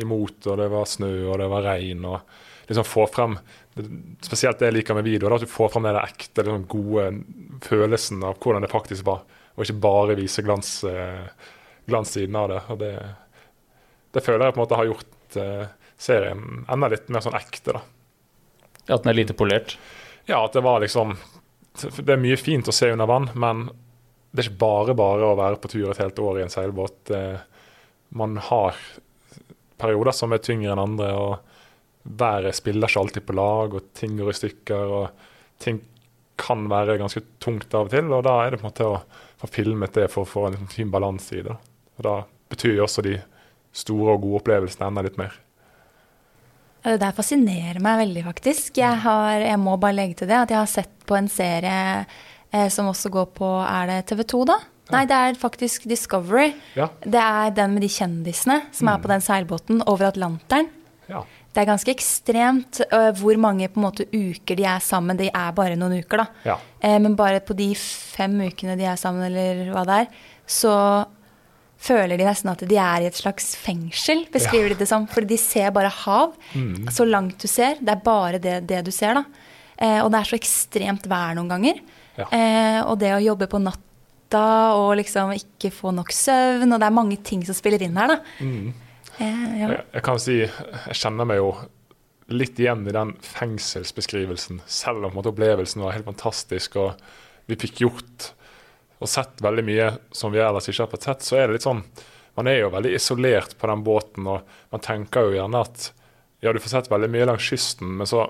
imot, 0.00 0.46
og 0.46 0.58
det 0.60 0.68
var 0.72 0.88
snø, 0.88 1.12
og 1.28 1.38
det 1.40 1.48
var 1.52 1.66
regn, 1.68 2.04
og 2.08 2.68
liksom 2.68 2.88
få 2.88 3.06
frem 3.12 3.38
Spesielt 4.22 4.60
det 4.60 4.68
jeg 4.68 4.74
liker 4.76 4.94
med 4.94 5.02
videoer, 5.02 5.34
at 5.34 5.42
du 5.42 5.50
får 5.50 5.72
frem 5.72 5.88
den 5.88 5.96
ekte, 5.98 6.44
liksom 6.46 6.66
gode 6.70 7.08
følelsen 7.66 8.20
av 8.22 8.36
hvordan 8.38 8.62
det 8.62 8.70
faktisk 8.70 9.02
var, 9.08 9.24
og 9.56 9.64
ikke 9.64 9.82
bare 9.82 10.14
vise 10.14 10.44
glans, 10.46 10.68
eh, 10.86 11.24
glanssiden 11.90 12.38
av 12.38 12.52
det. 12.52 12.60
Og 12.70 12.78
det, 12.78 12.92
det 14.14 14.22
føler 14.22 14.46
jeg 14.46 14.54
på 14.54 14.60
en 14.60 14.62
måte 14.62 14.78
har 14.78 14.86
gjort 14.92 15.38
eh, 15.42 15.66
serien 16.06 16.62
enda 16.70 16.92
litt 16.92 17.10
mer 17.10 17.26
sånn 17.26 17.34
ekte, 17.34 17.74
da. 17.74 17.82
At 18.88 19.04
den 19.04 19.12
er 19.12 19.18
lite 19.20 19.36
polert. 19.36 19.76
Ja, 20.28 20.42
at 20.44 20.52
det 20.56 20.62
var 20.64 20.80
liksom 20.80 21.16
Det 21.74 22.12
er 22.12 22.20
mye 22.20 22.36
fint 22.38 22.68
å 22.70 22.72
se 22.74 22.92
under 22.92 23.08
vann, 23.10 23.30
men 23.34 23.64
det 24.30 24.44
er 24.44 24.48
ikke 24.48 24.60
bare 24.62 24.94
bare 24.98 25.30
å 25.30 25.38
være 25.38 25.58
på 25.62 25.70
tur 25.72 25.90
et 25.90 25.98
helt 26.02 26.18
år 26.22 26.38
i 26.38 26.44
en 26.44 26.52
seilbåt. 26.52 27.10
Eh, 27.10 27.38
Man 28.14 28.36
har 28.36 28.76
perioder 29.78 30.14
som 30.14 30.32
er 30.32 30.38
tyngre 30.38 30.70
enn 30.72 30.82
andre, 30.82 31.08
og 31.18 31.38
været 32.04 32.54
spiller 32.54 32.88
ikke 32.88 33.00
alltid 33.00 33.26
på 33.26 33.34
lag, 33.34 33.74
og 33.74 33.88
ting 33.98 34.16
går 34.18 34.30
i 34.30 34.36
stykker, 34.38 34.92
og 35.00 35.10
ting 35.62 35.80
kan 36.38 36.66
være 36.70 36.98
ganske 37.00 37.22
tungt 37.42 37.74
av 37.74 37.88
og 37.88 37.94
til, 37.94 38.10
og 38.12 38.24
da 38.26 38.36
er 38.44 38.54
det 38.54 38.60
på 38.60 38.66
en 38.66 38.70
måte 38.70 38.86
å 38.90 39.02
få 39.42 39.50
filmet 39.50 39.94
det 39.98 40.08
for 40.12 40.22
å 40.22 40.30
få 40.30 40.46
en 40.50 40.70
fin 40.70 40.90
balanse 40.90 41.38
i 41.38 41.42
det. 41.46 41.54
Og 41.98 42.06
da 42.06 42.14
betyr 42.50 42.76
jo 42.78 42.86
også 42.86 43.02
de 43.06 43.16
store 43.74 44.14
og 44.14 44.22
gode 44.22 44.42
opplevelsene 44.42 44.90
enda 44.90 45.02
litt 45.06 45.18
mer. 45.18 45.34
Ja, 46.84 46.92
Det 46.92 47.00
der 47.00 47.16
fascinerer 47.16 47.80
meg 47.82 48.02
veldig, 48.04 48.26
faktisk. 48.28 48.76
Jeg, 48.76 49.00
har, 49.06 49.40
jeg 49.40 49.58
må 49.60 49.78
bare 49.80 49.96
legge 49.96 50.20
til 50.20 50.28
det 50.28 50.36
at 50.42 50.52
jeg 50.52 50.60
har 50.60 50.70
sett 50.70 50.92
på 51.08 51.16
en 51.16 51.30
serie 51.32 52.04
eh, 52.52 52.68
som 52.68 52.90
også 52.92 53.10
går 53.12 53.32
på 53.36 53.50
Er 53.64 53.88
det 53.90 53.98
TV 54.12 54.24
2, 54.34 54.44
da? 54.52 54.60
Nei, 54.92 55.06
det 55.08 55.16
er 55.16 55.38
faktisk 55.40 55.86
Discovery. 55.88 56.52
Ja. 56.76 56.90
Det 57.00 57.20
er 57.20 57.54
den 57.56 57.72
med 57.72 57.86
de 57.86 57.88
kjendisene 57.88 58.58
som 58.74 58.90
er 58.92 59.00
på 59.00 59.08
den 59.08 59.24
seilbåten 59.24 59.80
over 59.88 60.10
Atlanteren. 60.10 60.68
Ja. 61.08 61.22
Det 61.54 61.62
er 61.62 61.68
ganske 61.70 61.92
ekstremt 61.94 62.80
uh, 62.90 63.10
hvor 63.16 63.38
mange 63.40 63.68
på 63.70 63.78
en 63.78 63.86
måte 63.86 64.06
uker 64.10 64.58
de 64.58 64.66
er 64.68 64.82
sammen. 64.84 65.16
De 65.16 65.30
er 65.30 65.56
bare 65.56 65.78
noen 65.78 66.00
uker, 66.02 66.24
da. 66.24 66.26
Ja. 66.50 66.58
Eh, 66.82 66.98
men 67.00 67.16
bare 67.16 67.40
på 67.46 67.56
de 67.56 67.70
fem 67.78 68.34
ukene 68.42 68.76
de 68.80 68.88
er 68.90 69.00
sammen, 69.00 69.24
eller 69.30 69.70
hva 69.72 69.84
det 69.88 70.00
er, 70.02 70.24
så 70.50 70.74
føler 71.84 72.20
de 72.20 72.26
nesten 72.26 72.52
at 72.52 72.62
de 72.68 72.78
er 72.80 73.04
i 73.04 73.08
et 73.08 73.18
slags 73.18 73.52
fengsel, 73.60 74.24
beskriver 74.32 74.72
de 74.72 74.80
det 74.82 74.88
som. 74.90 75.06
Fordi 75.10 75.34
de 75.34 75.40
ser 75.40 75.72
bare 75.74 75.92
hav. 76.04 76.36
Så 76.94 77.06
langt 77.08 77.42
du 77.42 77.50
ser. 77.50 77.80
Det 77.80 77.92
er 77.94 78.04
bare 78.04 78.40
det, 78.42 78.60
det 78.70 78.84
du 78.86 78.92
ser, 78.94 79.20
da. 79.20 79.50
Eh, 79.76 80.00
og 80.04 80.10
det 80.12 80.20
er 80.20 80.30
så 80.30 80.38
ekstremt 80.38 81.08
vær 81.10 81.34
noen 81.38 81.50
ganger. 81.50 81.82
Ja. 82.18 82.28
Eh, 82.28 82.80
og 82.86 82.98
det 83.02 83.10
å 83.16 83.22
jobbe 83.22 83.48
på 83.50 83.60
natta 83.62 84.44
og 84.78 84.94
liksom 85.00 85.34
ikke 85.34 85.72
få 85.74 85.92
nok 85.94 86.12
søvn, 86.14 86.72
og 86.72 86.80
det 86.80 86.88
er 86.88 86.94
mange 86.94 87.18
ting 87.26 87.42
som 87.46 87.56
spiller 87.58 87.82
inn 87.82 87.98
her, 87.98 88.14
da. 88.14 88.18
Eh, 88.40 89.50
ja. 89.60 89.68
Jeg, 89.68 89.80
jeg 89.96 90.06
kan 90.06 90.22
si, 90.22 90.38
jeg 90.42 91.00
kjenner 91.00 91.28
meg 91.28 91.42
jo 91.42 91.50
litt 92.32 92.58
igjen 92.58 92.86
i 92.88 92.94
den 92.94 93.12
fengselsbeskrivelsen, 93.20 94.62
selv 94.70 95.04
om 95.04 95.18
måte, 95.18 95.30
opplevelsen 95.34 95.84
var 95.84 95.94
helt 95.96 96.08
fantastisk, 96.08 96.78
og 96.80 97.50
vi 97.50 97.58
fikk 97.60 97.84
gjort 97.84 98.30
og 99.04 99.10
sett 99.10 99.42
veldig 99.44 99.64
mye 99.66 99.88
som 100.14 100.32
vi 100.34 100.42
ellers 100.42 100.68
ikke 100.70 100.86
har 100.86 100.92
fått 100.92 101.08
sett, 101.08 101.26
så 101.26 101.38
er 101.38 101.46
det 101.46 101.58
litt 101.58 101.66
sånn 101.68 101.84
Man 102.34 102.48
er 102.50 102.64
jo 102.64 102.70
veldig 102.72 102.90
isolert 102.96 103.52
på 103.60 103.68
den 103.70 103.84
båten, 103.86 104.26
og 104.26 104.48
man 104.74 104.82
tenker 104.82 105.28
jo 105.28 105.36
gjerne 105.36 105.60
at 105.62 105.92
ja, 106.42 106.50
du 106.50 106.58
får 106.58 106.72
sett 106.72 106.88
veldig 106.90 107.08
mye 107.12 107.28
langs 107.30 107.46
kysten, 107.46 107.92
men 108.00 108.08
så 108.10 108.24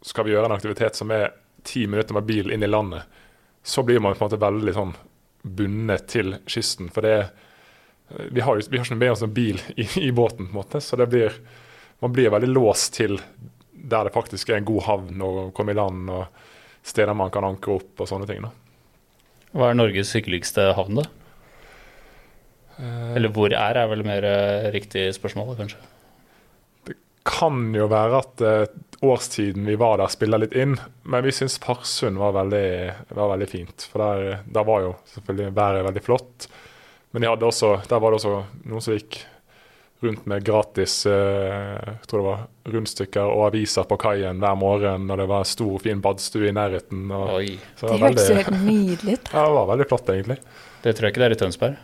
skal 0.00 0.24
vi 0.24 0.32
gjøre 0.32 0.48
en 0.48 0.54
aktivitet 0.56 0.96
som 0.96 1.12
er 1.12 1.34
ti 1.66 1.84
minutter 1.86 2.16
med 2.16 2.24
bil 2.24 2.48
inn 2.54 2.64
i 2.64 2.70
landet. 2.70 3.04
Så 3.60 3.84
blir 3.84 4.00
man 4.00 4.16
på 4.16 4.24
en 4.24 4.30
måte 4.30 4.40
veldig 4.40 4.74
sånn 4.78 4.94
bundet 5.42 6.08
til 6.08 6.38
kysten, 6.48 6.88
for 6.94 7.04
det 7.04 7.12
er 7.12 7.28
vi 8.08 8.40
har, 8.40 8.56
jo, 8.56 8.66
vi 8.70 8.78
har 8.78 8.84
ikke 8.86 8.94
med 8.94 9.12
oss 9.12 9.22
en 9.22 9.34
bil 9.34 9.60
i, 9.76 9.86
i 10.08 10.12
båten, 10.12 10.46
på 10.46 10.50
en 10.50 10.60
måte, 10.60 10.80
så 10.80 10.96
det 10.96 11.08
blir, 11.10 11.32
man 11.98 12.12
blir 12.14 12.30
veldig 12.30 12.48
låst 12.48 12.94
til 12.94 13.18
der 13.70 14.06
det 14.06 14.14
faktisk 14.14 14.50
er 14.50 14.60
en 14.60 14.68
god 14.68 14.82
havn 14.86 15.22
å 15.22 15.32
komme 15.54 15.74
i 15.74 15.78
land, 15.78 16.10
og 16.10 16.86
steder 16.86 17.14
man 17.18 17.32
kan 17.34 17.46
ankre 17.46 17.76
opp 17.80 18.02
og 18.02 18.08
sånne 18.08 18.28
ting. 18.30 18.46
da. 18.46 18.52
Hva 19.56 19.70
er 19.70 19.78
Norges 19.78 20.12
hyggeligste 20.16 20.68
havn, 20.76 21.00
da? 21.00 21.06
Eller 23.16 23.32
hvor 23.32 23.48
er, 23.48 23.78
er 23.80 23.88
vel 23.88 24.04
mer 24.04 24.24
eh, 24.28 24.66
riktig 24.74 25.08
spørsmål, 25.16 25.54
kanskje. 25.56 25.78
Det 26.84 26.96
kan 27.26 27.70
jo 27.74 27.86
være 27.88 28.20
at 28.20 28.44
eh, 28.44 28.74
årstiden 29.06 29.64
vi 29.68 29.78
var 29.80 29.96
der, 30.02 30.12
spiller 30.12 30.42
litt 30.42 30.56
inn, 30.56 30.76
men 31.08 31.24
vi 31.24 31.32
syns 31.34 31.56
Farsund 31.62 32.20
var 32.20 32.36
var 33.16 33.32
veldig 33.32 33.48
fint. 33.48 33.88
For 33.88 34.04
der, 34.04 34.42
der 34.44 34.68
var 34.68 34.84
jo 34.84 34.92
selvfølgelig 35.14 35.56
været 35.56 35.86
veldig 35.88 36.04
flott. 36.04 36.48
Men 37.12 37.24
de 37.24 37.32
hadde 37.32 37.48
også, 37.48 37.78
der 37.88 38.02
var 38.02 38.12
det 38.12 38.20
også 38.20 38.36
noen 38.68 38.84
som 38.84 38.96
gikk 38.98 39.22
rundt 40.04 40.26
med 40.28 40.44
gratis 40.44 41.06
eh, 41.08 41.76
jeg 41.80 42.06
tror 42.10 42.20
det 42.20 42.26
var 42.26 42.72
rundstykker 42.74 43.24
og 43.32 43.46
aviser 43.48 43.86
på 43.88 43.96
kaien 44.02 44.40
hver 44.42 44.56
morgen, 44.60 45.06
og 45.10 45.18
det 45.22 45.26
var 45.30 45.44
stor, 45.48 45.78
fin 45.82 46.00
badstue 46.04 46.50
i 46.50 46.54
nærheten. 46.56 47.06
Og, 47.10 47.30
Oi. 47.40 47.58
så 47.80 47.88
Det 47.88 47.96
det, 47.96 48.02
hørtes 48.04 48.28
jo 48.30 48.36
helt 48.40 48.58
nydelig 48.66 49.14
ut. 49.18 49.30
ja, 49.34 49.44
det 49.46 49.54
var 49.56 49.70
veldig 49.72 49.86
flott, 49.92 50.10
egentlig. 50.12 50.38
Det 50.84 50.94
tror 50.96 51.08
jeg 51.08 51.14
ikke 51.16 51.22
det 51.24 51.28
er 51.30 51.36
i 51.36 51.40
Tønsberg. 51.44 51.78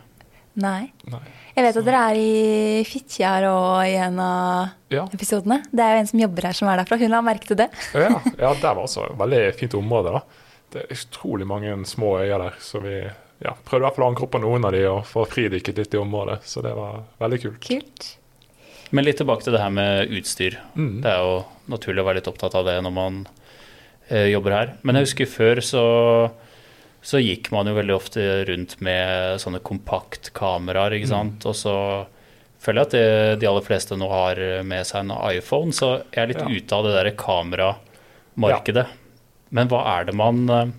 Nei. 0.63 0.81
Nei. 1.09 1.23
Jeg 1.55 1.65
vet 1.65 1.77
at 1.81 1.85
dere 1.87 2.01
er 2.11 2.17
i 2.21 2.83
Fitjar 2.85 3.45
og 3.49 3.87
i 3.89 3.95
en 4.01 4.19
av 4.21 4.69
Ja. 4.93 5.07
episodene. 5.13 5.63
Det 5.73 5.81
er 5.81 5.95
jo 5.95 6.03
en 6.03 6.09
som 6.11 6.21
jobber 6.21 6.45
her 6.49 6.53
som 6.57 6.69
er 6.69 6.77
derfra. 6.83 6.97
Hun 7.01 7.09
la 7.13 7.21
merke 7.25 7.49
til 7.49 7.57
det. 7.57 7.67
Ja, 7.97 8.11
ja, 8.37 8.53
der 8.53 8.73
var 8.77 8.83
også 8.85 9.07
et 9.09 9.17
veldig 9.17 9.41
fint 9.57 9.73
område. 9.77 10.13
da. 10.13 10.21
Det 10.73 10.83
er 10.85 10.93
utrolig 10.95 11.45
mange 11.49 11.73
små 11.89 12.15
øyer 12.21 12.37
der, 12.41 12.55
så 12.61 12.81
vi 12.81 12.95
ja, 13.43 13.53
prøvde 13.67 13.83
i 13.83 13.87
hvert 13.87 13.95
fall 13.97 14.05
å 14.05 14.09
ankre 14.13 14.25
opp 14.27 14.33
på 14.35 14.41
noen 14.43 14.65
av 14.67 14.71
de 14.75 14.83
og 14.87 15.01
få 15.09 15.25
fridykket 15.29 15.79
litt 15.81 15.95
i 15.97 16.01
området. 16.01 16.39
Så 16.47 16.61
det 16.65 16.73
var 16.77 17.01
veldig 17.23 17.39
kult. 17.43 17.59
Kult. 17.67 18.09
Men 18.93 19.07
litt 19.07 19.17
tilbake 19.19 19.43
til 19.45 19.55
det 19.55 19.61
her 19.63 19.73
med 19.73 20.11
utstyr. 20.13 20.59
Mm. 20.77 21.01
Det 21.03 21.09
er 21.11 21.23
jo 21.25 21.37
naturlig 21.73 22.03
å 22.03 22.07
være 22.07 22.19
litt 22.21 22.29
opptatt 22.29 22.55
av 22.59 22.67
det 22.67 22.75
når 22.85 22.93
man 22.93 23.19
eh, 24.07 24.29
jobber 24.31 24.53
her. 24.55 24.73
Men 24.85 24.99
jeg 24.99 25.07
husker 25.09 25.31
før 25.33 25.61
så, 25.65 25.83
så 27.03 27.21
gikk 27.23 27.49
man 27.55 27.67
jo 27.71 27.73
veldig 27.79 27.95
ofte 27.97 28.25
rundt 28.49 28.77
med 28.85 29.41
sånne 29.41 29.63
kompaktkameraer, 29.65 30.95
ikke 30.99 31.09
sant. 31.09 31.47
Og 31.49 31.57
så 31.57 31.75
føler 32.63 32.83
jeg 32.83 32.87
at 32.87 32.93
det, 32.95 33.39
de 33.41 33.49
aller 33.49 33.65
fleste 33.65 33.97
nå 33.99 34.07
har 34.13 34.39
med 34.69 34.85
seg 34.87 35.03
en 35.07 35.15
iPhone, 35.33 35.73
så 35.75 35.95
jeg 36.13 36.21
er 36.23 36.31
litt 36.31 36.43
Ja. 36.45 36.51
ute 36.53 36.77
av 36.77 36.85
det 36.87 36.93
der 36.99 37.11
kameramarkedet. 37.19 38.85
Men 39.53 39.67
hva 39.73 39.83
er 39.99 40.07
det 40.07 40.15
man 40.17 40.45
eh, 40.49 40.71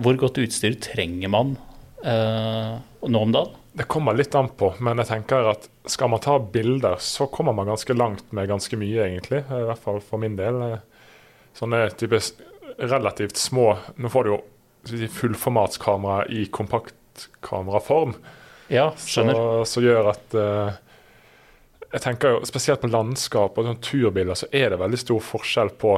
Hvor 0.00 0.14
godt 0.20 0.38
utstyr 0.38 0.76
trenger 0.78 1.30
man 1.32 1.56
nå 2.04 3.22
om 3.22 3.32
dagen? 3.32 3.56
Det 3.72 3.86
kommer 3.90 4.16
litt 4.18 4.34
an 4.34 4.48
på, 4.58 4.72
men 4.82 4.98
jeg 5.02 5.08
tenker 5.12 5.50
at 5.52 5.68
skal 5.88 6.10
man 6.10 6.22
ta 6.24 6.38
bilder, 6.42 6.96
så 6.98 7.28
kommer 7.30 7.54
man 7.54 7.70
ganske 7.70 7.94
langt 7.94 8.32
med 8.34 8.48
ganske 8.50 8.78
mye, 8.80 9.04
egentlig. 9.06 9.44
I 9.46 9.66
hvert 9.68 9.84
fall 9.84 10.00
for 10.04 10.22
min 10.22 10.34
del. 10.38 10.58
Sånne 11.56 11.84
type 11.98 12.18
relativt 12.80 13.36
små 13.36 13.72
Nå 13.98 14.08
får 14.08 14.24
du 14.24 14.30
jo 14.30 15.08
fullformatskamera 15.12 16.26
i 16.32 16.44
kompakt 16.48 16.94
kompaktkameraform. 17.10 18.14
Ja, 18.68 18.92
skjønner. 18.96 19.34
Så, 19.34 19.64
så 19.64 19.82
gjør 19.82 20.12
at 20.12 20.34
uh, 20.34 20.72
Jeg 21.92 22.02
tenker 22.04 22.36
jo 22.36 22.46
spesielt 22.46 22.80
på 22.80 22.90
landskap 22.90 23.58
og 23.58 23.66
sånn 23.66 23.80
turbilder, 23.82 24.34
så 24.38 24.46
er 24.52 24.70
det 24.70 24.78
veldig 24.80 25.00
stor 25.00 25.20
forskjell 25.20 25.72
på, 25.80 25.96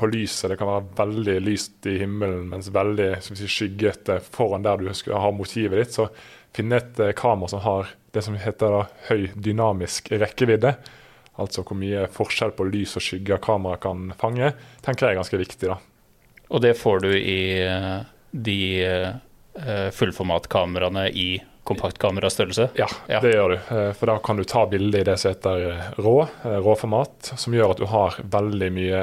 på 0.00 0.08
lyset. 0.10 0.50
Det 0.50 0.58
kan 0.60 0.70
være 0.70 0.86
veldig 0.98 1.36
lyst 1.44 1.86
i 1.90 1.98
himmelen, 2.02 2.48
mens 2.50 2.70
veldig 2.72 3.10
si, 3.24 3.48
skyggete 3.48 4.20
foran 4.24 4.64
der 4.66 4.80
du 4.80 4.90
skal 4.96 5.20
ha 5.22 5.32
motivet 5.34 5.78
ditt. 5.82 5.96
Så 5.96 6.08
finne 6.56 6.80
et 6.80 7.02
uh, 7.02 7.12
kamera 7.16 7.52
som 7.52 7.62
har 7.66 7.92
det 8.14 8.24
som 8.26 8.38
heter 8.40 8.74
da, 8.74 8.82
høy 9.10 9.28
dynamisk 9.38 10.10
rekkevidde, 10.18 10.74
altså 11.40 11.62
hvor 11.62 11.78
mye 11.78 12.08
forskjell 12.10 12.56
på 12.56 12.66
lys 12.72 12.96
og 12.98 13.04
skygge 13.06 13.38
kameraet 13.44 13.84
kan 13.84 14.08
fange, 14.18 14.50
tenker 14.82 15.06
jeg 15.06 15.14
er 15.14 15.20
ganske 15.20 15.40
viktig. 15.44 15.70
da. 15.70 15.78
Og 16.50 16.64
det 16.64 16.74
får 16.80 17.04
du 17.06 17.12
i 17.14 17.40
uh, 17.62 18.00
de 18.30 18.58
fullformatkameraene 19.94 21.08
i 21.18 21.30
kompaktkamerastørrelse? 21.70 22.68
Ja, 22.74 22.86
ja, 23.06 23.20
det 23.20 23.32
gjør 23.34 23.48
du. 23.48 23.76
Eh, 23.76 23.92
for 23.92 24.10
da 24.10 24.18
kan 24.18 24.36
du 24.36 24.44
ta 24.44 24.64
bilde 24.66 25.00
i 25.00 25.06
det 25.06 25.16
som 25.20 25.30
heter 25.30 25.66
eh, 25.70 25.90
rå, 26.02 26.16
eh, 26.44 26.58
råformat, 26.64 27.32
som 27.36 27.54
gjør 27.54 27.74
at 27.74 27.82
du 27.82 27.86
har 27.90 28.16
veldig 28.32 28.70
mye 28.74 29.02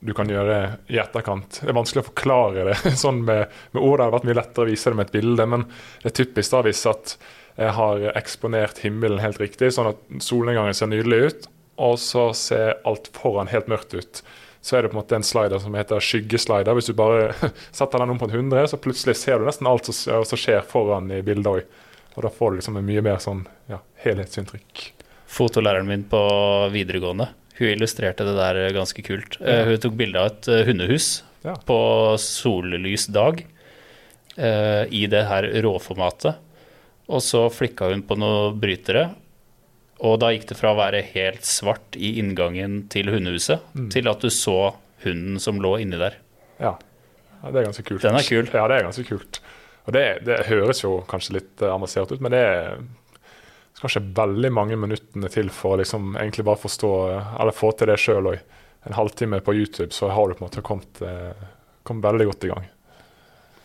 du 0.00 0.14
kan 0.16 0.30
gjøre 0.30 0.56
i 0.88 0.98
etterkant. 1.00 1.60
Det 1.60 1.68
er 1.68 1.76
vanskelig 1.76 2.04
å 2.04 2.08
forklare 2.08 2.64
det 2.70 2.94
sånn 3.02 3.22
med, 3.26 3.52
med 3.74 3.82
ord. 3.82 3.98
Det 3.98 4.06
hadde 4.06 4.16
vært 4.16 4.28
mye 4.30 4.40
lettere 4.40 4.66
å 4.66 4.70
vise 4.70 4.92
det 4.92 4.98
med 4.98 5.08
et 5.08 5.16
bilde, 5.18 5.46
men 5.54 5.66
det 6.02 6.10
er 6.10 6.18
typisk 6.22 6.54
da 6.54 6.62
hvis 6.66 6.84
at 6.90 7.16
jeg 7.60 7.74
har 7.76 8.04
eksponert 8.16 8.78
himmelen 8.80 9.20
helt 9.20 9.40
riktig, 9.42 9.72
sånn 9.74 9.90
at 9.90 10.04
solnedgangen 10.24 10.76
ser 10.76 10.88
nydelig 10.88 11.18
ut, 11.26 11.48
og 11.80 11.98
så 12.00 12.30
ser 12.36 12.78
alt 12.88 13.10
foran 13.16 13.50
helt 13.52 13.68
mørkt 13.68 13.92
ut. 13.96 14.22
Så 14.64 14.76
er 14.76 14.84
det 14.84 14.92
på 14.92 14.96
en 14.96 15.00
måte 15.00 15.16
en 15.16 15.24
slider 15.24 15.60
som 15.60 15.76
heter 15.76 16.04
skyggeslider. 16.04 16.76
Hvis 16.76 16.90
du 16.90 16.94
bare 16.96 17.32
setter 17.76 18.00
den 18.00 18.14
om 18.14 18.20
på 18.20 18.28
en 18.28 18.36
100, 18.36 18.70
så 18.72 18.80
plutselig 18.80 19.16
ser 19.20 19.40
du 19.40 19.48
nesten 19.48 19.68
alt 19.68 19.88
som, 19.88 20.36
skjer 20.36 20.64
foran 20.68 21.08
i 21.12 21.22
bildet 21.24 21.52
òg. 21.52 21.76
Og 22.16 22.24
da 22.26 22.32
får 22.32 22.52
du 22.52 22.60
liksom 22.60 22.76
en 22.80 22.88
mye 22.88 23.04
mer 23.04 23.20
sånn 23.22 23.44
ja, 23.70 23.80
helhetsinntrykk. 24.04 24.84
Fotolæreren 25.30 25.88
min 25.88 26.08
på 26.10 26.20
videregående 26.74 27.30
hun 27.60 27.72
illustrerte 27.74 28.26
det 28.26 28.36
der 28.38 28.60
ganske 28.76 29.04
kult. 29.06 29.38
Ja. 29.40 29.64
Hun 29.68 29.80
tok 29.82 29.96
bilde 29.98 30.20
av 30.20 30.30
et 30.32 30.50
eh, 30.50 30.66
hundehus 30.68 31.08
ja. 31.44 31.54
på 31.66 31.80
sollys 32.20 33.06
dag 33.12 33.42
uh, 34.36 34.84
i 34.88 35.06
det 35.10 35.24
her 35.28 35.48
råformatet. 35.64 36.40
Og 37.10 37.22
så 37.24 37.46
flikka 37.52 37.90
hun 37.90 38.04
på 38.06 38.16
noen 38.20 38.58
brytere, 38.60 39.08
og 40.00 40.20
da 40.22 40.30
gikk 40.32 40.46
det 40.48 40.56
fra 40.56 40.72
å 40.72 40.78
være 40.78 41.02
helt 41.12 41.44
svart 41.44 41.96
i 41.98 42.14
inngangen 42.22 42.84
til 42.92 43.10
hundehuset, 43.12 43.64
mm. 43.74 43.88
til 43.92 44.08
at 44.08 44.22
du 44.22 44.30
så 44.32 44.72
hunden 45.04 45.40
som 45.42 45.60
lå 45.60 45.74
inni 45.82 45.98
der. 46.00 46.16
Ja. 46.60 46.76
ja. 47.42 47.50
det 47.50 47.60
er 47.60 47.68
ganske 47.68 47.84
kult. 47.84 48.04
Den 48.06 48.16
er 48.16 48.24
kul. 48.24 48.46
Ja, 48.46 48.64
det 48.70 48.78
er 48.78 48.86
ganske 48.86 49.04
kult. 49.08 49.42
Og 49.88 49.96
det, 49.96 50.04
det 50.24 50.38
høres 50.48 50.84
jo 50.84 51.00
kanskje 51.10 51.40
litt 51.40 51.64
avansert 51.66 52.12
ut, 52.14 52.22
men 52.22 52.32
det 52.32 52.40
er 52.46 52.80
kanskje 53.80 54.02
veldig 54.16 54.50
mange 54.52 54.76
minuttene 54.80 55.30
til 55.32 55.48
for 55.54 55.74
å 55.74 55.80
liksom 55.80 56.14
egentlig 56.20 56.44
bare 56.48 56.60
forstå, 56.60 56.90
eller 57.40 57.56
få 57.56 57.72
til 57.76 57.90
det 57.90 57.98
sjøl 58.00 58.32
òg. 58.32 58.58
En 58.88 58.96
halvtime 58.96 59.40
på 59.44 59.54
YouTube, 59.56 59.92
så 59.92 60.08
har 60.12 60.28
du 60.28 60.36
på 60.36 60.44
en 60.44 60.48
måte 60.48 60.64
kommet, 60.64 61.02
uh, 61.04 61.48
kommet 61.84 62.06
veldig 62.08 62.28
godt 62.30 62.46
i 62.46 62.52
gang. 62.52 62.68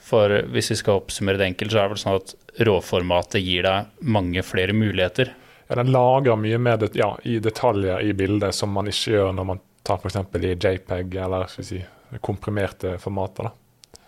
For 0.06 0.34
hvis 0.54 0.72
vi 0.74 0.78
skal 0.80 1.00
oppsummere 1.00 1.40
det 1.40 1.48
enkelt, 1.50 1.72
så 1.72 1.80
er 1.80 1.88
det 1.88 1.96
vel 1.96 2.02
sånn 2.04 2.20
at 2.20 2.36
råformatet 2.68 3.42
gir 3.42 3.66
deg 3.66 4.08
mange 4.16 4.44
flere 4.46 4.76
muligheter. 4.76 5.32
Ja, 5.68 5.78
den 5.80 5.92
lager 5.96 6.38
mye 6.38 6.60
mer 6.62 6.78
det, 6.78 6.92
ja, 7.00 7.16
i 7.24 7.40
detaljer 7.42 8.04
i 8.06 8.14
bildet 8.14 8.54
som 8.54 8.76
man 8.76 8.92
ikke 8.92 9.16
gjør 9.16 9.32
når 9.34 9.48
man 9.50 9.62
tar 9.86 10.02
f.eks. 10.02 10.20
i 10.38 10.54
JPEG 10.54 11.16
eller 11.26 11.50
skal 11.50 11.66
si, 11.66 11.80
komprimerte 12.22 12.98
formater. 13.02 13.50
da. 13.50 14.00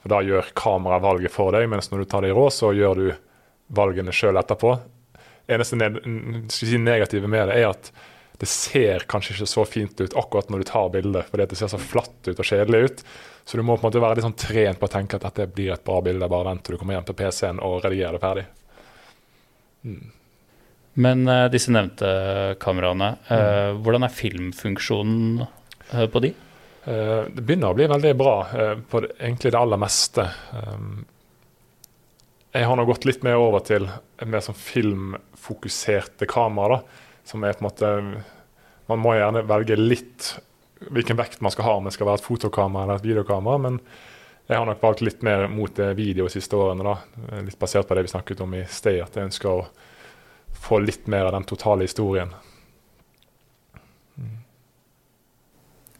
For 0.00 0.14
Da 0.14 0.22
gjør 0.24 0.52
kameraet 0.56 1.04
valget 1.04 1.34
for 1.34 1.52
deg, 1.52 1.68
mens 1.68 1.90
når 1.90 2.04
du 2.04 2.08
tar 2.08 2.24
det 2.24 2.32
i 2.32 2.36
rå, 2.38 2.46
så 2.54 2.72
gjør 2.72 3.02
du 3.02 3.08
valgene 3.76 4.14
sjøl 4.14 4.40
etterpå. 4.40 4.78
Eneste 5.48 5.78
ned, 5.80 5.98
si 6.52 6.78
negative 6.78 7.30
med 7.30 7.48
det 7.50 7.58
er 7.62 7.70
at 7.70 7.90
det 8.38 8.46
ser 8.46 9.06
kanskje 9.10 9.34
ikke 9.34 9.48
så 9.50 9.64
fint 9.66 9.98
ut 9.98 10.14
akkurat 10.20 10.50
når 10.52 10.62
du 10.62 10.68
tar 10.68 10.92
bildet, 10.94 11.26
fordi 11.30 11.46
det 11.50 11.56
ser 11.58 11.70
så 11.72 11.80
flatt 11.82 12.28
ut 12.28 12.36
og 12.38 12.46
kjedelig 12.46 12.82
ut. 12.84 13.00
Så 13.48 13.58
du 13.58 13.64
må 13.66 13.74
på 13.74 13.82
en 13.82 13.88
måte 13.88 14.02
være 14.04 14.18
litt 14.18 14.26
sånn 14.28 14.36
trent 14.38 14.78
på 14.78 14.86
å 14.86 14.92
tenke 14.92 15.18
at 15.18 15.24
dette 15.26 15.48
blir 15.50 15.72
et 15.74 15.82
bra 15.82 15.98
bilde. 16.04 16.28
Bare 16.30 16.46
vent 16.50 16.62
til 16.62 16.76
du 16.76 16.80
kommer 16.80 16.94
hjem 16.94 17.08
til 17.08 17.16
PC-en 17.18 17.62
og 17.64 17.80
redigerer 17.82 18.14
det 18.14 18.22
ferdig. 18.22 18.44
Mm. 19.88 20.04
Men 21.02 21.24
uh, 21.30 21.46
disse 21.50 21.72
nevnte 21.72 22.12
kameraene, 22.62 23.10
uh, 23.30 23.34
mm. 23.34 23.80
hvordan 23.82 24.06
er 24.06 24.14
filmfunksjonen 24.14 25.42
uh, 25.42 26.06
på 26.12 26.22
de? 26.22 26.34
Eh, 26.88 27.22
det 27.34 27.44
begynner 27.44 27.72
å 27.72 27.76
bli 27.76 27.86
veldig 27.90 28.14
bra 28.16 28.34
eh, 28.48 28.74
på 28.88 29.02
det, 29.04 29.14
egentlig 29.18 29.52
det 29.52 29.60
aller 29.60 29.80
meste. 29.80 30.24
Um, 30.54 31.02
jeg 32.58 32.66
har 32.66 32.76
nå 32.78 32.84
gått 32.88 33.06
litt 33.06 33.22
mer 33.22 33.38
over 33.38 33.62
til 33.62 33.86
mer 34.26 34.42
sånn 34.42 34.56
filmfokuserte 34.58 36.26
kamera. 36.30 36.80
da, 36.80 37.06
Som 37.24 37.44
er 37.44 37.52
på 37.54 37.62
en 37.62 37.68
måte 37.68 37.90
Man 38.88 39.02
må 39.04 39.14
gjerne 39.14 39.44
velge 39.46 39.76
litt 39.76 40.38
hvilken 40.78 41.18
vekt 41.18 41.40
man 41.42 41.50
skal 41.50 41.64
ha, 41.64 41.72
om 41.76 41.84
det 41.84 41.92
skal 41.92 42.06
være 42.06 42.20
et 42.20 42.24
fotokamera 42.24 42.84
eller 42.84 43.00
et 43.00 43.04
videokamera. 43.04 43.58
Men 43.58 43.80
jeg 44.48 44.56
har 44.56 44.64
nok 44.64 44.82
valgt 44.82 45.02
litt 45.02 45.22
mer 45.26 45.48
mot 45.52 45.78
video 45.98 46.24
de 46.24 46.32
siste 46.32 46.56
årene. 46.56 46.86
da, 46.86 47.42
Litt 47.44 47.58
basert 47.58 47.88
på 47.88 47.94
det 47.94 48.06
vi 48.06 48.12
snakket 48.14 48.40
om 48.40 48.54
i 48.54 48.64
sted, 48.64 49.02
at 49.02 49.16
jeg 49.16 49.28
ønsker 49.28 49.50
å 49.50 49.66
få 50.54 50.78
litt 50.78 51.06
mer 51.06 51.28
av 51.28 51.34
den 51.36 51.44
totale 51.44 51.84
historien. 51.84 52.32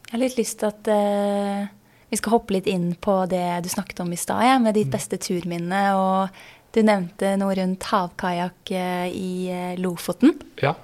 Jeg 0.08 0.14
har 0.14 0.22
litt 0.22 0.38
lyst 0.38 0.62
til 0.62 0.70
at 0.70 0.88
uh, 0.88 1.68
vi 2.08 2.18
skal 2.20 2.36
hoppe 2.36 2.56
litt 2.56 2.68
inn 2.70 2.92
på 3.00 3.20
det 3.30 3.60
du 3.64 3.68
snakket 3.72 4.00
om 4.04 4.12
i 4.12 4.20
stad, 4.20 4.44
ja, 4.46 4.56
med 4.62 4.76
ditt 4.78 4.88
mm. 4.88 4.94
beste 4.94 5.18
turminne. 5.22 5.82
Og 5.98 6.74
du 6.74 6.80
nevnte 6.84 7.34
noe 7.40 7.56
rundt 7.58 7.88
havkajakk 7.90 8.72
uh, 8.72 9.06
i 9.08 9.30
uh, 9.52 9.74
Lofoten. 9.80 10.34
Ja, 10.62 10.74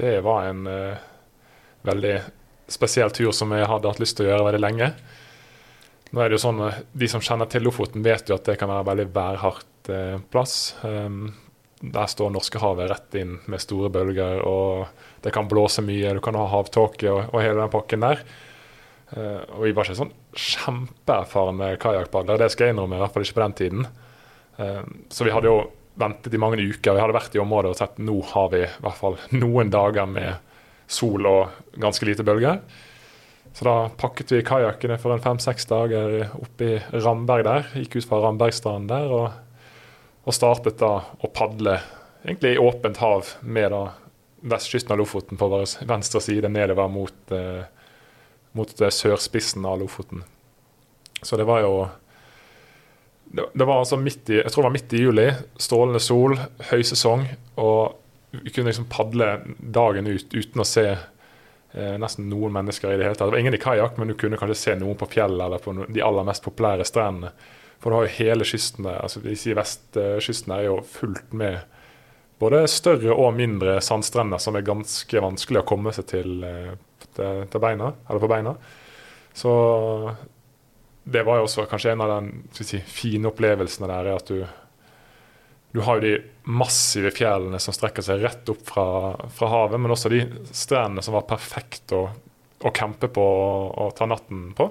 det 0.00 0.18
var 0.24 0.50
en 0.50 0.66
veldig 1.86 2.16
spesiell 2.68 3.12
tur 3.14 3.30
som 3.32 3.52
jeg 3.54 3.68
hadde 3.70 3.88
hatt 3.88 4.02
lyst 4.02 4.18
til 4.18 4.26
å 4.26 4.32
gjøre 4.32 4.50
veldig 4.50 4.60
lenge. 4.64 4.90
Nå 6.10 6.20
er 6.20 6.28
det 6.28 6.36
jo 6.36 6.44
sånn, 6.44 6.60
De 6.92 7.08
som 7.08 7.22
kjenner 7.24 7.48
til 7.50 7.64
Lofoten, 7.64 8.04
vet 8.04 8.28
jo 8.28 8.36
at 8.36 8.44
det 8.48 8.58
kan 8.60 8.68
være 8.68 8.84
en 8.84 8.90
veldig 8.90 9.06
værhardt 9.14 9.90
plass. 10.32 10.74
Um, 10.82 11.30
der 11.80 12.06
står 12.08 12.32
Norskehavet 12.32 12.90
rett 12.90 13.16
inn 13.20 13.36
med 13.52 13.60
store 13.60 13.90
bølger, 13.92 14.40
og 14.48 14.86
det 15.24 15.32
kan 15.34 15.48
blåse 15.48 15.84
mye. 15.84 16.14
Du 16.16 16.22
kan 16.24 16.38
ha 16.38 16.46
havtåke 16.48 17.10
og, 17.10 17.34
og 17.34 17.42
hele 17.42 17.60
den 17.60 17.72
pakken 17.72 18.04
der. 18.06 18.22
Uh, 19.14 19.42
og 19.54 19.66
vi 19.66 19.72
var 19.76 19.86
ikke 19.86 20.00
sånn 20.00 20.14
kjempeerfaren 20.34 21.62
kajakkpadler, 21.82 22.40
det 22.42 22.50
skal 22.52 22.68
jeg 22.68 22.74
innrømme, 22.74 22.98
i 22.98 23.04
hvert 23.04 23.14
fall 23.14 23.26
ikke 23.26 23.38
på 23.38 23.44
den 23.44 23.56
tiden. 23.60 23.86
Uh, 24.58 24.82
så 25.14 25.26
vi 25.26 25.34
hadde 25.34 25.50
jo 25.52 25.60
ventet 25.96 26.34
i 26.34 26.40
mange 26.40 26.60
uker. 26.60 26.96
Vi 26.96 27.02
hadde 27.02 27.16
vært 27.16 27.36
i 27.36 27.40
området 27.40 27.72
og 27.72 27.78
sett 27.78 28.02
nå 28.02 28.18
har 28.32 28.50
vi 28.52 28.64
i 28.66 28.74
hvert 28.84 29.00
fall 29.00 29.16
noen 29.42 29.72
dager 29.72 30.08
med 30.10 30.36
sol 30.86 31.26
og 31.26 31.72
ganske 31.80 32.06
lite 32.06 32.26
bølger. 32.26 32.60
Så 33.56 33.64
da 33.64 33.76
pakket 33.88 34.34
vi 34.34 34.42
kajakkene 34.44 34.98
for 35.00 35.14
en 35.14 35.22
fem-seks 35.24 35.68
dager 35.70 36.26
oppe 36.36 36.66
i 36.66 36.80
Ramberg 37.00 37.46
der. 37.46 37.70
Gikk 37.80 37.96
ut 37.96 38.08
fra 38.08 38.20
Rambergstranden 38.26 38.90
der 38.90 39.14
og, 39.16 39.30
og, 40.26 40.34
startet 40.36 40.76
da 40.82 40.98
å 41.00 41.30
padle 41.32 41.78
egentlig 42.26 42.56
i 42.56 42.60
åpent 42.60 43.00
hav 43.00 43.32
med 43.40 43.72
da 43.72 43.80
vestkysten 44.46 44.92
av 44.92 45.00
Lofoten 45.00 45.40
på 45.40 45.48
vår 45.48 45.64
venstre 45.88 46.20
side 46.20 46.50
nedover 46.52 46.90
mot 46.92 47.32
eh, 47.32 47.64
mot 48.56 48.72
sørspissen 48.72 49.64
av 49.68 49.80
Lofoten. 49.82 50.24
Så 51.22 51.36
det 51.36 51.46
var 51.48 51.62
jo 51.64 51.72
det, 53.26 53.64
var 53.64 53.80
altså 53.80 53.96
midt 53.96 54.30
i, 54.30 54.38
Jeg 54.38 54.52
tror 54.52 54.62
det 54.62 54.68
var 54.68 54.76
midt 54.76 54.94
i 54.94 55.02
juli. 55.02 55.26
Strålende 55.58 56.00
sol, 56.00 56.36
høysesong. 56.70 57.26
Og 57.58 57.96
vi 58.30 58.52
kunne 58.54 58.70
liksom 58.70 58.88
padle 58.90 59.40
dagen 59.58 60.06
ut 60.06 60.34
uten 60.34 60.62
å 60.62 60.68
se 60.68 60.86
eh, 60.92 61.96
nesten 62.00 62.28
noen 62.30 62.54
mennesker 62.54 62.92
i 62.92 62.98
det 63.00 63.08
hele 63.08 63.18
tatt. 63.18 63.28
Det 63.28 63.36
var 63.36 63.42
ingen 63.42 63.58
i 63.58 63.62
kajakk, 63.62 63.98
men 63.98 64.12
du 64.12 64.16
kunne 64.18 64.38
kanskje 64.40 64.58
se 64.60 64.76
noen 64.78 64.98
på 65.00 65.08
fjellet 65.10 65.46
eller 65.48 65.62
på 65.62 65.74
de 65.86 66.04
aller 66.04 66.28
mest 66.28 66.44
populære 66.46 66.86
strendene. 66.88 67.32
For 67.80 67.90
du 67.90 67.98
har 67.98 68.06
jo 68.06 68.16
hele 68.16 68.46
kysten 68.48 68.86
der. 68.86 69.02
altså 69.02 69.20
de 69.24 69.34
sier 69.36 69.58
Vestkysten 69.58 70.54
er 70.56 70.68
jo 70.68 70.78
fullt 70.88 71.34
med 71.36 71.60
både 72.40 72.62
større 72.68 73.14
og 73.14 73.34
mindre 73.36 73.78
sandstrender 73.84 74.40
som 74.42 74.56
er 74.56 74.64
ganske 74.66 75.22
vanskelig 75.22 75.62
å 75.62 75.68
komme 75.68 75.92
seg 75.96 76.08
til 76.12 76.44
eh, 76.44 76.72
til, 77.16 77.42
til 77.50 77.62
beina, 77.62 77.90
eller 78.06 78.22
på 78.22 78.30
beina. 78.30 78.54
Så 79.36 79.52
det 81.06 81.22
var 81.26 81.38
jo 81.38 81.46
også 81.46 81.66
kanskje 81.70 81.92
en 81.94 82.04
av 82.04 82.14
de 82.16 82.64
si, 82.66 82.80
fine 82.80 83.28
opplevelsene 83.30 83.90
der, 83.90 84.12
er 84.12 84.20
at 84.20 84.32
du 84.32 84.40
du 85.76 85.82
har 85.84 85.98
jo 85.98 86.08
de 86.08 86.22
massive 86.48 87.10
fjellene 87.12 87.58
som 87.60 87.74
strekker 87.76 88.00
seg 88.00 88.22
rett 88.22 88.48
opp 88.48 88.62
fra, 88.64 88.86
fra 89.28 89.48
havet, 89.52 89.76
men 89.76 89.92
også 89.92 90.08
de 90.08 90.22
strendene 90.48 91.02
som 91.04 91.12
var 91.18 91.26
perfekte 91.28 91.98
å, 91.98 92.06
å 92.64 92.72
campe 92.72 93.10
på 93.12 93.20
og, 93.20 93.74
og, 93.82 93.90
ta 93.98 94.08
natten 94.08 94.54
på. 94.56 94.70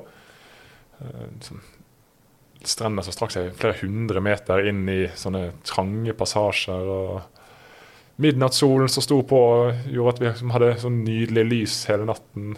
Strendene 2.65 3.05
som 3.05 3.13
strakk 3.13 3.35
seg 3.35 3.51
flere 3.59 3.77
hundre 3.83 4.23
meter 4.25 4.65
inn 4.71 4.81
i 4.89 5.03
sånne 5.13 5.51
trange 5.67 6.17
passasjer. 6.17 6.89
og 6.97 7.34
midnattssolen 8.15 8.89
som 8.89 9.03
sto 9.03 9.19
på, 9.27 9.39
gjorde 9.91 10.13
at 10.13 10.21
vi 10.21 10.29
liksom 10.29 10.53
hadde 10.55 10.71
sånn 10.81 11.01
nydelig 11.05 11.45
lys 11.49 11.75
hele 11.89 12.07
natten. 12.07 12.55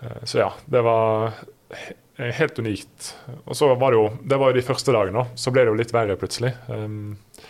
Eh, 0.00 0.24
så 0.24 0.42
ja, 0.42 0.50
det 0.66 0.82
var 0.86 1.30
eh, 1.70 2.32
helt 2.40 2.58
unikt. 2.58 3.12
Og 3.44 3.56
så 3.58 3.70
var 3.74 3.94
det 3.94 4.00
jo 4.00 4.08
Det 4.22 4.40
var 4.40 4.50
jo 4.50 4.58
de 4.58 4.66
første 4.66 4.94
dagene, 4.96 5.26
så 5.38 5.52
ble 5.54 5.64
det 5.64 5.72
jo 5.72 5.80
litt 5.82 5.94
verre 5.94 6.18
plutselig. 6.18 6.52
Værmeldingene 6.66 7.42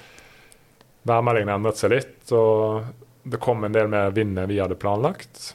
værmeldingen 1.07 1.55
endret 1.55 1.79
seg 1.79 1.93
litt, 1.95 2.33
og 2.35 2.83
det 3.27 3.39
kom 3.43 3.65
en 3.65 3.75
del 3.75 3.89
mer 3.91 4.11
vind 4.15 4.39
enn 4.39 4.51
vi 4.51 4.59
hadde 4.59 4.79
planlagt. 4.79 5.53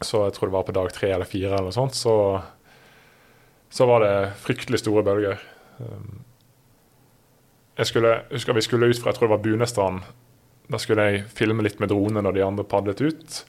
Så 0.00 0.26
jeg 0.26 0.34
tror 0.36 0.48
det 0.48 0.56
var 0.56 0.66
på 0.68 0.74
dag 0.76 0.92
tre 0.92 1.10
eller 1.12 1.28
fire 1.28 1.54
eller 1.54 1.68
noe 1.68 1.76
sånt, 1.76 1.96
så, 1.96 2.14
så 3.72 3.86
var 3.88 4.04
det 4.04 4.14
fryktelig 4.44 4.82
store 4.82 5.04
bølger. 5.06 5.44
Jeg 7.76 7.90
skulle, 7.90 8.12
husker 8.30 8.56
vi 8.56 8.64
skulle 8.64 8.88
ut 8.88 9.02
fra 9.02 9.12
jeg 9.12 9.18
tror 9.18 9.28
det 9.28 9.34
var 9.34 9.44
Bunestrand. 9.44 10.06
Da 10.72 10.80
skulle 10.82 11.04
jeg 11.10 11.26
filme 11.36 11.62
litt 11.62 11.78
med 11.82 11.92
drone 11.92 12.22
når 12.24 12.36
de 12.36 12.44
andre 12.46 12.64
padlet 12.66 13.02
ut. 13.04 13.42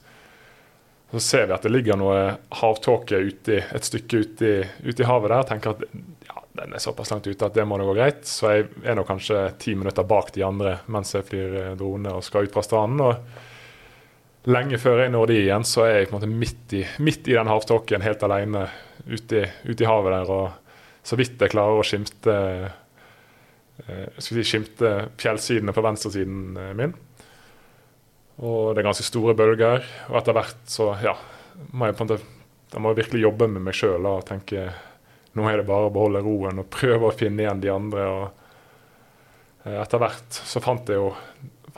Så 1.10 1.20
ser 1.24 1.46
vi 1.48 1.54
at 1.56 1.64
det 1.64 1.72
ligger 1.72 1.96
noe 1.96 2.18
havtåke 2.60 3.22
et 3.24 3.86
stykke 3.88 4.20
ute 4.20 4.48
i, 4.48 4.58
ut 4.84 5.00
i, 5.00 5.06
havet 5.08 5.32
der. 5.32 5.46
tenker 5.48 5.72
at 5.72 5.84
ja, 6.28 6.42
den 6.60 6.76
er 6.76 6.82
såpass 6.84 7.14
langt 7.14 7.26
ute 7.26 7.46
at 7.46 7.56
det 7.56 7.64
må 7.64 7.78
da 7.80 7.86
gå 7.88 7.94
greit. 7.96 8.26
Så 8.28 8.52
jeg 8.52 8.66
er 8.84 8.98
nå 8.98 9.06
kanskje 9.08 9.46
ti 9.62 9.72
minutter 9.78 10.04
bak 10.04 10.34
de 10.36 10.44
andre 10.44 10.76
mens 10.92 11.14
jeg 11.16 11.24
flyr 11.30 11.56
eh, 11.62 11.76
drone 11.80 12.12
og 12.12 12.26
skal 12.26 12.44
ut 12.44 12.52
fra 12.52 12.66
stranden. 12.66 13.00
Og 13.00 14.52
lenge 14.52 14.80
før 14.82 15.06
jeg 15.06 15.14
når 15.14 15.32
de 15.32 15.40
igjen, 15.46 15.64
så 15.64 15.86
er 15.86 15.94
jeg 15.94 16.10
på 16.10 16.18
en 16.18 16.20
måte 16.20 16.40
midt 16.44 16.76
i, 16.76 16.84
midt 17.00 17.32
i 17.32 17.38
den 17.38 17.48
havtåken 17.48 18.04
helt 18.04 18.28
alene 18.28 18.66
ute 19.08 19.40
i, 19.40 19.46
ute 19.64 19.86
i 19.86 19.88
havet 19.88 20.12
der. 20.12 20.34
Og 20.36 21.08
så 21.08 21.16
vidt 21.16 21.40
jeg 21.40 21.56
klarer 21.56 21.80
å 21.80 21.88
skimte, 21.88 22.36
eh, 23.88 24.20
si, 24.22 24.38
skimte 24.44 24.94
fjellsidene 25.20 25.74
på 25.74 25.84
venstresiden 25.84 26.56
eh, 26.56 26.74
min. 26.78 26.94
Og 28.38 28.72
det 28.72 28.82
er 28.82 28.88
ganske 28.90 29.06
store 29.06 29.34
bølger. 29.38 29.86
Og 30.10 30.20
etter 30.20 30.36
hvert 30.36 30.60
så 30.70 30.92
ja, 31.02 31.16
må 31.72 31.88
jeg 31.88 31.98
måte 31.98 32.20
jeg 32.20 33.00
virkelig 33.00 33.24
jobbe 33.24 33.48
med 33.50 33.64
meg 33.64 33.76
sjøl 33.76 34.06
og 34.06 34.26
tenke 34.28 34.68
nå 35.38 35.46
er 35.48 35.60
det 35.60 35.68
bare 35.68 35.88
å 35.88 35.94
beholde 35.94 36.22
roen 36.24 36.60
og 36.62 36.70
prøve 36.72 37.08
å 37.08 37.14
finne 37.14 37.44
igjen 37.44 37.62
de 37.62 37.70
andre. 37.72 38.06
og 38.08 39.66
eh, 39.66 39.78
Etter 39.78 40.02
hvert 40.02 40.40
så 40.52 40.62
fant 40.64 40.90
jeg 40.90 41.00
jo 41.00 41.12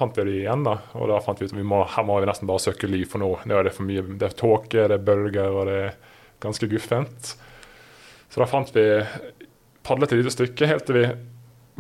fant 0.01 0.17
jeg 0.17 0.31
de 0.31 0.39
igjen, 0.39 0.63
da, 0.65 0.79
og 0.97 1.11
da 1.11 1.19
fant 1.21 1.41
vi 1.41 1.45
ut 1.45 1.53
at 1.53 1.59
vi 1.59 1.67
må, 1.67 1.83
her 1.93 2.05
må 2.09 2.15
vi 2.23 2.29
nesten 2.31 2.49
bare 2.49 2.63
søke 2.63 2.89
ly, 2.89 3.03
for 3.09 3.21
nå 3.21 3.35
nå 3.45 3.57
er 3.59 3.67
det 3.67 3.75
for 3.77 3.85
mye. 3.85 4.05
Det 4.17 4.31
er 4.31 4.37
tåke, 4.39 4.87
det 4.89 4.97
er 4.97 5.05
bølger, 5.05 5.51
og 5.53 5.69
det 5.69 5.75
er 5.91 5.99
ganske 6.41 6.69
guffent. 6.71 7.35
Så 8.31 8.41
da 8.41 8.47
fant 8.49 8.71
vi 8.73 8.87
padlet 9.85 10.15
et 10.15 10.23
lite 10.23 10.33
stykke 10.33 10.71
helt 10.71 10.87
til 10.89 11.03
vi 11.03 11.05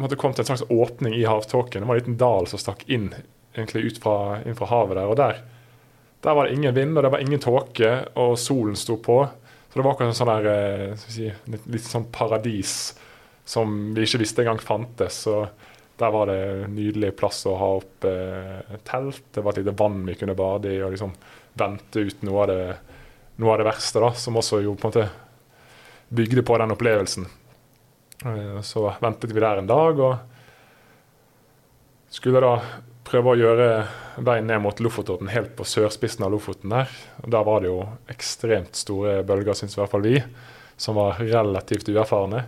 måtte 0.00 0.18
komme 0.20 0.36
til 0.36 0.44
en 0.44 0.50
slags 0.50 0.66
åpning 0.70 1.14
i 1.14 1.26
havtåken. 1.28 1.82
Det 1.82 1.88
var 1.88 1.98
en 1.98 2.02
liten 2.02 2.18
dal 2.20 2.48
som 2.50 2.60
stakk 2.60 2.86
inn 2.88 3.10
egentlig 3.54 3.84
ut 3.84 4.02
fra, 4.02 4.40
inn 4.46 4.56
fra 4.58 4.68
havet 4.70 4.98
der. 4.98 5.10
Og 5.10 5.18
der, 5.18 5.40
der, 6.20 6.34
var 6.34 6.46
det 6.46 6.56
ingen 6.56 6.74
vind, 6.74 6.96
og 6.96 7.04
det 7.04 7.12
var 7.12 7.24
ingen 7.24 7.42
tåke, 7.42 7.92
og 8.20 8.38
solen 8.38 8.78
sto 8.78 8.96
på. 9.02 9.22
Så 9.70 9.78
det 9.78 9.86
var 9.86 9.94
akkurat 9.94 10.18
sånn 10.18 10.32
der, 10.32 10.50
eh, 10.50 11.02
si, 11.06 11.30
litt, 11.52 11.66
litt, 11.70 11.86
sånn 11.86 12.08
paradis 12.12 12.74
som 13.46 13.92
vi 13.94 14.06
ikke 14.06 14.22
visste 14.22 14.44
engang 14.44 14.62
fantes. 14.62 15.22
Så 15.26 15.44
der 16.00 16.14
var 16.14 16.30
det 16.30 16.38
en 16.66 16.76
nydelig 16.76 17.12
plass 17.18 17.42
å 17.46 17.56
ha 17.60 17.72
opp 17.78 18.06
eh, 18.08 18.78
telt. 18.88 19.24
Det 19.34 19.44
var 19.44 19.54
et 19.54 19.62
lite 19.62 19.76
vann 19.78 20.02
vi 20.06 20.16
kunne 20.18 20.38
bade 20.38 20.72
i, 20.72 20.80
og 20.82 20.94
liksom 20.94 21.14
vente 21.60 22.06
ut 22.06 22.22
noe 22.26 22.44
av 22.44 22.50
det, 22.50 22.62
noe 23.42 23.52
av 23.52 23.60
det 23.60 23.68
verste, 23.68 24.02
da, 24.02 24.14
som 24.16 24.38
også 24.38 24.62
jo 24.64 24.76
på 24.78 24.88
en 24.88 24.94
måte 24.94 25.10
bygde 26.10 26.42
på 26.46 26.56
den 26.58 26.74
opplevelsen. 26.74 27.26
Eh, 28.24 28.60
så 28.60 28.94
ventet 29.00 29.32
vi 29.32 29.40
der 29.40 29.56
en 29.56 29.70
dag, 29.70 30.00
og 30.00 30.16
skulle 32.10 32.42
da 32.42 32.54
prøve 33.06 33.32
å 33.32 33.38
gjøre 33.38 33.68
veien 34.20 34.46
ned 34.50 34.60
mot 34.62 34.80
Lofotodden 34.82 35.30
helt 35.32 35.54
på 35.56 35.66
sørspissen 35.66 36.26
av 36.26 36.34
Lofoten 36.34 36.72
der. 36.74 36.90
Og 37.24 37.30
Der 37.32 37.46
var 37.46 37.60
det 37.60 37.70
jo 37.70 37.80
ekstremt 38.12 38.76
store 38.76 39.22
bølger, 39.26 39.56
syns 39.56 39.76
i 39.76 39.80
hvert 39.80 39.92
fall 39.92 40.04
vi, 40.04 40.20
som 40.76 40.98
var 40.98 41.18
relativt 41.22 41.88
uerfarne. 41.88 42.44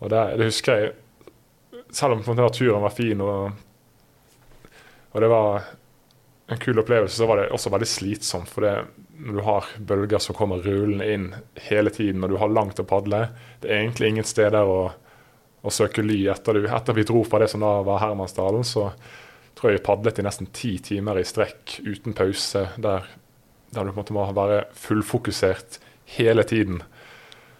Og 0.00 0.10
det, 0.10 0.22
det 0.40 0.48
husker 0.48 0.80
jeg, 0.80 0.94
selv 1.92 2.16
om 2.16 2.36
naturen 2.38 2.82
var 2.82 2.94
fin 2.94 3.20
og, 3.20 3.50
og 5.10 5.20
det 5.20 5.28
var 5.28 5.68
en 6.50 6.58
kul 6.58 6.78
opplevelse, 6.80 7.18
så 7.18 7.26
var 7.26 7.40
det 7.40 7.50
også 7.54 7.70
veldig 7.70 7.88
slitsomt. 7.90 8.50
For 8.50 8.64
det, 8.64 8.74
når 9.20 9.36
du 9.36 9.40
har 9.46 9.70
bølger 9.78 10.22
som 10.22 10.36
kommer 10.36 10.62
rullende 10.64 11.06
inn 11.12 11.28
hele 11.68 11.92
tiden, 11.92 12.24
og 12.24 12.32
du 12.32 12.38
har 12.40 12.52
langt 12.52 12.80
å 12.80 12.86
padle 12.88 13.26
Det 13.60 13.68
er 13.68 13.82
egentlig 13.82 14.14
ingen 14.14 14.28
steder 14.28 14.68
å, 14.68 14.80
å 15.60 15.72
søke 15.72 16.02
ly 16.02 16.22
etter, 16.32 16.56
du, 16.56 16.68
etter 16.68 16.96
vi 16.96 17.04
dro 17.08 17.24
fra 17.28 17.42
det 17.42 17.50
som 17.52 17.64
da 17.64 17.80
var 17.86 18.00
Hermansdalen. 18.04 18.64
så 18.64 18.90
tror 19.54 19.72
jeg 19.72 19.80
vi 19.80 19.84
padlet 19.84 20.18
i 20.18 20.24
nesten 20.24 20.48
ti 20.56 20.78
timer 20.80 21.20
i 21.20 21.26
strekk 21.26 21.80
uten 21.84 22.16
pause, 22.16 22.68
der, 22.80 23.04
der 23.74 23.84
du 23.84 23.92
på 23.92 23.98
en 23.98 24.00
måte 24.00 24.16
må 24.16 24.24
være 24.32 24.62
fullfokusert 24.72 25.80
hele 26.16 26.44
tiden. 26.48 26.80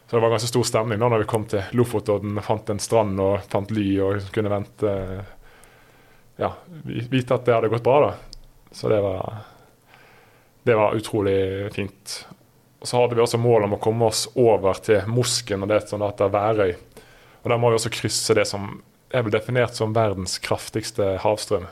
Så 0.06 0.16
det 0.16 0.22
var 0.22 0.32
ganske 0.32 0.48
stor 0.48 0.64
stemning 0.66 0.98
da 0.98 1.10
når 1.12 1.22
vi 1.22 1.30
kom 1.30 1.44
til 1.46 1.76
Lofotodden, 1.76 2.40
fant 2.42 2.72
en 2.72 2.80
strand 2.82 3.20
og 3.22 3.44
fant 3.52 3.70
ly 3.70 3.86
og 4.02 4.32
kunne 4.34 4.50
vente 4.50 4.94
Ja, 6.40 6.54
vite 6.88 7.36
at 7.36 7.44
det 7.44 7.52
hadde 7.52 7.68
gått 7.68 7.84
bra, 7.84 7.98
da. 8.00 8.40
Så 8.72 8.88
det 8.88 9.02
var, 9.04 9.42
det 10.66 10.76
var 10.76 10.96
utrolig 10.96 11.72
fint. 11.74 12.20
Og 12.80 12.88
Så 12.88 13.00
hadde 13.00 13.16
vi 13.16 13.24
også 13.24 13.40
mål 13.40 13.66
om 13.66 13.76
å 13.76 13.80
komme 13.82 14.08
oss 14.08 14.26
over 14.40 14.80
til 14.84 15.04
Mosken 15.08 15.64
og 15.64 15.72
det 15.72 15.82
som 15.88 16.04
heter 16.04 16.32
Værøy. 16.32 16.72
Og 17.42 17.50
Der 17.50 17.60
må 17.60 17.70
vi 17.70 17.80
også 17.80 17.92
krysse 17.92 18.36
det 18.36 18.46
som 18.48 18.80
er 19.10 19.24
vel 19.26 19.34
definert 19.34 19.76
som 19.76 19.94
verdens 19.96 20.38
kraftigste 20.42 21.16
havstrøm. 21.24 21.66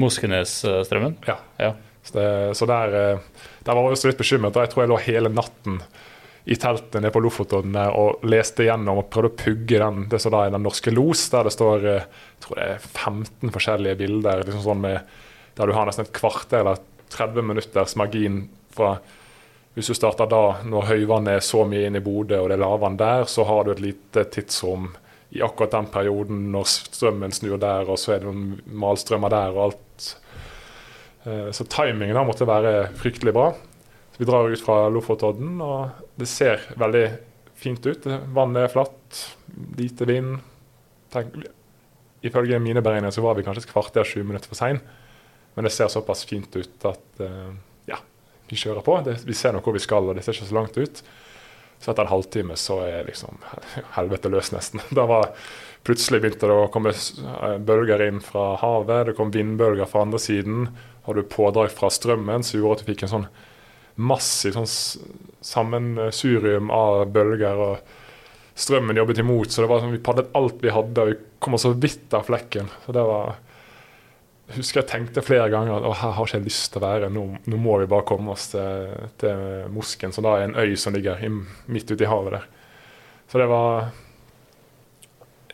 Moskenesstrømmen? 0.00 1.18
Ja. 1.26 1.36
ja. 1.58 1.74
Så, 2.02 2.18
det, 2.18 2.54
så 2.56 2.66
der, 2.66 2.94
eh, 2.94 3.18
der, 3.66 3.74
var 3.74 3.84
jeg 3.84 3.98
også 3.98 4.10
litt 4.10 4.20
bekymret. 4.20 4.56
Jeg 4.56 4.72
tror 4.72 4.84
jeg 4.84 4.92
lå 4.92 5.00
hele 5.04 5.32
natten 5.32 5.80
i 6.50 6.56
teltet 6.56 7.02
nede 7.02 7.12
på 7.12 7.20
Lofotodden 7.20 7.76
og 7.92 8.24
leste 8.26 8.64
gjennom 8.64 9.02
og 9.02 9.10
prøvde 9.12 9.30
å 9.30 9.38
pugge 9.42 9.82
den, 9.82 10.06
det 10.10 10.22
som 10.22 10.32
da 10.32 10.46
er 10.46 10.54
Den 10.54 10.64
norske 10.64 10.94
los, 10.94 11.26
der 11.30 11.46
det 11.46 11.54
står 11.54 11.84
eh, 11.90 12.06
jeg 12.06 12.46
tror 12.46 12.60
det 12.60 12.68
er 12.70 12.86
15 12.86 13.52
forskjellige 13.54 14.00
bilder 14.00 14.46
liksom 14.46 14.64
sånn 14.64 14.86
med, 14.86 15.18
der 15.58 15.68
du 15.68 15.76
har 15.76 15.90
nesten 15.90 16.08
et 16.08 16.16
kvarter 16.16 16.62
eller 16.62 16.80
30 17.10 17.46
minutters 17.52 17.96
margin 17.98 18.44
fra 18.74 18.96
hvis 19.74 19.86
du 19.86 19.94
starter 19.94 20.26
da 20.26 20.42
når 20.66 20.88
høyvannet 20.88 21.38
er 21.38 21.44
så 21.46 21.62
mye 21.68 21.86
inn 21.86 21.98
i 21.98 22.02
Bodø 22.02 22.40
og 22.40 22.50
det 22.50 22.56
er 22.58 22.64
lavvann 22.64 22.98
der, 22.98 23.22
så 23.30 23.46
har 23.46 23.64
du 23.64 23.70
et 23.72 23.82
lite 23.84 24.24
tidsrom 24.34 24.88
i 25.30 25.42
akkurat 25.46 25.76
den 25.76 25.86
perioden 25.94 26.48
når 26.50 26.66
strømmen 26.72 27.32
snur 27.32 27.60
der, 27.62 27.86
og 27.86 28.00
så 28.02 28.16
er 28.16 28.22
det 28.22 28.26
noen 28.26 28.78
malstrømmer 28.82 29.30
der 29.30 29.54
og 29.54 29.62
alt. 29.68 30.08
Eh, 31.22 31.50
så 31.54 31.66
timingen 31.70 32.18
da 32.18 32.24
måtte 32.26 32.48
være 32.50 32.90
fryktelig 32.98 33.34
bra. 33.36 33.52
Så 34.10 34.18
vi 34.18 34.26
drar 34.26 34.50
ut 34.50 34.64
fra 34.64 34.88
Lofotodden, 34.90 35.60
og 35.62 36.02
det 36.18 36.28
ser 36.28 36.66
veldig 36.80 37.04
fint 37.60 37.86
ut. 37.86 38.08
Vannet 38.34 38.66
er 38.66 38.74
flatt, 38.74 39.20
lite 39.78 40.08
vind. 40.10 40.40
Tenk, 41.14 41.38
ifølge 42.26 42.58
mine 42.62 42.82
beregninger 42.82 43.14
så 43.14 43.22
var 43.22 43.38
vi 43.38 43.46
kanskje 43.46 43.68
et 43.68 43.70
kvarter, 43.70 44.02
sju 44.08 44.24
minutter 44.24 44.50
for 44.50 44.58
sein. 44.58 44.82
Men 45.54 45.66
det 45.66 45.72
ser 45.74 45.90
såpass 45.92 46.24
fint 46.28 46.54
ut 46.56 46.86
at 46.88 47.24
eh, 47.24 47.50
ja, 47.90 47.98
vi 48.50 48.58
kjører 48.60 48.84
på. 48.86 49.00
Det, 49.06 49.18
vi 49.26 49.36
ser 49.36 49.54
nå 49.54 49.62
hvor 49.64 49.76
vi 49.76 49.82
skal, 49.82 50.08
og 50.08 50.16
det 50.16 50.24
ser 50.26 50.36
ikke 50.36 50.50
så 50.50 50.58
langt 50.58 50.78
ut. 50.78 51.02
Så 51.80 51.90
etter 51.90 52.04
en 52.04 52.12
halvtime 52.12 52.56
så 52.60 52.82
er 52.84 53.08
liksom 53.08 53.40
helvete 53.96 54.32
løs, 54.32 54.52
nesten. 54.54 54.82
Da 54.94 55.06
var 55.10 55.32
plutselig 55.86 56.20
begynte 56.20 56.48
det 56.50 56.56
å 56.56 56.70
komme 56.72 56.92
eh, 56.92 57.56
bølger 57.58 58.06
inn 58.08 58.20
fra 58.24 58.54
havet, 58.60 59.10
det 59.10 59.16
kom 59.18 59.32
vindbølger 59.34 59.88
fra 59.90 60.04
andre 60.06 60.20
siden. 60.22 60.68
Hadde 61.06 61.24
du 61.24 61.32
pådrag 61.32 61.72
fra 61.72 61.90
strømmen 61.92 62.44
som 62.44 62.60
gjorde 62.60 62.80
at 62.80 62.84
du 62.84 62.92
fikk 62.92 63.06
en 63.06 63.14
sånn 63.14 63.30
massiv 64.00 64.56
sånn 64.56 64.68
sammensurium 65.44 66.70
av 66.72 67.06
bølger. 67.12 67.56
og 67.56 68.60
Strømmen 68.60 68.98
jobbet 68.98 69.22
imot, 69.22 69.52
så 69.52 69.64
det 69.64 69.70
var 69.70 69.80
sånn, 69.80 69.94
vi 69.94 70.02
padlet 70.04 70.32
alt 70.36 70.60
vi 70.60 70.72
hadde, 70.74 71.00
og 71.00 71.12
vi 71.12 71.18
kom 71.40 71.56
så 71.60 71.72
vidt 71.72 72.12
av 72.16 72.26
flekken. 72.28 72.68
Så 72.84 72.92
det 72.96 73.04
var 73.08 73.38
husker 74.56 74.82
jeg 74.82 74.90
tenkte 74.90 75.24
flere 75.24 75.50
ganger 75.52 75.78
at 75.78 76.00
her 76.00 76.14
har 76.16 76.26
ikke 76.28 76.38
jeg 76.38 76.46
lyst 76.48 76.70
til 76.72 76.80
å 76.80 76.86
være. 76.86 77.10
Nå, 77.14 77.24
nå 77.50 77.58
må 77.60 77.78
vi 77.80 77.88
bare 77.90 78.06
komme 78.08 78.34
oss 78.34 78.50
til, 78.52 78.94
til 79.20 79.66
Mosken, 79.74 80.14
som 80.14 80.26
da 80.26 80.36
er 80.36 80.48
en 80.48 80.56
øy 80.58 80.76
som 80.80 80.94
ligger 80.96 81.22
i, 81.22 81.30
midt 81.70 81.90
ute 81.90 82.06
i 82.06 82.10
havet 82.10 82.38
der. 82.38 82.46
Så 83.30 83.38
det 83.38 83.46
var 83.50 83.90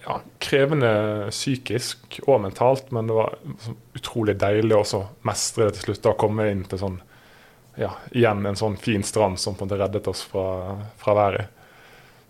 ja, 0.07 0.21
krevende 0.43 0.93
psykisk 1.31 2.21
og 2.27 2.41
mentalt, 2.47 2.93
men 2.95 3.11
det 3.11 3.19
var 3.19 3.37
utrolig 3.99 4.37
deilig 4.41 4.79
å 4.79 5.03
mestre 5.27 5.69
det 5.69 5.77
til 5.77 5.91
slutt. 5.91 6.05
Da 6.07 6.17
komme 6.19 6.49
inn 6.53 6.65
til 6.71 6.81
sånn 6.81 7.01
ja, 7.77 7.91
igjen 8.17 8.47
en 8.49 8.57
sånn 8.57 8.79
fin 8.81 9.05
strand 9.05 9.37
som 9.41 9.55
på 9.55 9.65
en 9.65 9.69
måte 9.69 9.81
reddet 9.83 10.09
oss 10.09 10.23
fra, 10.25 10.77
fra 10.97 11.17
været. 11.19 11.51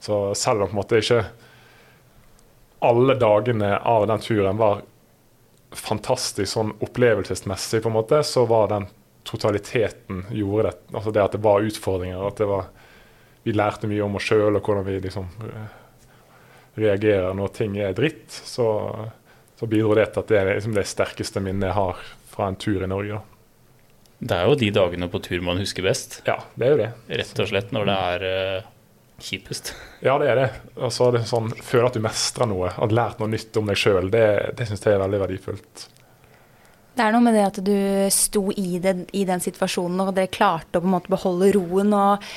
Så 0.02 0.34
selv 0.34 0.64
om 0.64 0.72
på 0.72 0.74
en 0.74 0.80
måte 0.80 0.98
ikke 1.02 1.22
alle 2.86 3.14
dagene 3.18 3.76
av 3.78 4.06
den 4.10 4.20
turen 4.20 4.58
var 4.58 4.82
fantastisk 5.78 6.50
sånn 6.50 6.72
opplevelsesmessig, 6.84 7.82
på 7.84 7.90
en 7.90 7.96
måte, 7.96 8.22
så 8.26 8.46
var 8.48 8.70
den 8.72 8.88
totaliteten 9.26 10.24
gjorde 10.30 10.70
det. 10.70 10.76
Altså 10.94 11.12
det 11.14 11.24
at 11.24 11.34
det 11.34 11.42
var 11.44 11.66
utfordringer. 11.66 12.26
at 12.26 12.36
det 12.40 12.46
var, 12.50 12.68
Vi 13.42 13.52
lærte 13.54 13.86
mye 13.86 14.02
om 14.02 14.16
oss 14.18 14.26
sjøl 14.26 14.58
og 14.58 14.62
hvordan 14.62 14.86
vi 14.86 14.98
liksom 15.04 15.26
eh, 15.46 15.66
reagerer 16.82 17.34
når 17.34 17.54
ting 17.54 17.78
er 17.78 17.94
dritt. 17.94 18.30
Så, 18.30 18.66
så 19.58 19.66
bidro 19.70 19.94
det 19.94 20.10
til 20.12 20.22
at 20.22 20.30
det 20.30 20.38
er 20.40 20.52
liksom 20.54 20.74
det 20.74 20.86
sterkeste 20.86 21.42
minnet 21.42 21.70
jeg 21.70 21.78
har 21.78 22.04
fra 22.30 22.50
en 22.50 22.58
tur 22.58 22.82
i 22.82 22.90
Norge. 22.90 23.20
Det 24.18 24.32
er 24.32 24.48
jo 24.48 24.56
de 24.58 24.70
dagene 24.72 25.10
på 25.12 25.20
tur 25.22 25.42
man 25.44 25.60
husker 25.60 25.84
best. 25.84 26.22
Ja, 26.26 26.38
det 26.56 26.66
er 26.66 26.72
jo 26.72 26.80
det. 26.80 26.90
Rett 27.20 27.42
og 27.42 27.50
slett 27.50 27.74
når 27.74 27.88
det 27.88 27.96
er 28.10 28.26
uh, 28.26 28.70
kjipest. 29.22 29.72
Ja, 30.04 30.18
det 30.20 30.28
er 30.30 30.36
det. 30.40 30.48
Altså, 30.76 31.10
det 31.14 31.22
er 31.22 31.28
sånn, 31.30 31.50
føle 31.64 31.88
at 31.88 31.96
du 31.96 32.02
mestrer 32.04 32.48
noe, 32.50 32.70
har 32.74 32.92
lært 32.94 33.20
noe 33.22 33.30
nytt 33.32 33.56
om 33.60 33.68
deg 33.70 33.78
sjøl. 33.80 34.10
Det, 34.12 34.24
det 34.58 34.66
syns 34.68 34.84
jeg 34.84 34.96
er 34.96 35.02
veldig 35.02 35.20
verdifullt. 35.24 35.86
Det 36.96 37.04
er 37.04 37.12
noe 37.12 37.24
med 37.24 37.34
det 37.36 37.44
at 37.44 37.58
du 37.64 37.74
sto 38.12 38.46
i, 38.56 38.78
det, 38.80 38.94
i 39.16 39.24
den 39.28 39.42
situasjonen, 39.44 40.00
og 40.06 40.14
dere 40.16 40.32
klarte 40.32 40.78
å 40.78 40.84
på 40.84 40.88
en 40.88 40.94
måte 40.96 41.12
beholde 41.12 41.50
roen. 41.56 41.92
og 41.96 42.28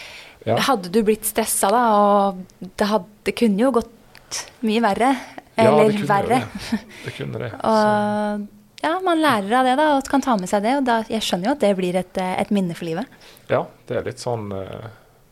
Ja. 0.48 0.56
Hadde 0.70 0.92
du 0.92 1.02
blitt 1.04 1.28
stressa 1.28 1.68
da, 1.72 1.84
og 2.00 2.44
det, 2.64 2.88
hadde, 2.88 3.08
det 3.28 3.36
kunne 3.40 3.60
jo 3.66 3.74
gått 3.76 4.40
mye 4.68 4.82
verre. 4.84 5.14
Ja, 5.60 5.66
Eller 5.74 5.92
jo 5.92 6.06
verre. 6.08 6.38
det. 6.40 6.80
Det 7.06 7.12
kunne 7.18 7.40
det. 7.42 7.50
Og 7.68 8.46
ja, 8.80 8.94
man 9.04 9.20
lærer 9.20 9.52
av 9.60 9.66
det 9.68 9.74
da, 9.76 9.88
og 9.98 10.08
kan 10.08 10.22
ta 10.24 10.38
med 10.40 10.48
seg 10.48 10.64
det. 10.64 10.78
Og 10.80 10.86
da, 10.88 11.02
jeg 11.12 11.20
skjønner 11.26 11.50
jo 11.50 11.56
at 11.58 11.64
det 11.66 11.72
blir 11.76 11.98
et, 12.00 12.20
et 12.24 12.54
minne 12.56 12.78
for 12.80 12.88
livet. 12.88 13.18
ja, 13.52 13.66
det 13.90 13.98
er 14.00 14.06
litt 14.08 14.22
sånn 14.24 14.46
eh, 14.56 14.86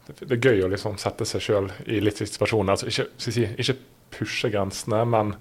Det 0.07 0.31
er 0.31 0.51
gøy 0.51 0.63
å 0.63 0.71
liksom 0.71 0.97
sette 1.01 1.25
seg 1.27 1.43
sjøl 1.43 1.69
i 1.85 1.99
litt 2.03 2.19
situasjoner. 2.21 2.77
Altså 2.77 2.87
ikke, 2.87 3.49
ikke 3.59 3.77
pushe 4.15 4.51
grensene, 4.53 5.03
men 5.05 5.33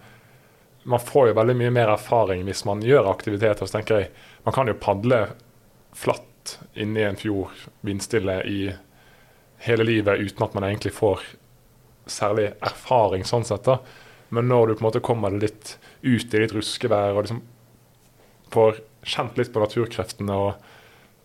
man 0.86 1.02
får 1.02 1.30
jo 1.30 1.36
veldig 1.38 1.56
mye 1.58 1.74
mer 1.74 1.92
erfaring 1.94 2.44
hvis 2.46 2.64
man 2.66 2.82
gjør 2.84 3.10
aktiviteter. 3.10 3.66
Så 3.66 3.78
tenker 3.78 4.00
jeg, 4.00 4.10
Man 4.46 4.54
kan 4.54 4.68
jo 4.70 4.78
padle 4.78 5.24
flatt 5.96 6.58
inni 6.78 7.02
en 7.02 7.18
fjord 7.18 7.50
vindstille 7.86 8.36
i 8.46 8.60
hele 9.66 9.86
livet 9.86 10.20
uten 10.20 10.44
at 10.44 10.54
man 10.54 10.68
egentlig 10.68 10.92
får 10.94 11.24
særlig 12.06 12.52
erfaring 12.62 13.24
sånn 13.26 13.46
sett. 13.46 13.64
da. 13.66 13.80
Men 14.28 14.48
når 14.48 14.66
du 14.66 14.74
på 14.74 14.84
en 14.84 14.88
måte 14.88 15.02
kommer 15.02 15.34
litt 15.34 15.78
ut 16.02 16.34
i 16.34 16.42
litt 16.42 16.54
ruskevær 16.54 17.16
og 17.16 17.26
liksom 17.26 17.42
får 18.54 18.80
kjent 19.06 19.38
litt 19.38 19.52
på 19.54 19.62
naturkreftene 19.62 20.38
og, 20.38 20.54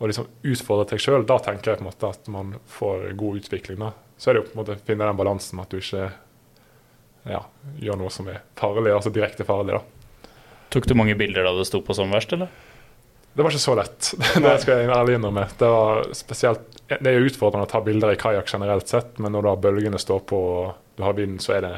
og 0.02 0.10
liksom 0.10 0.26
utfordre 0.50 0.88
deg 0.90 1.02
sjøl, 1.04 1.24
da 1.30 1.38
tenker 1.46 1.72
jeg 1.76 1.78
på 1.80 1.86
en 1.86 1.90
måte 1.92 2.10
at 2.10 2.28
man 2.34 2.56
får 2.74 3.12
god 3.20 3.38
utvikling. 3.44 3.78
da. 3.84 3.92
Så 4.18 4.32
er 4.32 4.34
det 4.34 4.42
jo 4.42 4.48
på 4.50 4.56
en 4.56 4.62
måte 4.64 4.74
å 4.76 4.82
finne 4.88 5.06
den 5.06 5.20
balansen 5.20 5.60
med 5.60 5.68
at 5.68 5.76
du 5.76 5.78
ikke 5.78 6.08
ja, 7.30 7.44
gjør 7.86 8.00
noe 8.02 8.10
som 8.14 8.28
er 8.34 8.42
farlig, 8.58 8.94
altså 8.96 9.14
direkte 9.14 9.46
farlig. 9.46 9.78
da. 9.78 10.30
Tok 10.74 10.88
du 10.90 10.96
mange 10.98 11.14
bilder 11.20 11.46
da 11.46 11.54
det 11.58 11.68
sto 11.70 11.84
på 11.86 11.94
som 11.94 12.10
verst, 12.14 12.34
eller? 12.34 12.50
Det 13.32 13.46
var 13.46 13.54
ikke 13.54 13.64
så 13.64 13.76
lett, 13.80 14.10
det 14.44 14.56
skal 14.64 14.82
jeg 14.82 14.92
ærlig 14.92 15.14
innrømme. 15.20 15.46
Det 15.60 15.68
var 15.72 16.02
spesielt, 16.18 16.66
det 16.92 17.06
er 17.14 17.20
jo 17.22 17.30
utfordrende 17.30 17.68
å 17.68 17.72
ta 17.72 17.80
bilder 17.86 18.12
i 18.12 18.20
kajakk 18.20 18.50
generelt 18.52 18.90
sett, 18.92 19.20
men 19.24 19.32
når 19.38 19.46
da 19.48 19.54
bølgene 19.70 20.02
står 20.02 20.24
på 20.28 20.40
og 20.42 20.98
du 20.98 21.06
har 21.06 21.16
vinden, 21.16 21.40
så 21.40 21.54
er 21.56 21.62
det 21.68 21.76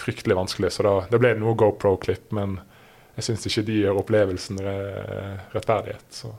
fryktelig 0.00 0.38
vanskelig. 0.38 0.70
Så 0.72 0.86
da, 0.86 0.94
det 1.10 1.18
ble 1.20 1.34
noe 1.36 1.52
GoPro-klipp, 1.60 2.30
men 2.38 2.56
jeg 3.18 3.26
syns 3.26 3.44
ikke 3.50 3.66
de 3.66 3.80
gjør 3.82 3.98
opplevelsen 4.00 4.62
re- 4.64 5.34
rettferdighet. 5.52 6.06
Så 6.14 6.30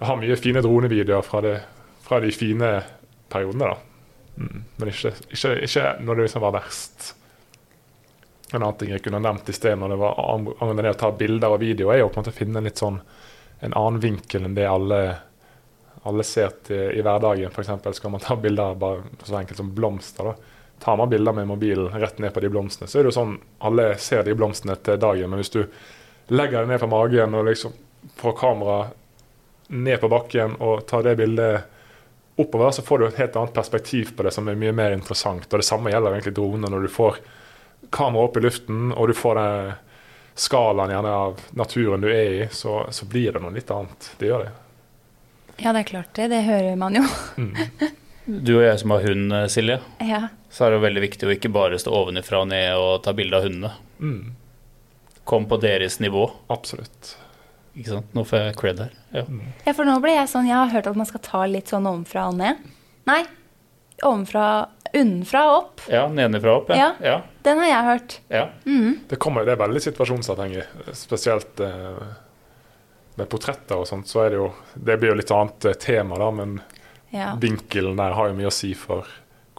jeg 0.00 0.08
har 0.08 0.16
mye 0.16 0.36
fine 0.40 0.62
dronevideoer 0.64 1.24
fra, 1.24 1.40
det, 1.44 1.56
fra 2.00 2.18
de 2.24 2.32
fine 2.32 2.68
periodene, 3.28 3.68
da. 3.68 4.36
Mm. 4.40 4.60
Men 4.80 4.88
ikke, 4.88 5.12
ikke, 5.28 5.56
ikke 5.66 5.88
når 6.00 6.16
det 6.16 6.24
liksom 6.24 6.44
var 6.46 6.54
verst. 6.56 7.10
En 8.50 8.62
annen 8.62 8.78
ting 8.80 8.94
jeg 8.94 9.02
kunne 9.04 9.20
nevnt 9.20 9.50
i 9.52 9.54
sted 9.54 9.76
når 9.78 9.92
det 9.92 9.98
var 10.00 10.22
angående 10.24 10.86
det 10.86 10.94
å 10.94 11.00
ta 11.02 11.10
bilder 11.12 11.52
og 11.52 11.60
video, 11.60 11.90
er 11.92 12.00
jo 12.00 12.08
på 12.08 12.16
en 12.16 12.24
måte 12.24 12.32
å 12.32 12.38
finne 12.38 12.62
litt 12.64 12.80
sånn 12.80 12.96
en 13.60 13.76
annen 13.76 14.00
vinkel 14.00 14.46
enn 14.48 14.56
det 14.56 14.64
alle, 14.66 15.00
alle 16.08 16.24
ser 16.24 16.56
til 16.64 16.96
i 16.96 17.04
hverdagen. 17.04 17.52
F.eks. 17.52 17.98
skal 18.00 18.14
man 18.14 18.24
ta 18.24 18.38
bilder 18.40 18.78
bare 18.80 19.04
så 19.20 19.36
enkelt 19.36 19.60
som 19.60 19.74
blomster. 19.76 20.30
da. 20.32 20.56
Tar 20.80 20.96
man 20.96 21.12
bilder 21.12 21.36
med 21.36 21.50
mobilen 21.50 21.92
rett 22.00 22.18
ned 22.24 22.32
på 22.32 22.40
de 22.40 22.48
blomstene, 22.48 22.88
så 22.88 22.98
er 22.98 23.04
det 23.04 23.12
jo 23.12 23.18
sånn 23.18 23.36
alle 23.68 23.92
ser 24.00 24.24
de 24.24 24.32
blomstene 24.32 24.80
til 24.80 24.96
dagen. 24.96 25.28
Men 25.28 25.44
hvis 25.44 25.52
du 25.52 25.60
legger 26.32 26.64
det 26.64 26.72
ned 26.72 26.80
på 26.80 26.88
magen 26.88 27.36
og 27.36 27.44
liksom 27.50 27.76
får 28.16 28.38
kameraet 28.40 28.96
ned 29.70 30.00
på 30.02 30.08
bakken 30.10 30.56
og 30.60 30.82
tar 30.90 31.04
det 31.06 31.16
bildet 31.20 31.62
oppover, 32.40 32.70
så 32.74 32.82
får 32.82 32.98
du 32.98 33.04
et 33.06 33.18
helt 33.20 33.36
annet 33.36 33.54
perspektiv 33.54 34.14
på 34.16 34.24
det 34.26 34.32
som 34.34 34.48
er 34.48 34.56
mye 34.58 34.72
mer 34.74 34.94
interessant. 34.96 35.46
Og 35.50 35.60
det 35.60 35.66
samme 35.68 35.92
gjelder 35.92 36.16
egentlig 36.16 36.34
droner. 36.38 36.72
Når 36.72 36.86
du 36.86 36.90
får 36.94 37.18
kamera 37.94 38.26
opp 38.28 38.36
i 38.36 38.42
luften, 38.44 38.90
og 38.94 39.10
du 39.10 39.14
får 39.18 39.38
den 39.40 39.72
skalaen 40.40 40.90
gjerne 40.94 41.12
av 41.26 41.40
naturen 41.58 42.00
du 42.00 42.08
er 42.08 42.32
i, 42.38 42.48
så, 42.54 42.86
så 42.94 43.06
blir 43.10 43.34
det 43.36 43.42
noe 43.44 43.52
litt 43.54 43.70
annet. 43.74 44.10
Det 44.20 44.30
gjør 44.30 44.46
det. 44.46 44.52
Ja, 45.60 45.74
det 45.76 45.82
er 45.82 45.88
klart 45.90 46.14
det. 46.16 46.28
Det 46.32 46.42
hører 46.46 46.76
man 46.80 46.96
jo. 46.96 47.04
Du 48.30 48.52
og 48.58 48.62
jeg 48.62 48.78
som 48.78 48.92
har 48.94 49.02
hund, 49.02 49.32
Silje, 49.50 49.78
Ja. 50.06 50.20
så 50.52 50.64
er 50.66 50.70
det 50.70 50.76
jo 50.78 50.82
veldig 50.84 51.00
viktig 51.02 51.26
å 51.26 51.32
ikke 51.34 51.50
bare 51.50 51.78
stå 51.82 51.90
ovenifra 51.96 52.42
og 52.44 52.50
ned 52.52 52.76
og 52.78 53.00
ta 53.02 53.14
bilde 53.16 53.36
av 53.40 53.46
hundene. 53.48 53.70
Mm, 53.98 54.36
Kom 55.26 55.48
på 55.50 55.56
deres 55.62 55.96
nivå. 56.04 56.28
absolutt. 56.52 57.16
Ikke 57.80 57.94
sant? 57.96 58.10
Nå 58.14 58.24
får 58.28 58.42
jeg 58.44 58.56
cred 58.60 58.80
her. 58.84 58.94
Ja. 59.16 59.24
ja, 59.66 59.72
for 59.74 59.88
nå 59.88 59.96
ble 60.04 60.12
jeg 60.14 60.28
sånn 60.30 60.46
Jeg 60.46 60.58
har 60.60 60.68
hørt 60.74 60.86
at 60.90 60.98
man 61.00 61.08
skal 61.08 61.22
ta 61.24 61.44
litt 61.48 61.70
sånn 61.72 61.88
ovenfra 61.88 62.28
og 62.30 62.36
ned. 62.38 62.60
Nei, 63.08 63.22
ovenfra 64.04 64.50
Unnenfra 64.92 65.40
og 65.46 65.56
opp. 65.60 65.82
ja, 65.86 66.00
nedenfra 66.10 66.50
og 66.56 66.64
opp, 66.64 66.70
ja. 66.74 66.88
Ja. 67.04 67.18
Den 67.46 67.60
har 67.62 67.68
jeg 67.70 67.84
hørt. 67.86 68.14
ja. 68.32 68.40
Det, 69.10 69.18
kommer, 69.22 69.44
det 69.46 69.52
er 69.54 69.60
veldig 69.60 69.82
situasjonsavhengig. 69.84 70.64
Spesielt 70.98 71.60
eh, 71.62 72.00
med 73.20 73.28
portretter 73.30 73.78
og 73.78 73.86
sånt, 73.86 74.08
så 74.10 74.24
er 74.24 74.32
det 74.34 74.40
jo 74.40 74.48
Det 74.74 74.96
blir 74.98 75.12
jo 75.12 75.18
litt 75.20 75.30
annet 75.30 75.68
eh, 75.70 75.78
tema, 75.78 76.18
da, 76.18 76.30
men 76.34 76.58
Ja. 77.14 77.36
vinkelen 77.42 77.96
der 78.02 78.16
har 78.18 78.28
jo 78.32 78.34
mye 78.38 78.50
å 78.50 78.54
si 78.54 78.72
for 78.74 79.06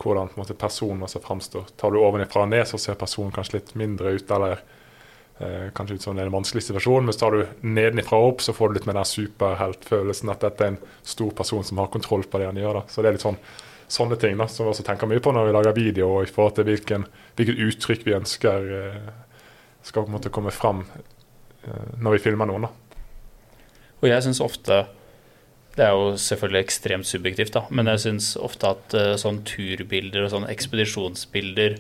hvordan 0.02 0.28
på 0.32 0.36
en 0.36 0.44
måte, 0.44 0.54
personen 0.58 1.04
også 1.08 1.20
framstår. 1.24 1.72
Tar 1.78 1.92
du 1.96 2.00
ovenfra 2.04 2.44
og 2.44 2.50
ned, 2.52 2.68
så 2.68 2.80
ser 2.80 2.96
personen 3.00 3.32
kanskje 3.32 3.60
litt 3.60 3.74
mindre 3.80 4.12
ut, 4.18 4.32
eller 4.32 4.60
kanskje 5.78 5.98
ut 5.98 6.04
som 6.06 6.20
er 6.20 6.28
en 6.28 6.36
vanskelig 6.36 6.64
situasjon. 6.68 7.08
Men 7.08 7.18
tar 7.18 7.36
du 7.36 7.66
nedenifra 7.66 8.20
og 8.20 8.36
opp, 8.36 8.46
så 8.46 8.54
får 8.54 8.70
du 8.70 8.78
litt 8.78 8.88
med 8.90 8.98
den 9.00 9.10
superheltfølelsen 9.10 10.32
at 10.34 10.46
dette 10.46 10.66
er 10.66 10.74
en 10.76 10.80
stor 11.02 11.34
person 11.38 11.66
som 11.66 11.82
har 11.82 11.92
kontroll 11.94 12.28
på 12.28 12.42
det 12.42 12.50
han 12.52 12.62
gjør. 12.62 12.82
da. 12.82 12.84
Så 12.92 13.02
det 13.02 13.12
er 13.12 13.18
litt 13.18 13.26
sånn 13.26 13.40
sånne 13.92 14.18
ting 14.20 14.38
da, 14.40 14.48
som 14.48 14.66
vi 14.66 14.72
også 14.72 14.86
tenker 14.88 15.10
mye 15.10 15.24
på 15.24 15.34
når 15.36 15.50
vi 15.50 15.56
lager 15.56 15.76
video, 15.76 16.08
og 16.16 16.26
i 16.26 16.32
forhold 16.32 16.56
til 16.58 16.70
hvilken, 16.70 17.06
hvilket 17.36 17.60
uttrykk 17.68 18.06
vi 18.08 18.16
ønsker 18.16 18.72
eh, 18.78 19.10
skal 19.84 20.06
på 20.06 20.12
en 20.12 20.16
måte 20.16 20.32
komme 20.34 20.54
fram 20.56 20.86
eh, 20.96 21.98
når 22.00 22.16
vi 22.18 22.24
filmer 22.30 22.50
noen. 22.50 22.68
da. 22.68 22.72
Og 24.02 24.10
jeg 24.10 24.26
syns 24.26 24.42
ofte 24.42 24.86
Det 25.72 25.86
er 25.86 25.94
jo 25.96 26.18
selvfølgelig 26.20 26.60
ekstremt 26.66 27.08
subjektivt, 27.08 27.54
da, 27.56 27.62
men 27.72 27.88
jeg 27.88 28.02
syns 28.04 28.34
ofte 28.36 28.74
at 28.76 28.96
eh, 28.98 29.14
sånn 29.20 29.40
turbilder 29.48 30.26
og 30.26 30.34
sånn 30.34 30.50
ekspedisjonsbilder 30.52 31.78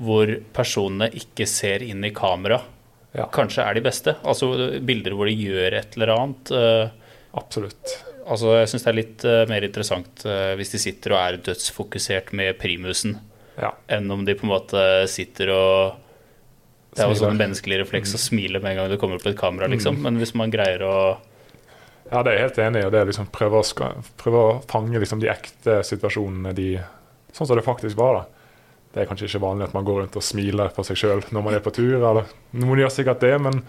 hvor 0.00 0.30
personene 0.56 1.10
ikke 1.12 1.46
ser 1.48 1.82
inn 1.84 2.04
i 2.04 2.10
kamera, 2.16 2.60
Ja. 3.12 3.26
kanskje 3.26 3.64
er 3.66 3.74
de 3.74 3.80
beste. 3.82 4.14
Altså 4.24 4.80
bilder 4.86 5.12
hvor 5.18 5.26
de 5.26 5.34
gjør 5.34 5.74
et 5.80 5.96
eller 5.96 6.12
annet. 6.14 6.50
eh, 6.54 6.90
Absolutt. 7.34 7.96
Altså, 8.26 8.52
jeg 8.60 8.68
syns 8.70 8.84
det 8.84 8.90
er 8.90 8.96
litt 8.98 9.24
eh, 9.24 9.46
mer 9.50 9.62
interessant 9.66 10.24
eh, 10.26 10.54
hvis 10.58 10.70
de 10.72 10.78
sitter 10.78 11.12
og 11.14 11.18
er 11.18 11.36
dødsfokusert 11.50 12.32
med 12.32 12.58
primusen, 12.58 13.18
Ja. 13.60 13.72
enn 13.88 14.10
om 14.10 14.24
de 14.24 14.34
på 14.34 14.44
en 14.46 14.52
måte 14.54 15.08
sitter 15.10 15.50
og 15.52 15.96
Det 16.94 17.04
er 17.04 17.08
jo 17.12 17.18
sånn 17.20 17.36
menneskelig 17.38 17.80
refleks 17.84 18.14
å 18.14 18.18
smile 18.18 18.60
med 18.62 18.72
en 18.72 18.76
gang 18.80 18.88
du 18.90 18.96
kommer 18.98 19.18
på 19.22 19.30
et 19.30 19.36
kamera, 19.38 19.68
liksom. 19.68 20.00
Men 20.02 20.16
hvis 20.18 20.34
man 20.34 20.50
greier 20.50 20.80
å 20.82 21.18
Ja, 22.10 22.22
det 22.22 22.32
er 22.32 22.38
jeg 22.38 22.46
helt 22.48 22.58
enig 22.58 22.80
i. 22.82 22.86
og 22.86 22.92
det 22.92 23.00
er 23.00 23.06
liksom 23.06 23.28
prøve 23.30 23.60
å, 23.60 24.02
prøve 24.18 24.38
å 24.42 24.62
fange 24.66 24.98
liksom 24.98 25.20
de 25.20 25.28
ekte 25.30 25.82
situasjonene 25.86 26.54
de, 26.54 26.80
sånn 27.32 27.46
som 27.46 27.56
det 27.56 27.64
faktisk 27.64 27.96
var. 27.96 28.14
da. 28.14 28.24
Det 28.90 29.02
er 29.02 29.06
kanskje 29.06 29.28
ikke 29.28 29.44
vanlig 29.44 29.68
at 29.68 29.76
man 29.76 29.86
går 29.86 30.02
rundt 30.02 30.18
og 30.18 30.24
smiler 30.26 30.72
for 30.74 30.86
seg 30.86 30.98
sjøl 30.98 31.22
når 31.30 31.46
man 31.46 31.56
er 31.56 31.62
på 31.62 31.72
tur. 31.74 31.94
eller 32.00 32.30
Noen 32.58 32.82
gjør 32.82 32.92
sikkert 32.94 33.22
det, 33.22 33.36
men 33.42 33.62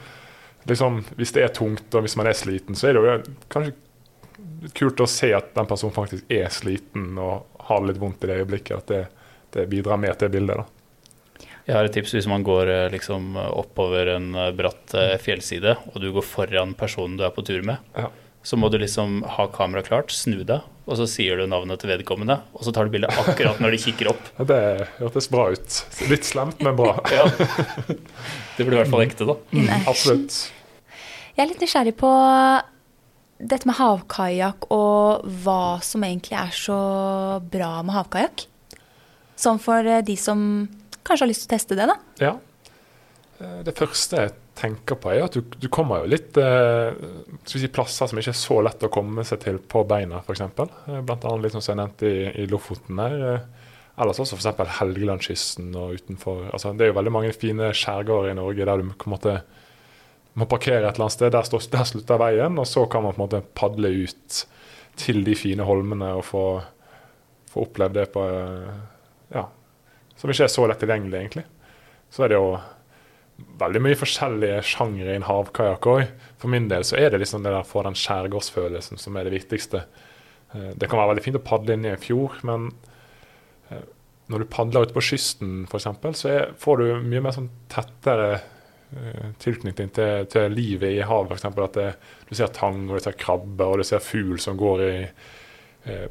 liksom, 0.70 1.04
hvis 1.20 1.34
det 1.36 1.46
er 1.46 1.56
tungt 1.56 1.94
og 1.94 2.06
hvis 2.06 2.18
man 2.18 2.30
er 2.30 2.38
sliten, 2.38 2.78
så 2.78 2.90
er 2.90 2.98
det 2.98 3.04
jo 3.06 3.38
kanskje 3.54 3.78
kult 4.78 5.02
å 5.02 5.10
se 5.10 5.32
at 5.34 5.54
den 5.56 5.70
personen 5.70 5.96
faktisk 5.96 6.30
er 6.32 6.50
sliten 6.54 7.18
og 7.22 7.48
har 7.68 7.82
det 7.82 7.92
litt 7.92 8.02
vondt 8.02 8.26
i 8.26 8.32
det 8.32 8.42
øyeblikket. 8.42 8.78
At 8.82 8.92
det, 8.92 9.02
det 9.54 9.70
bidrar 9.70 10.02
mer 10.02 10.18
til 10.18 10.34
bildet. 10.34 10.64
da. 10.64 10.82
Jeg 11.68 11.78
har 11.78 11.88
et 11.88 11.94
tips 11.94 12.16
hvis 12.16 12.30
man 12.30 12.44
går 12.46 12.70
eh, 12.72 12.90
liksom 12.94 13.36
oppover 13.38 14.16
en 14.16 14.34
eh, 14.34 14.52
bratt 14.58 14.96
eh, 14.98 15.16
fjellside, 15.22 15.76
og 15.94 16.02
du 16.02 16.10
går 16.16 16.26
foran 16.26 16.74
personen 16.78 17.20
du 17.20 17.26
er 17.28 17.34
på 17.36 17.46
tur 17.46 17.62
med. 17.66 17.82
Ja. 17.96 18.10
Så 18.44 18.58
må 18.58 18.72
du 18.74 18.80
liksom 18.82 19.22
ha 19.38 19.46
kameraet 19.54 19.92
klart, 19.92 20.14
snu 20.16 20.42
deg, 20.42 20.66
og 20.88 20.98
så 20.98 21.06
sier 21.08 21.38
du 21.38 21.46
navnet 21.48 21.80
til 21.82 21.92
vedkommende. 21.92 22.40
Og 22.58 22.66
så 22.66 22.72
tar 22.74 22.88
du 22.90 22.94
bildet 22.96 23.14
akkurat 23.22 23.60
når 23.62 23.76
de 23.76 23.82
kikker 23.84 24.10
opp. 24.12 24.24
Ja, 24.40 24.48
Det 24.50 24.60
hørtes 24.98 25.28
bra 25.32 25.46
ut. 25.54 25.78
Litt 26.10 26.26
slemt, 26.28 26.62
men 26.66 26.76
bra. 26.80 26.96
Ja. 27.14 27.28
Det 28.58 28.66
blir 28.66 28.76
i 28.76 28.82
hvert 28.82 28.92
fall 28.92 29.06
ekte, 29.06 29.28
da. 29.30 29.38
Mm. 29.54 29.70
Absolutt. 29.88 30.40
Jeg 31.38 31.46
er 31.46 31.50
litt 31.54 31.62
nysgjerrig 31.64 31.94
på 32.02 32.10
dette 33.42 33.66
med 33.66 33.78
havkajakk 33.80 34.68
og 34.76 35.24
hva 35.46 35.62
som 35.86 36.04
egentlig 36.06 36.36
er 36.38 36.52
så 36.54 36.76
bra 37.42 37.72
med 37.86 37.96
havkajakk. 37.96 38.44
Sånn 39.42 39.58
for 39.64 39.88
eh, 39.90 40.04
de 40.06 40.14
som 40.20 40.44
kanskje 41.02 41.24
har 41.26 41.32
lyst 41.32 41.46
til 41.48 41.50
å 41.50 41.56
teste 41.56 41.78
det, 41.80 41.88
da. 41.90 41.96
Ja. 42.22 42.36
Eh, 43.42 43.62
Det 43.66 43.74
første 43.78 44.20
jeg 44.28 44.36
tenker 44.62 44.98
på, 45.02 45.10
er 45.12 45.26
at 45.26 45.36
du, 45.36 45.42
du 45.58 45.68
kommer 45.74 46.04
jo 46.04 46.12
litt 46.14 46.38
eh, 46.40 46.94
si 47.50 47.68
plasser 47.74 48.10
som 48.12 48.20
ikke 48.22 48.34
er 48.34 48.38
så 48.38 48.60
lett 48.64 48.86
å 48.86 48.92
komme 48.94 49.26
seg 49.28 49.42
til 49.44 49.58
på 49.60 49.82
beina, 49.90 50.22
f.eks. 50.22 50.44
Blant 50.56 51.26
annet 51.26 51.48
litt 51.48 51.56
som 51.58 51.64
jeg 51.66 51.80
nevnte 51.82 52.08
i, 52.12 52.22
i 52.44 52.48
Lofoten 52.52 53.02
der. 53.02 53.18
eh, 53.32 53.72
Ellers 54.02 54.22
også 54.24 54.38
f.eks. 54.38 54.78
Helgelandskysten 54.80 55.74
og 55.78 55.98
utenfor. 56.00 56.46
Altså, 56.54 56.72
det 56.78 56.86
er 56.86 56.94
jo 56.94 57.00
veldig 57.00 57.14
mange 57.18 57.34
fine 57.36 57.74
skjærgårder 57.76 58.32
i 58.32 58.38
Norge 58.40 58.68
der 58.70 58.82
du 58.82 58.94
på 58.94 59.10
en 59.10 59.16
måte 59.18 59.36
må 60.40 60.48
parkere 60.48 60.86
et 60.88 60.94
eller 60.96 61.10
annet 61.10 61.18
sted. 61.18 61.34
Der, 61.36 61.44
står, 61.48 61.66
der 61.74 61.90
slutter 61.90 62.22
veien, 62.22 62.60
og 62.62 62.70
så 62.70 62.86
kan 62.90 63.04
man 63.04 63.18
på 63.18 63.20
en 63.20 63.26
måte 63.26 63.42
padle 63.58 63.92
ut 64.06 64.44
til 65.02 65.26
de 65.28 65.36
fine 65.36 65.66
holmene 65.68 66.14
og 66.20 66.24
få 66.30 66.46
få 67.52 67.66
opplevd 67.66 67.98
det 68.00 68.06
på 68.14 68.22
eh, 68.32 68.76
Ja, 69.36 69.46
som 70.20 70.32
ikke 70.32 70.46
er 70.48 70.52
så 70.54 70.68
lett 70.70 70.80
tilgjengelig, 70.84 71.18
egentlig. 71.20 71.44
Så 72.12 72.24
er 72.24 72.32
det 72.32 72.38
jo 72.40 72.54
veldig 73.62 73.82
mye 73.84 73.98
forskjellige 74.00 74.62
sjangre 74.68 75.16
en 75.16 75.26
havkajakk 75.28 75.88
òg. 75.92 76.14
For 76.42 76.52
min 76.52 76.70
del 76.72 76.86
så 76.88 76.98
er 77.00 77.12
det 77.12 77.22
liksom 77.22 77.44
det 77.46 77.54
der 77.54 77.68
for 77.68 77.88
den 77.88 77.98
skjærgårdsfølelsen 77.98 79.02
som 79.02 79.18
er 79.18 79.28
det 79.28 79.36
viktigste. 79.36 79.84
Eh, 80.54 80.72
det 80.76 80.90
kan 80.90 81.00
være 81.00 81.14
veldig 81.14 81.26
fint 81.26 81.40
å 81.40 81.44
padle 81.46 81.78
inn 81.78 81.88
i 81.88 81.92
en 81.94 82.02
fjord, 82.02 82.40
men 82.48 82.70
eh, 83.70 83.84
når 84.32 84.44
du 84.44 84.52
padler 84.54 84.88
ute 84.88 84.96
på 84.96 85.04
kysten 85.12 85.66
f.eks., 85.68 85.90
så 86.22 86.32
er, 86.32 86.56
får 86.60 86.82
du 86.82 86.88
mye 87.04 87.24
mer 87.26 87.36
sånn 87.36 87.50
tettere 87.72 88.30
uh, 88.38 89.26
tilknytning 89.44 89.90
til, 89.92 90.30
til, 90.32 90.54
livet 90.56 90.94
i 90.96 91.02
havet. 91.04 91.36
F.eks. 91.36 91.60
at 91.66 91.76
det, 91.76 91.90
du 92.30 92.32
ser 92.40 92.54
tang, 92.56 92.86
og 92.88 92.96
du 92.96 93.04
ser 93.04 93.18
krabbe, 93.20 93.68
og 93.68 93.82
du 93.82 93.84
ser 93.90 94.00
fugl 94.06 94.40
som 94.40 94.56
går 94.60 94.86
i, 94.86 94.94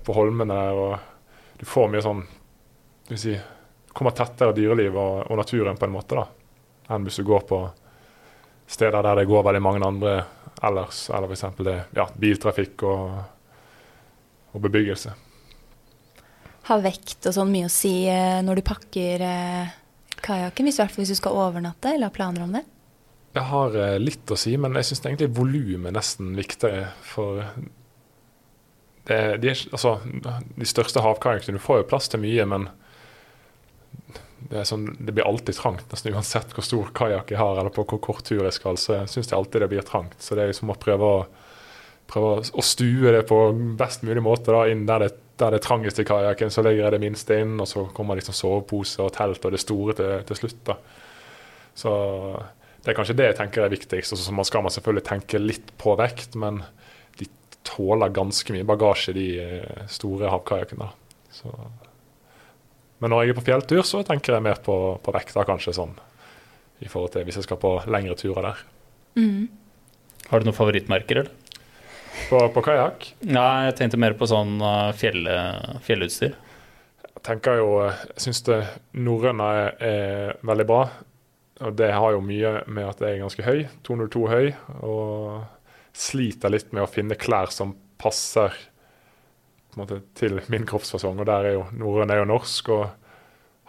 på 0.05 0.17
holmene 0.19 0.53
der. 0.53 0.83
og 0.85 1.57
Du 1.63 1.65
får 1.71 1.89
mye 1.95 2.05
sånn 2.05 2.21
du 3.11 3.17
si, 3.19 3.35
kommer 3.93 4.15
tettere 4.15 4.55
dyreliv 4.55 4.95
og, 4.95 5.25
og, 5.27 5.37
naturen 5.41 5.79
på 5.79 5.89
en 5.89 5.95
måte 5.95 6.19
da, 6.19 6.27
enn 6.91 7.07
hvis 7.07 7.21
du 7.21 7.27
går 7.27 7.47
på 7.49 7.61
steder 8.71 9.03
der 9.03 9.21
det 9.21 9.29
går 9.31 9.47
veldig 9.47 9.63
mange 9.63 9.87
andre 9.87 10.15
ellers, 10.63 11.09
eller 11.11 11.33
f.eks. 11.33 11.45
ja, 11.97 12.07
biltrafikk 12.21 12.85
og, 12.87 13.17
og, 14.53 14.61
bebyggelse. 14.63 15.15
Har 16.69 16.83
vekt 16.85 17.27
og 17.27 17.35
sånn 17.35 17.51
mye 17.51 17.71
å 17.71 17.73
si 17.73 17.95
eh, 18.11 18.39
når 18.45 18.61
du 18.61 18.67
pakker 18.69 19.25
eh, 19.27 19.73
kajakken, 20.23 20.69
hvis, 20.69 20.81
hvis, 20.99 21.15
du 21.15 21.19
skal 21.19 21.39
overnatte, 21.47 21.95
eller 21.95 22.11
har 22.11 22.15
planer 22.15 22.45
om 22.45 22.55
det? 22.55 22.63
Det 23.35 23.47
har 23.49 23.77
eh, 23.79 23.99
litt 24.03 24.31
å 24.31 24.39
si, 24.39 24.55
men 24.61 24.77
jeg 24.79 24.91
syns 24.91 25.05
egentlig 25.07 25.33
volumet 25.39 25.91
er 25.91 25.97
nesten 25.97 26.35
viktigere. 26.39 26.91
For 27.07 27.41
det, 29.09 29.21
de, 29.43 29.55
altså, 29.73 29.97
de 30.05 30.69
største 30.69 31.03
havkajakkene 31.03 31.59
Du 31.59 31.63
får 31.65 31.81
jo 31.81 31.89
plass 31.91 32.11
til 32.13 32.23
mye, 32.23 32.47
men 32.47 32.69
det, 34.49 34.65
sånn, 34.69 34.87
det, 34.99 35.13
blir 35.13 35.27
alltid 35.29 35.57
trangt, 35.59 35.87
nesten 35.93 36.15
uansett 36.17 36.55
hvor 36.57 36.65
stor 36.65 36.91
kajakk 36.97 37.33
jeg 37.35 37.41
har 37.41 37.61
eller 37.61 37.73
på 37.75 37.85
hvor 37.85 38.01
kort 38.03 38.25
tur 38.27 38.43
jeg 38.45 38.57
skal. 38.57 38.79
Så 38.81 38.97
jeg 38.97 39.37
alltid 39.37 39.65
det 39.65 39.71
blir 39.73 39.87
trangt. 39.87 40.17
Så 40.23 40.37
det 40.37 40.45
er 40.45 40.53
liksom 40.53 40.73
å 40.73 40.79
prøve 40.81 41.11
å, 41.19 41.19
prøve 42.11 42.31
å 42.41 42.65
stue 42.65 43.13
det 43.15 43.27
på 43.29 43.41
best 43.79 44.07
mulig 44.07 44.23
måte 44.25 44.55
da, 44.55 44.65
inn 44.71 44.87
der 44.89 45.05
det, 45.05 45.11
der 45.41 45.55
det 45.55 45.61
er 45.61 45.67
trangest 45.67 46.01
i 46.01 46.07
kajakken. 46.09 46.53
Så 46.53 46.65
legger 46.65 46.87
jeg 46.87 46.97
det 46.97 47.03
minste 47.05 47.41
inn, 47.43 47.59
og 47.61 47.69
så 47.69 47.85
kommer 47.97 48.19
liksom 48.19 48.37
sovepose 48.37 49.05
og 49.05 49.13
telt 49.17 49.45
og 49.45 49.55
det 49.55 49.63
store 49.63 49.99
til, 49.99 50.17
til 50.31 50.41
slutt. 50.41 50.65
da. 50.71 50.79
Så 51.77 51.93
det 52.81 52.93
er 52.93 52.97
kanskje 52.97 53.17
det 53.19 53.29
jeg 53.31 53.39
tenker 53.43 53.67
er 53.67 53.75
viktigst. 53.75 54.17
Og 54.17 54.21
så 54.21 54.47
skal 54.49 54.65
man 54.65 54.75
selvfølgelig 54.75 55.07
tenke 55.11 55.43
litt 55.43 55.75
på 55.81 55.95
vekt, 56.01 56.39
men 56.41 56.63
de 57.21 57.29
tåler 57.69 58.17
ganske 58.17 58.57
mye 58.57 58.67
bagasje, 58.69 59.15
de 59.17 59.29
eh, 59.45 59.87
store 59.93 60.33
havkajakkene. 60.33 60.89
Så 61.35 61.53
men 63.01 63.13
når 63.13 63.25
jeg 63.25 63.33
er 63.33 63.39
på 63.39 63.47
fjelltur, 63.47 63.83
så 63.87 64.03
tenker 64.07 64.37
jeg 64.37 64.45
mer 64.45 64.61
på, 64.65 64.77
på 65.01 65.15
vekta, 65.17 65.47
kanskje 65.49 65.77
sånn 65.77 65.97
i 66.81 66.89
forhold 66.89 67.13
til 67.15 67.27
hvis 67.27 67.41
jeg 67.41 67.47
skal 67.47 67.61
på 67.61 67.75
lengre 67.93 68.17
turer 68.17 68.51
der. 68.51 68.61
Mm. 69.21 69.49
Har 70.31 70.41
du 70.41 70.49
noen 70.49 70.57
favorittmerker, 70.57 71.23
eller? 71.23 71.51
På, 72.29 72.41
på 72.53 72.63
kajakk? 72.65 73.07
Nei, 73.27 73.67
jeg 73.69 73.77
tenkte 73.79 74.01
mer 74.01 74.17
på 74.19 74.29
sånn 74.29 74.59
uh, 74.63 74.91
fjell, 74.97 75.29
fjellutstyr. 75.85 76.35
Jeg 77.11 77.23
tenker 77.27 77.61
jo, 77.61 77.71
jeg 77.85 78.25
syns 78.25 78.43
norrøne 78.97 79.49
er, 79.61 79.71
er, 79.85 80.35
veldig 80.47 80.67
bra. 80.69 80.83
Og 81.67 81.77
det 81.77 81.91
har 81.93 82.15
jo 82.17 82.25
mye 82.25 82.53
med 82.73 82.89
at 82.89 83.03
jeg 83.05 83.17
er 83.17 83.25
ganske 83.25 83.45
høy, 83.45 83.65
202 83.87 84.23
høy, 84.31 84.47
og 84.87 85.43
sliter 85.97 86.53
litt 86.53 86.71
med 86.73 86.87
å 86.87 86.91
finne 86.91 87.19
klær 87.21 87.53
som 87.53 87.75
passer 88.01 88.55
måte, 89.79 90.01
til 90.19 90.41
min 90.53 90.67
kroppsfasong. 90.69 91.21
Og 91.21 91.29
der 91.29 91.51
er 91.51 91.57
jo 91.59 91.67
norrøn 91.79 92.11
er 92.11 92.23
jo 92.23 92.29
norsk, 92.31 92.73
og 92.75 92.89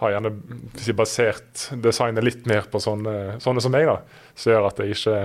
har 0.02 0.16
gjerne 0.16 0.34
si, 0.82 0.96
basert 0.98 1.68
designet 1.84 2.26
litt 2.26 2.48
mer 2.50 2.66
på 2.72 2.82
sånne, 2.82 3.38
sånne 3.44 3.62
som 3.62 3.74
meg, 3.76 3.86
da. 3.90 4.00
Som 4.34 4.56
gjør 4.56 4.70
at 4.72 4.82
jeg 4.82 4.98
ikke 4.98 5.18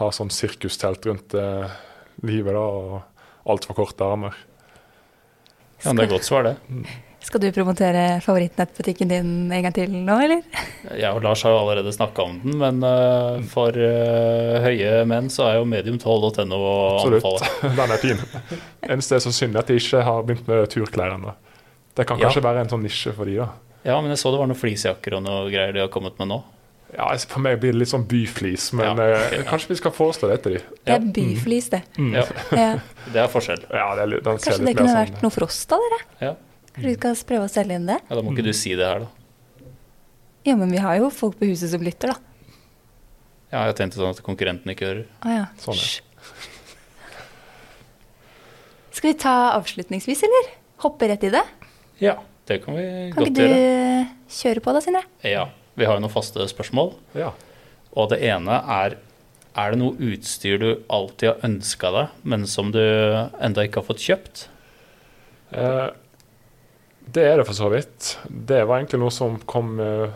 har 0.00 0.14
sånn 0.14 0.30
sirkustelt 0.32 1.06
rundt 1.10 1.34
eh, 1.34 1.78
livet 2.26 2.54
da, 2.54 2.62
og 2.62 3.50
altfor 3.50 3.80
korte 3.80 4.06
armer. 4.06 4.36
Ja, 5.82 5.94
det 5.96 6.06
er 6.06 6.12
godt 6.12 6.28
svar, 6.28 6.46
det. 6.46 6.54
Mm. 7.20 7.26
Skal 7.26 7.40
du 7.40 7.52
promotere 7.52 8.20
favorittnettbutikken 8.24 9.08
din 9.08 9.52
en 9.52 9.62
gang 9.62 9.74
til 9.76 9.92
nå, 9.92 10.16
eller? 10.24 10.40
Jeg 10.96 11.12
og 11.12 11.22
Lars 11.22 11.42
har 11.44 11.52
jo 11.52 11.58
allerede 11.60 11.92
snakka 11.92 12.24
om 12.24 12.38
den, 12.40 12.56
men 12.58 12.80
uh, 12.82 13.42
for 13.50 13.76
uh, 13.76 14.56
høye 14.64 15.04
menn 15.08 15.28
så 15.32 15.50
er 15.50 15.58
jo 15.58 15.66
medium12.no 15.68 16.56
å 16.56 16.76
anbefale. 17.04 17.50
den 17.80 17.92
er 17.96 18.00
fin. 18.00 18.22
Eneste 18.88 19.18
er 19.18 19.24
så 19.26 19.34
synd 19.36 19.58
at 19.60 19.68
de 19.68 19.76
ikke 19.76 20.00
har 20.06 20.24
begynt 20.24 20.48
med 20.48 20.64
turklær 20.72 21.18
ennå. 21.18 21.36
Det 21.94 22.08
kan 22.08 22.20
kanskje 22.20 22.40
ja. 22.40 22.48
være 22.48 22.64
en 22.64 22.72
sånn 22.72 22.86
nisje 22.86 23.12
for 23.12 23.28
de 23.28 23.36
da. 23.42 23.50
Ja, 23.84 24.00
men 24.00 24.12
jeg 24.12 24.20
så 24.20 24.32
det 24.32 24.40
var 24.40 24.48
noen 24.48 24.60
fleecejakker 24.60 25.20
og 25.20 25.24
noe 25.24 25.46
greier 25.52 25.76
de 25.76 25.84
har 25.84 25.92
kommet 25.92 26.16
med 26.20 26.32
nå. 26.32 26.42
Ja, 26.96 27.06
For 27.30 27.38
meg 27.44 27.60
blir 27.62 27.74
det 27.74 27.84
litt 27.84 27.92
sånn 27.92 28.04
byflis, 28.10 28.72
men 28.74 28.88
ja, 28.88 28.92
okay, 28.96 29.38
ja. 29.38 29.46
kanskje 29.46 29.70
vi 29.70 29.76
skal 29.78 29.92
foreslå 29.94 30.32
det 30.32 30.40
til 30.42 30.56
de. 30.56 30.62
Det 30.88 30.96
er 30.96 31.04
byflis, 31.20 31.68
det. 31.70 31.84
Mm. 32.00 32.14
Ja. 32.16 32.24
Det 33.12 33.20
er 33.22 33.28
forskjell. 33.30 33.62
Ja, 33.68 33.92
det 33.94 34.06
er, 34.08 34.22
kanskje 34.26 34.56
det 34.64 34.74
kunne 34.74 34.96
vært 34.96 35.12
sånn, 35.14 35.22
noe 35.22 35.34
for 35.36 35.46
oss, 35.46 35.60
da, 35.70 35.78
dere? 35.84 36.00
Ja. 36.24 36.32
Vi 36.80 36.94
skal 36.96 37.16
prøve 37.28 37.46
å 37.46 37.52
selge 37.52 37.76
inn 37.78 37.88
det. 37.90 37.98
Ja, 38.08 38.16
Da 38.16 38.22
må 38.24 38.34
ikke 38.34 38.46
du 38.46 38.52
si 38.56 38.74
det 38.78 38.86
her, 38.86 39.04
da. 39.04 39.68
Ja, 40.48 40.54
men 40.56 40.72
vi 40.72 40.80
har 40.80 40.96
jo 40.96 41.10
folk 41.12 41.36
på 41.40 41.48
huset 41.50 41.72
som 41.72 41.82
lytter, 41.84 42.14
da. 42.14 42.16
Ja, 43.50 43.64
jeg 43.68 43.76
tenkte 43.80 43.98
sånn 43.98 44.14
at 44.14 44.22
konkurrenten 44.24 44.70
ikke 44.72 44.88
hører. 44.88 45.04
Ah, 45.26 45.34
ja. 45.34 45.44
Sånn, 45.60 45.76
ja. 45.76 46.04
Skal 48.94 49.12
vi 49.12 49.18
ta 49.20 49.34
avslutningsvis, 49.56 50.24
eller? 50.26 50.50
Hoppe 50.84 51.08
rett 51.10 51.24
i 51.26 51.32
det? 51.34 51.42
Ja, 52.00 52.16
det 52.48 52.60
kan 52.64 52.76
vi 52.78 52.84
kan 53.12 53.24
godt 53.24 53.38
gjøre. 53.38 53.52
Kan 53.52 54.06
ikke 54.06 54.08
du 54.30 54.34
kjøre 54.40 54.64
på 54.64 54.74
da, 54.74 54.82
Sindre? 54.84 55.04
Ja. 55.26 55.44
Vi 55.78 55.86
har 55.86 55.96
jo 55.96 56.02
noen 56.04 56.12
faste 56.12 56.44
spørsmål. 56.50 56.92
Ja. 57.16 57.30
Og 57.96 58.10
det 58.12 58.20
ene 58.26 58.58
er 58.80 58.98
er 59.58 59.72
det 59.72 59.80
noe 59.80 59.96
utstyr 60.12 60.60
du 60.62 60.68
alltid 60.94 61.26
har 61.32 61.40
ønska 61.48 61.90
deg, 61.94 62.12
men 62.22 62.44
som 62.46 62.68
du 62.74 62.78
enda 62.80 63.64
ikke 63.66 63.80
har 63.80 63.88
fått 63.88 64.04
kjøpt? 64.04 64.44
Eh, 65.50 65.88
det 67.14 67.24
er 67.26 67.40
det 67.40 67.46
for 67.48 67.56
så 67.56 67.70
vidt. 67.72 68.16
Det 68.28 68.62
var 68.64 68.78
egentlig 68.78 69.00
noe 69.02 69.14
som 69.14 69.38
kom 69.48 69.78
uh, 69.82 70.10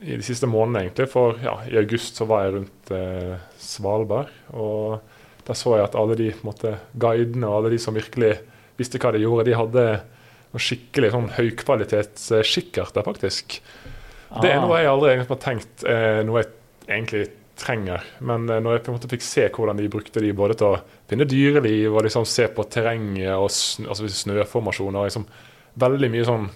i 0.00 0.16
de 0.16 0.24
siste 0.24 0.48
månedene, 0.48 0.86
egentlig. 0.86 1.08
For 1.12 1.40
ja, 1.42 1.56
i 1.68 1.78
august 1.80 2.20
så 2.20 2.26
var 2.30 2.46
jeg 2.46 2.56
rundt 2.58 2.92
uh, 2.94 3.34
Svalbard. 3.60 4.30
Og 4.54 5.00
der 5.46 5.58
så 5.58 5.76
jeg 5.76 5.88
at 5.88 5.98
alle 5.98 6.16
de 6.18 6.30
måte, 6.46 6.76
guidene 7.00 7.48
og 7.48 7.60
alle 7.60 7.74
de 7.74 7.80
som 7.82 7.96
virkelig 7.96 8.36
visste 8.80 9.00
hva 9.02 9.12
de 9.14 9.24
gjorde, 9.24 9.48
de 9.48 9.58
hadde 9.58 9.84
noen 10.50 10.64
skikkelig 10.64 11.12
sånn 11.14 11.28
høykvalitets 11.36 12.30
uh, 12.38 13.02
faktisk. 13.04 13.60
Ah. 14.30 14.40
Det 14.40 14.54
er 14.54 14.62
noe 14.62 14.80
jeg 14.80 14.90
aldri 14.90 15.12
egentlig 15.12 15.34
har 15.34 15.44
tenkt 15.44 15.86
uh, 15.86 16.22
noe 16.26 16.42
jeg 16.42 16.50
egentlig 16.86 17.26
trenger. 17.60 18.06
Men 18.24 18.46
når 18.48 18.72
jeg 18.72 18.82
på 18.86 18.88
en 18.88 18.96
måte 18.96 19.08
fikk 19.10 19.24
se 19.26 19.42
hvordan 19.52 19.76
de 19.76 19.90
brukte 19.92 20.22
de 20.24 20.30
både 20.32 20.54
til 20.56 20.70
å 20.70 20.78
finne 21.10 21.26
dyreliv 21.28 21.92
og 21.92 22.06
liksom 22.06 22.24
se 22.24 22.46
på 22.56 22.64
terrenget 22.72 23.34
og 23.34 23.50
snø, 23.52 23.90
altså 23.92 24.08
snøformasjoner 24.08 25.10
liksom, 25.10 25.26
veldig 25.74 26.10
mye 26.10 26.26
sånn 26.26 26.48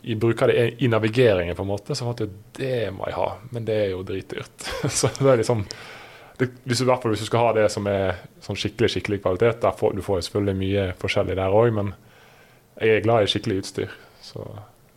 Jeg 0.00 0.16
bruker 0.20 0.48
det 0.48 0.82
i 0.82 0.88
navigeringen, 0.88 1.56
på 1.56 1.62
en 1.62 1.68
måte. 1.68 1.94
Så 1.94 2.08
at 2.10 2.22
det 2.56 2.90
må 2.96 3.04
jeg 3.06 3.16
ha, 3.18 3.26
men 3.52 3.66
det 3.68 3.76
er 3.84 3.90
jo 3.92 4.04
dritdyrt. 4.06 4.68
så 4.98 5.10
det 5.18 5.28
er 5.28 5.42
liksom 5.42 5.64
det, 6.40 6.48
hvis, 6.64 6.80
du, 6.80 6.88
hvis 6.88 7.20
du 7.20 7.26
skal 7.28 7.44
ha 7.44 7.50
det 7.58 7.66
som 7.68 7.84
er 7.90 8.22
sånn 8.40 8.56
skikkelig 8.56 8.94
skikkelig 8.94 9.18
kvalitet, 9.20 9.58
der 9.60 9.76
får, 9.76 9.92
du 9.92 10.00
får 10.00 10.22
selvfølgelig 10.24 10.56
mye 10.56 10.86
forskjellig 11.02 11.36
der 11.36 11.52
òg, 11.52 11.68
men 11.76 11.92
jeg 12.80 12.96
er 12.96 13.04
glad 13.04 13.26
i 13.26 13.28
skikkelig 13.28 13.58
utstyr. 13.60 13.92
Så 14.24 14.46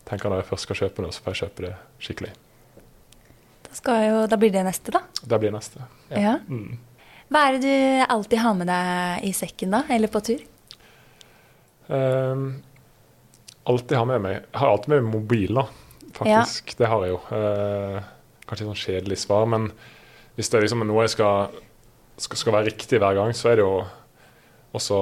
tenker 0.07 0.31
når 0.31 0.43
jeg 0.43 0.49
først 0.53 0.67
skal 0.69 0.79
kjøpe 0.85 1.03
noe, 1.03 1.11
så 1.11 1.25
får 1.25 1.35
jeg 1.35 1.41
kjøpe 1.43 1.65
det 1.65 1.73
skikkelig. 2.07 2.31
Da, 3.73 3.97
jo, 4.05 4.23
da 4.29 4.39
blir 4.39 4.53
det 4.53 4.63
neste, 4.67 4.93
da? 4.95 5.03
Da 5.19 5.39
blir 5.41 5.51
det 5.51 5.57
neste. 5.57 5.83
Ja. 6.13 6.23
ja. 6.23 6.33
Mm. 6.47 6.79
Hva 7.33 7.43
er 7.47 7.57
det 7.57 7.63
du 7.65 8.05
alltid 8.13 8.43
har 8.43 8.57
med 8.57 8.69
deg 8.69 9.27
i 9.27 9.33
sekken, 9.35 9.73
da? 9.73 9.83
Eller 9.91 10.11
på 10.13 10.21
tur? 10.23 10.43
Uh, 11.89 12.53
alltid 13.69 13.97
har 13.99 14.07
med 14.07 14.21
meg 14.23 14.35
Jeg 14.37 14.59
har 14.61 14.71
alltid 14.71 14.93
med 14.93 15.03
meg 15.03 15.15
mobil, 15.17 15.59
da. 15.59 15.67
Faktisk. 16.13 16.73
Ja. 16.73 16.79
Det 16.79 16.91
har 16.91 17.05
jeg 17.05 17.15
jo. 17.15 17.19
Uh, 17.31 18.11
kanskje 18.47 18.65
et 18.65 18.69
sånn 18.71 18.83
kjedelig 18.83 19.19
svar, 19.23 19.47
men 19.49 19.69
hvis 20.37 20.49
det 20.49 20.59
er 20.59 20.65
liksom 20.65 20.83
noe 20.87 21.05
jeg 21.05 21.13
skal, 21.15 21.57
skal, 22.17 22.39
skal, 22.41 22.55
være 22.57 22.71
riktig 22.71 22.99
hver 23.01 23.17
gang, 23.17 23.33
så 23.37 23.51
er 23.51 23.59
det 23.59 23.65
jo 23.65 23.83
også 24.73 24.99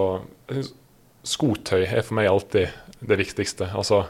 Skotøy 1.22 1.84
er 1.86 2.02
for 2.02 2.18
meg 2.18 2.28
alltid 2.32 2.72
det 3.06 3.18
viktigste. 3.20 3.68
Altså 3.78 4.08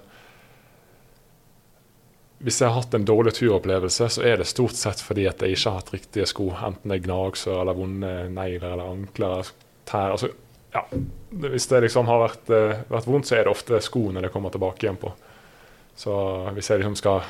hvis 2.42 2.58
jeg 2.62 2.72
har 2.72 2.80
hatt 2.80 2.96
en 2.98 3.06
dårlig 3.06 3.36
turopplevelse, 3.38 4.08
så 4.16 4.24
er 4.26 4.40
det 4.42 4.48
stort 4.50 4.78
sett 4.78 5.02
fordi 5.04 5.28
at 5.30 5.44
jeg 5.44 5.54
ikke 5.54 5.70
har 5.70 5.82
hatt 5.82 5.92
riktige 5.94 6.28
sko. 6.30 6.48
Enten 6.58 6.90
det 6.90 6.98
er 6.98 7.04
gnagsår 7.06 7.60
eller 7.62 7.78
vonde 7.78 8.14
negler 8.34 8.74
eller 8.74 8.94
ankler. 8.96 9.52
Tær. 9.90 10.16
Altså, 10.16 10.32
ja, 10.74 10.86
hvis 11.46 11.68
det 11.68 11.84
liksom 11.86 12.08
har 12.08 12.22
vært, 12.24 12.52
uh, 12.52 12.84
vært, 12.92 13.10
vondt, 13.10 13.28
så 13.30 13.38
er 13.38 13.46
det 13.46 13.54
ofte 13.54 13.82
skoene 13.84 14.24
det 14.24 14.32
kommer 14.34 14.54
tilbake 14.54 14.86
igjen 14.86 15.00
på. 15.02 15.12
Så 15.98 16.14
hvis 16.56 16.72
jeg 16.72 16.82
liksom 16.82 16.96
skal 17.00 17.26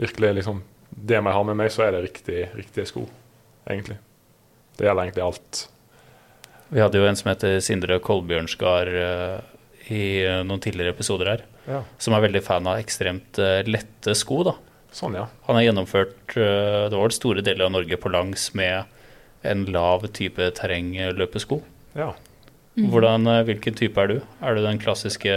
virkelig 0.00 0.34
liksom 0.40 0.62
Det 0.90 1.14
jeg 1.16 1.22
ha 1.22 1.42
med 1.46 1.56
meg, 1.56 1.70
så 1.72 1.84
er 1.86 1.92
det 1.94 2.00
riktig, 2.02 2.38
riktige 2.58 2.86
sko, 2.88 3.04
egentlig. 3.70 3.96
Det 4.76 4.84
gjelder 4.88 5.06
egentlig 5.06 5.22
alt. 5.22 5.60
Vi 6.70 6.80
hadde 6.82 6.98
jo 6.98 7.06
en 7.06 7.16
som 7.16 7.30
heter 7.30 7.60
Sindre 7.62 8.00
Kolbjørnsgard 8.02 8.90
uh, 8.90 9.38
i 9.90 10.22
eh, 10.24 10.40
noen 10.46 10.62
tidligere 10.62 10.94
episoder 10.94 11.34
her, 11.34 11.44
Ja. 11.66 11.82
som 11.98 12.14
er 12.14 12.24
veldig 12.26 12.42
fan 12.46 12.66
av 12.66 12.78
ekstremt 12.80 13.38
eh, 13.42 13.62
lette 13.66 14.14
sko. 14.14 14.42
da. 14.46 14.54
Sånn, 14.94 15.14
ja. 15.18 15.26
Han 15.46 15.58
har 15.58 15.66
gjennomført 15.68 16.36
eh, 16.36 16.88
det 16.90 16.98
var 16.98 17.14
store 17.14 17.44
deler 17.46 17.68
av 17.68 17.74
Norge 17.74 17.98
på 18.00 18.10
langs 18.10 18.50
med 18.58 18.84
en 19.42 19.64
lav 19.70 20.06
type 20.14 20.50
terrengløpesko. 20.58 21.62
ja. 21.98 22.14
Hvordan, 22.78 23.26
eh, 23.26 23.42
hvilken 23.48 23.74
type 23.74 23.98
er 23.98 24.06
du? 24.06 24.20
Er 24.40 24.54
du 24.54 24.62
den 24.62 24.78
klassiske 24.78 25.32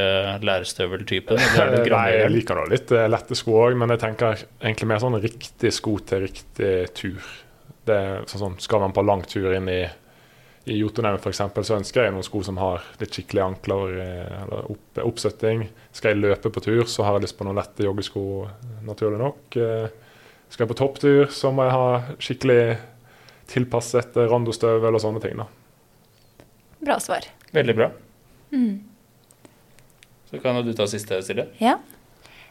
lærestøveltypen? 0.46 1.40
er 1.40 1.90
Nei, 1.90 2.12
jeg 2.14 2.30
liker 2.32 2.60
da 2.60 2.66
litt 2.70 2.92
eh, 2.94 3.08
lette 3.10 3.38
sko 3.38 3.56
òg, 3.64 3.78
men 3.80 3.90
jeg 3.90 4.04
tenker 4.04 4.44
egentlig 4.62 4.90
mer 4.92 5.02
sånn 5.02 5.18
riktig 5.24 5.74
sko 5.74 5.98
til 6.06 6.28
riktig 6.28 6.76
tur. 6.94 7.26
Det 7.90 7.98
sånn, 8.30 8.60
Skal 8.64 8.84
man 8.86 8.94
på 8.96 9.04
lang 9.04 9.26
tur 9.28 9.50
inn 9.58 9.68
i, 9.68 9.82
i 10.70 10.78
Jotunheimen 10.78 11.20
f.eks., 11.20 11.42
så 11.68 11.80
ønsker 11.80 12.06
jeg 12.06 12.14
noen 12.14 12.24
sko 12.24 12.44
som 12.46 12.62
har 12.62 12.86
litt 13.02 13.18
skikkelige 13.18 13.50
ankler 13.50 13.98
eh, 14.06 14.38
eller 14.46 14.70
opp, 14.76 15.02
oppsetting. 15.04 15.66
Skal 15.92 16.14
jeg 16.14 16.22
løpe 16.22 16.54
på 16.54 16.64
tur, 16.64 16.86
så 16.86 17.04
har 17.08 17.18
jeg 17.18 17.26
lyst 17.26 17.40
på 17.42 17.50
noen 17.50 17.58
lette 17.60 17.90
joggesko, 17.90 18.24
naturlig 18.86 19.20
nok. 19.26 19.58
Eh, 19.58 19.90
Skal 20.54 20.68
jeg 20.68 20.76
på 20.76 20.78
topptur, 20.78 21.28
så 21.34 21.50
må 21.50 21.66
jeg 21.66 21.74
ha 21.74 22.16
skikkelig 22.22 22.62
tilpasset 23.50 24.22
eh, 24.22 24.30
randostøvel 24.30 24.94
og 24.94 25.02
sånne 25.02 25.26
ting. 25.26 25.42
da. 25.42 25.50
Bra 26.84 26.98
svar. 27.00 27.26
Veldig 27.56 27.76
bra. 27.78 27.90
Mm. 28.54 28.84
Så 30.30 30.40
kan 30.42 30.58
jo 30.60 30.64
du 30.68 30.74
ta 30.78 30.88
siste, 30.90 31.20
Silje. 31.26 31.48
Ja. 31.62 31.78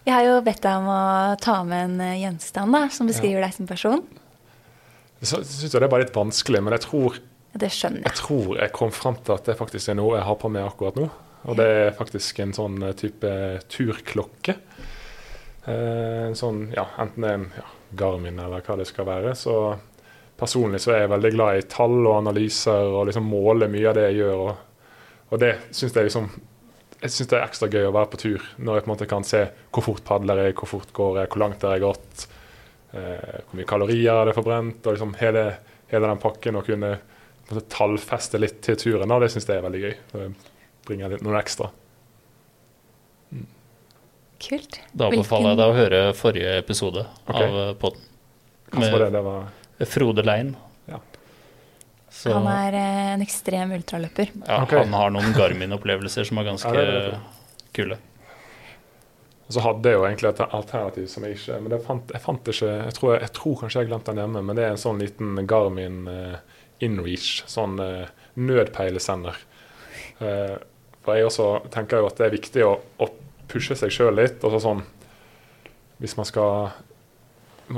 Vi 0.05 0.11
har 0.11 0.24
jo 0.26 0.39
bedt 0.43 0.62
deg 0.64 0.80
om 0.80 0.89
å 0.91 1.01
ta 1.43 1.61
med 1.66 1.85
en 1.91 2.01
eh, 2.03 2.16
gjenstand 2.24 2.74
da, 2.74 2.85
som 2.91 3.07
beskriver 3.11 3.43
deg 3.45 3.53
som 3.55 3.68
person. 3.70 4.03
Så 5.22 5.39
synes 5.47 5.68
jeg 5.68 5.76
det 5.78 5.87
er 5.87 5.93
bare 5.93 6.03
litt 6.07 6.16
vanskelig, 6.16 6.62
men 6.66 6.74
jeg 6.74 6.83
tror 6.89 7.20
Det 7.55 7.68
skjønner 7.70 8.01
Jeg 8.03 8.09
jeg. 8.11 8.18
tror 8.18 8.57
jeg 8.59 8.72
kom 8.74 8.91
fram 8.91 9.18
til 9.22 9.37
at 9.37 9.45
det 9.47 9.55
faktisk 9.59 9.93
er 9.93 9.99
noe 10.01 10.16
jeg 10.16 10.26
har 10.26 10.39
på 10.41 10.51
meg 10.51 10.64
akkurat 10.66 10.97
nå. 10.99 11.07
Og 11.47 11.57
det 11.59 11.66
er 11.66 11.95
faktisk 11.95 12.41
en 12.43 12.55
sånn 12.57 12.80
eh, 12.87 12.95
type 12.99 13.30
turklokke. 13.70 14.57
Eh, 15.66 16.26
en 16.30 16.39
sånn, 16.39 16.64
ja, 16.74 16.89
enten 17.03 17.22
det 17.22 17.30
er 17.30 17.39
en 17.39 17.49
ja, 17.59 17.68
Garmin 18.03 18.41
eller 18.43 18.64
hva 18.66 18.76
det 18.80 18.89
skal 18.91 19.07
være. 19.07 19.35
Så 19.39 19.55
personlig 20.43 20.82
så 20.82 20.95
er 20.95 21.05
jeg 21.05 21.12
veldig 21.12 21.32
glad 21.36 21.59
i 21.59 21.66
tall 21.70 22.01
og 22.03 22.16
analyser 22.18 22.88
og 22.90 23.07
liksom 23.09 23.28
måle 23.30 23.70
mye 23.70 23.90
av 23.90 23.99
det 23.99 24.09
jeg 24.09 24.22
gjør. 24.22 24.40
Og, 24.47 25.28
og 25.30 25.43
det 25.43 25.53
syns 25.70 25.95
jeg 25.95 26.09
liksom 26.09 26.32
jeg 27.03 27.11
syns 27.11 27.30
det 27.32 27.38
er 27.38 27.49
ekstra 27.49 27.66
gøy 27.66 27.88
å 27.88 27.95
være 27.97 28.11
på 28.12 28.18
tur 28.20 28.43
når 28.62 28.76
jeg 28.76 28.84
på 28.84 28.86
en 28.86 28.93
måte 28.93 29.09
kan 29.11 29.24
se 29.26 29.40
hvor 29.74 29.82
fort 29.82 30.05
padler 30.07 30.38
jeg, 30.45 30.55
hvor 30.59 30.70
fort 30.70 30.93
går 30.95 31.16
jeg, 31.18 31.30
hvor 31.32 31.43
langt 31.43 31.64
har 31.66 31.74
jeg 31.74 31.82
gått, 31.82 32.26
eh, 32.95 33.40
hvor 33.49 33.59
mye 33.59 33.70
kalorier 33.72 34.14
er 34.14 34.30
det 34.30 34.36
forbrent, 34.36 34.86
og 34.86 34.95
liksom 34.95 35.16
hele, 35.18 35.43
hele 35.90 36.11
den 36.12 36.22
pakken. 36.22 36.61
Å 36.61 36.62
kunne 36.66 36.93
på 37.03 37.57
en 37.57 37.59
måte, 37.59 37.66
tallfeste 37.74 38.38
litt 38.38 38.61
til 38.62 38.78
turen, 38.78 39.11
og 39.11 39.24
det 39.24 39.32
syns 39.34 39.49
jeg 39.51 39.59
er 39.59 39.66
veldig 39.66 39.80
gøy. 39.82 39.97
Det 40.12 40.28
bringer 40.86 41.16
litt 41.16 41.26
noen 41.26 41.40
ekstra. 41.40 41.72
Kult. 44.43 44.78
Da 44.95 45.11
anbefaler 45.11 45.53
jeg 45.53 45.59
deg 45.59 45.72
å 45.72 45.76
høre 45.80 46.05
forrige 46.18 46.55
episode 46.62 47.03
okay. 47.26 47.49
av 47.49 47.59
eh, 47.64 47.74
podden. 47.82 48.07
Hva 48.72 48.95
var 48.95 49.05
det? 49.05 49.11
Det 49.18 49.26
var 49.26 49.51
Frode 49.89 50.24
Lein. 50.26 50.55
Ja. 50.91 51.01
Så, 52.12 52.33
Han 52.37 52.49
er 52.51 52.76
eh, 52.78 53.03
en 53.16 53.24
ekstrem 53.24 53.74
ultraløper. 53.78 54.33
ja, 54.47 54.62
okay. 54.62 54.85
han 54.85 54.97
har 54.97 55.12
noen 55.14 55.35
Garmin-opplevelser 55.37 56.28
som 56.28 56.41
er 56.43 56.51
ganske 56.53 56.72
Ja, 56.72 56.80
det 56.80 56.97
er 56.97 57.07
det. 57.11 57.20
kule. 57.76 57.99
Og 59.47 59.57
så 59.57 59.62
hadde 59.64 59.91
jeg 59.91 59.99
jo 59.99 60.05
egentlig 60.07 60.30
et 60.30 60.43
alternativ 60.47 61.07
som 61.12 61.24
jeg 61.26 61.37
ikke 61.37 61.61
Men 61.61 61.72
det 61.74 61.78
fant, 61.85 62.12
jeg 62.14 62.24
fant 62.24 62.47
ikke 62.49 62.68
jeg 62.72 62.95
tror, 62.97 63.14
jeg 63.18 63.33
tror 63.37 63.57
kanskje 63.61 63.83
jeg 63.83 63.91
glemte 63.91 64.12
den 64.12 64.22
hjemme, 64.22 64.43
men 64.49 64.57
det 64.57 64.64
er 64.64 64.74
en 64.76 64.80
sånn 64.80 65.03
liten 65.03 65.41
Garmin 65.51 66.07
uh, 66.09 66.37
InReach, 66.80 67.43
sånn 67.51 67.76
uh, 67.83 68.07
nødpeilesender. 68.41 69.37
Uh, 70.22 70.57
for 71.03 71.18
jeg 71.18 71.26
også 71.28 71.49
tenker 71.74 72.01
jo 72.01 72.09
at 72.09 72.16
det 72.20 72.28
er 72.28 72.35
viktig 72.37 72.64
å, 72.64 72.72
å 72.80 73.11
pushe 73.51 73.76
seg 73.76 73.93
sjøl 73.93 74.16
litt. 74.16 74.39
og 74.41 74.55
så 74.55 74.62
sånn 74.62 74.83
Hvis 76.01 76.16
man 76.16 76.28
skal 76.28 76.72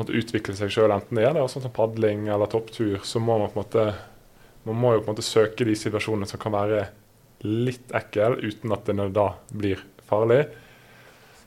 måte, 0.01 0.17
utvikle 0.17 0.57
seg 0.59 0.73
sjøl, 0.73 0.93
enten 0.95 1.21
det 1.21 1.27
er 1.29 1.39
sånn 1.51 1.65
som 1.67 1.75
padling 1.75 2.29
eller 2.33 2.51
topptur, 2.51 2.99
så 3.07 3.23
må 3.23 3.39
man 3.41 3.53
på 3.53 3.59
en 3.59 3.65
måte 3.65 3.87
man 4.65 4.79
må 4.81 4.95
jo 4.95 5.03
på 5.03 5.11
en 5.11 5.17
måte 5.17 5.27
søke 5.27 5.67
de 5.69 5.75
situasjonene 5.77 6.29
som 6.29 6.41
kan 6.41 6.55
være 6.55 6.87
litt 7.45 7.93
ekkel, 7.93 8.39
uten 8.41 8.73
at 8.73 8.89
det 8.89 9.09
da 9.13 9.27
blir 9.53 9.83
farlig. 10.09 10.47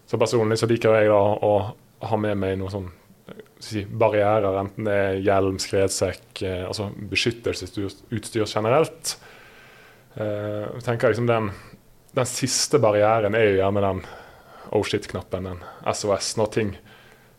Så 0.08 0.20
personlig 0.22 0.60
så 0.62 0.70
liker 0.70 0.94
jeg 1.00 1.10
da 1.10 1.18
å 1.18 1.54
ha 2.08 2.20
med 2.22 2.38
meg 2.38 2.60
noen 2.60 2.74
sånn 2.74 2.92
si, 3.60 3.82
barrierer, 3.90 4.60
enten 4.62 4.86
det 4.86 4.98
er 5.08 5.18
hjelm, 5.26 5.58
skredsekk, 5.62 6.44
eh, 6.46 6.62
altså 6.68 6.92
beskyttelsesutstyr 7.10 8.46
generelt. 8.46 9.16
Eh, 10.14 10.68
jeg 10.78 10.86
tenker 10.86 11.12
liksom 11.12 11.30
den, 11.30 11.50
den 12.14 12.30
siste 12.30 12.80
barrieren 12.84 13.36
er 13.36 13.50
jo 13.50 13.58
gjerne 13.64 13.84
den 13.88 14.04
oh 14.78 14.86
shit-knappen, 14.86 15.50
den 15.50 15.66
SOS, 15.90 16.36
når 16.38 16.54
ting 16.54 16.76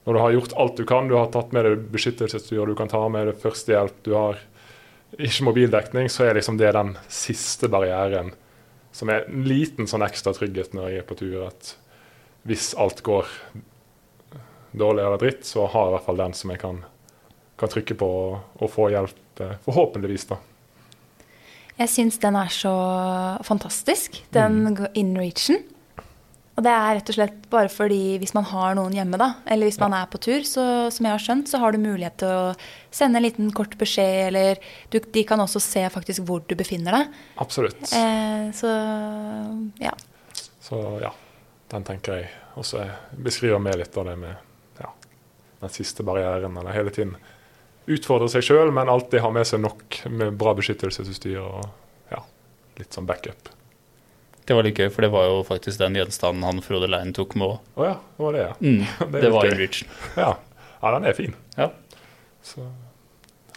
Når 0.08 0.16
du 0.16 0.20
har 0.22 0.32
gjort 0.32 0.52
alt 0.56 0.78
du 0.80 0.86
kan, 0.88 1.08
du 1.08 1.18
har 1.18 1.26
tatt 1.28 1.50
med 1.52 1.66
deg 1.68 1.82
beskyttelsesutstyr, 1.92 2.62
du 2.64 2.76
kan 2.78 2.88
ta 2.88 3.02
med 3.12 3.26
deg 3.28 3.42
førstehjelp, 3.42 3.98
du 4.06 4.14
har 4.16 4.38
ikke 5.20 5.44
mobildekning, 5.44 6.08
så 6.08 6.24
er 6.24 6.38
liksom 6.38 6.56
det 6.56 6.70
den 6.72 6.94
siste 7.12 7.68
barrieren 7.68 8.30
som 8.96 9.12
er 9.12 9.26
en 9.28 9.44
liten 9.44 9.84
sånn 9.84 10.06
ekstra 10.06 10.32
trygghet 10.32 10.72
når 10.72 10.88
jeg 10.88 11.02
er 11.02 11.06
på 11.10 11.18
tur. 11.20 11.42
at 11.50 11.74
hvis 12.48 12.70
alt 12.80 13.02
går 13.04 13.28
dårlig 14.72 15.04
eller 15.04 15.20
dritt, 15.20 15.44
så 15.44 15.66
har 15.68 15.84
jeg 15.84 15.92
i 15.92 15.96
hvert 15.98 16.08
fall 16.08 16.24
den 16.24 16.36
som 16.40 16.56
jeg 16.56 16.62
kan, 16.64 16.82
kan 17.60 17.76
trykke 17.76 18.00
på 18.00 18.08
og, 18.08 18.38
og 18.64 18.72
få 18.72 18.88
hjelp, 18.96 19.20
eh, 19.44 19.56
forhåpentligvis. 19.68 20.28
da. 20.32 20.40
Jeg 21.78 21.92
syns 21.92 22.16
den 22.24 22.40
er 22.40 22.48
så 22.48 22.74
fantastisk, 23.44 24.22
den 24.32 24.62
mm. 24.72 24.86
inreachen. 24.98 25.60
Og 26.58 26.64
det 26.66 26.72
er 26.74 26.96
rett 26.98 27.10
og 27.12 27.14
slett 27.14 27.44
bare 27.52 27.70
fordi 27.70 28.16
hvis 28.18 28.34
man 28.34 28.46
har 28.50 28.74
noen 28.74 28.96
hjemme, 28.96 29.18
da, 29.20 29.28
eller 29.46 29.68
hvis 29.68 29.78
man 29.78 29.94
er 29.94 30.08
på 30.10 30.18
tur, 30.18 30.42
så 30.42 30.64
som 30.90 31.06
jeg 31.06 31.14
har 31.14 31.22
skjønt, 31.22 31.46
så 31.46 31.60
har 31.62 31.70
du 31.70 31.78
mulighet 31.78 32.16
til 32.18 32.32
å 32.34 32.48
sende 32.90 33.20
en 33.20 33.26
liten 33.28 33.52
kort 33.54 33.76
beskjed, 33.78 34.32
eller 34.32 34.58
du, 34.90 34.98
de 34.98 35.22
kan 35.28 35.38
også 35.38 35.62
se 35.62 35.84
faktisk 35.94 36.24
hvor 36.26 36.42
du 36.50 36.56
befinner 36.58 36.96
deg. 36.98 37.20
Absolutt. 37.44 37.78
Eh, 37.94 38.48
så 38.58 38.72
ja. 39.84 39.94
Så 40.66 40.80
ja, 41.04 41.12
den 41.70 41.86
tenker 41.86 42.18
jeg 42.18 42.32
også 42.58 42.82
beskriver 43.14 43.62
med 43.62 43.78
litt 43.78 43.94
av 43.94 44.10
det 44.10 44.16
med 44.18 44.82
ja, 44.82 44.90
den 45.62 45.74
siste 45.78 46.02
barrieren, 46.02 46.58
eller 46.58 46.74
hele 46.74 46.90
tiden 46.94 47.14
utfordre 47.88 48.26
seg 48.34 48.44
sjøl, 48.44 48.74
men 48.74 48.90
alltid 48.90 49.22
ha 49.22 49.30
med 49.32 49.46
seg 49.46 49.62
nok 49.62 50.00
med 50.10 50.34
bra 50.42 50.58
beskyttelsesutstyr 50.58 51.38
og 51.38 51.62
ja, 52.10 52.24
litt 52.82 52.98
sånn 52.98 53.06
backup. 53.06 53.54
Det 54.48 54.56
var 54.56 54.64
litt 54.64 54.78
gøy, 54.80 54.88
for 54.88 55.04
det 55.04 55.10
var 55.12 55.26
jo 55.28 55.40
faktisk 55.44 55.80
den 55.82 55.96
gjenstanden 55.98 56.46
han 56.46 56.62
Frode 56.64 56.88
Lein 56.88 57.10
tok 57.16 57.34
med 57.36 57.50
òg. 57.50 57.56
Oh, 57.76 57.84
ja, 57.84 57.96
det 58.16 58.24
var 58.24 58.36
det, 58.36 58.44
ja. 58.46 58.52
Mm, 58.64 58.84
Det 59.12 59.18
er 59.18 59.24
det 59.26 59.32
var 59.34 59.44
gøy. 59.48 59.56
InReachen. 59.56 59.90
Ja, 60.22 60.30
ja 60.80 60.92
den 60.94 61.08
er 61.10 61.16
fin. 61.18 61.34
Ja. 61.58 61.66
Så 62.48 62.64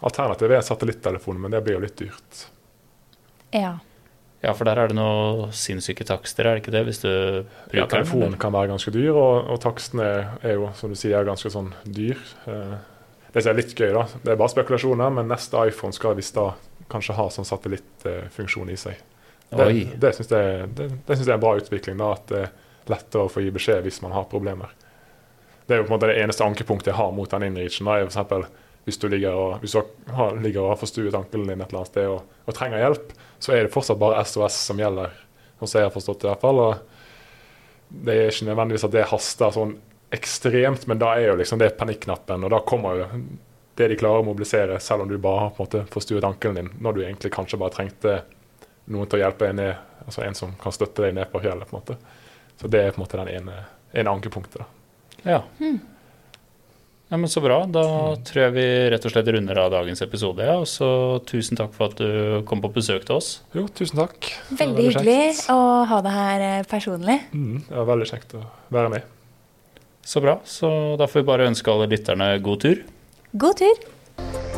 Alternativet 0.02 0.58
er 0.58 0.66
satellittelefon, 0.66 1.38
men 1.40 1.54
det 1.54 1.62
blir 1.64 1.78
jo 1.78 1.82
litt 1.84 1.96
dyrt. 2.00 2.44
ja. 3.54 3.78
ja, 4.42 4.52
for 4.58 4.66
der 4.66 4.80
er 4.82 4.90
det 4.90 4.96
noen 4.98 5.52
sinnssyke 5.54 6.04
takster, 6.08 6.48
er 6.50 6.56
det 6.58 6.64
ikke 6.64 6.74
det? 6.74 6.82
Hvis 6.88 6.98
du 7.04 7.08
bruker 7.12 7.78
Ja, 7.78 7.86
telefonen 7.86 8.34
kan 8.42 8.52
være 8.52 8.72
ganske 8.72 8.90
dyr, 8.92 9.12
og, 9.14 9.46
og 9.54 9.60
takstene 9.62 10.08
er 10.42 10.56
jo, 10.58 10.72
som 10.74 10.90
du 10.90 10.98
sier, 10.98 11.22
ganske 11.24 11.52
sånn 11.54 11.70
dyr. 11.86 12.18
Eh, 12.50 12.74
det 13.32 13.44
som 13.46 13.54
er 13.54 13.60
litt 13.62 13.72
gøy, 13.78 13.92
da, 13.94 14.02
det 14.26 14.34
er 14.34 14.40
bare 14.42 14.52
spekulasjoner, 14.52 15.14
men 15.14 15.30
neste 15.30 15.62
iPhone 15.70 15.94
skal 15.94 16.18
visst 16.18 16.34
da 16.36 16.50
kanskje 16.92 17.14
ha 17.16 17.28
sånn 17.32 17.46
satellittfunksjon 17.48 18.74
i 18.74 18.76
seg. 18.76 18.98
Det, 19.52 19.66
Oi. 19.68 19.84
det 20.00 20.12
syns 20.16 20.30
jeg, 20.32 20.68
det, 20.76 20.88
det 21.06 21.16
synes 21.16 21.26
jeg 21.26 21.32
er 21.34 21.38
en 21.38 21.44
bra 21.44 21.56
utvikling, 21.60 21.98
da, 22.00 22.12
at 22.16 22.30
det 22.30 22.42
er 22.46 22.52
lettere 22.90 23.26
å 23.26 23.30
få 23.30 23.42
gi 23.44 23.52
beskjed 23.54 23.84
hvis 23.84 24.00
man 24.04 24.14
har 24.16 24.24
problemer. 24.30 24.72
Det 25.66 25.76
er 25.76 25.82
jo 25.82 25.86
på 25.86 25.92
en 25.92 25.96
måte 25.96 26.08
det 26.10 26.18
eneste 26.22 26.46
ankepunktet 26.46 26.90
jeg 26.90 26.98
har 26.98 27.12
mot 27.14 27.30
den 27.30 27.46
innreachen. 27.46 27.88
er 27.88 28.02
for 28.02 28.10
eksempel 28.10 28.46
Hvis 28.84 28.98
du 28.98 29.06
ligger 29.08 29.36
og, 29.38 29.60
hvis 29.62 29.76
du 29.76 30.10
har, 30.10 30.32
ligger 30.42 30.64
og 30.64 30.72
har 30.72 30.80
forstuet 30.80 31.14
ankelen 31.14 31.46
din 31.46 31.60
et 31.60 31.68
eller 31.68 31.84
annet 31.84 31.92
sted 31.92 32.08
og, 32.10 32.24
og 32.46 32.54
trenger 32.56 32.80
hjelp, 32.82 33.12
så 33.38 33.52
er 33.54 33.62
det 33.62 33.70
fortsatt 33.70 34.00
bare 34.00 34.24
SOS 34.26 34.56
som 34.66 34.80
gjelder, 34.82 35.12
sånn 35.60 35.70
som 35.70 35.78
jeg 35.78 35.86
har 35.86 35.94
forstått 35.94 36.24
det 36.24 36.26
i 36.26 36.30
hvert 36.32 36.42
fall. 36.42 36.58
Og 36.64 38.02
det 38.08 38.16
er 38.16 38.32
ikke 38.32 38.48
nødvendigvis 38.48 38.86
at 38.88 38.96
det 38.96 39.06
haster 39.12 39.54
sånn 39.54 39.76
ekstremt, 40.12 40.88
men 40.90 40.98
da 40.98 41.12
er 41.14 41.28
jo 41.28 41.38
liksom 41.38 41.62
det 41.62 41.70
panikknappen, 41.78 42.42
og 42.42 42.52
da 42.52 42.60
kommer 42.66 42.98
jo 42.98 43.06
det 43.78 43.88
de 43.88 43.96
klarer 43.96 44.20
å 44.20 44.26
mobilisere, 44.26 44.80
selv 44.82 45.06
om 45.06 45.08
du 45.08 45.16
bare 45.22 45.46
har 45.46 45.54
på 45.54 45.62
en 45.62 45.68
måte 45.68 45.84
forstuet 45.94 46.26
ankelen 46.26 46.58
din, 46.58 46.72
når 46.82 46.96
du 46.96 47.04
egentlig 47.04 47.32
kanskje 47.32 47.60
bare 47.62 47.72
trengte 47.78 48.18
noen 48.90 49.08
til 49.08 49.20
å 49.20 49.22
hjelpe 49.22 49.48
deg 49.48 49.56
ned, 49.60 49.88
altså 50.06 50.24
en 50.26 50.36
som 50.38 50.52
kan 50.60 50.74
støtte 50.74 51.04
deg 51.06 51.16
ned 51.16 51.30
på 51.32 51.42
fjellet. 51.42 51.68
på 51.68 51.76
en 51.76 51.82
måte. 51.82 51.98
Så 52.60 52.70
det 52.70 52.82
er 52.82 52.94
på 52.94 53.00
en 53.00 53.06
måte 53.06 53.20
den 53.20 53.32
ene, 53.36 53.64
ene 53.92 54.14
ankepunktet. 54.14 54.62
da. 54.62 54.82
Ja. 55.22 55.38
ja, 55.62 57.16
men 57.16 57.28
så 57.30 57.40
bra. 57.44 57.60
Da 57.70 57.84
tror 58.26 58.42
jeg 58.46 58.54
vi 58.56 58.66
rett 58.90 59.06
og 59.06 59.14
slett 59.14 59.30
runder 59.34 59.60
av 59.64 59.70
dagens 59.74 60.02
episode. 60.02 60.46
Ja. 60.46 60.58
Og 60.62 60.68
så 60.70 61.20
tusen 61.28 61.58
takk 61.58 61.74
for 61.76 61.92
at 61.92 62.02
du 62.02 62.42
kom 62.48 62.62
på 62.64 62.72
besøk 62.74 63.06
til 63.06 63.18
oss. 63.20 63.32
Jo, 63.56 63.68
tusen 63.70 64.02
takk. 64.02 64.32
Veldig 64.58 64.88
hyggelig 64.90 65.48
å 65.54 65.58
ha 65.90 66.02
deg 66.04 66.18
her 66.18 66.46
eh, 66.48 66.62
personlig. 66.70 67.20
Mm, 67.30 67.64
det 67.68 67.76
var 67.78 67.90
veldig 67.94 68.10
kjekt 68.14 68.38
å 68.38 68.44
være 68.74 68.94
med. 68.96 69.10
Så 70.02 70.22
bra. 70.22 70.40
Så 70.44 70.72
da 70.98 71.06
får 71.06 71.22
vi 71.22 71.28
bare 71.30 71.50
ønske 71.52 71.70
alle 71.70 71.90
lytterne 71.92 72.34
god 72.42 72.66
tur. 72.66 72.82
God 73.32 73.62
tur! 73.62 74.51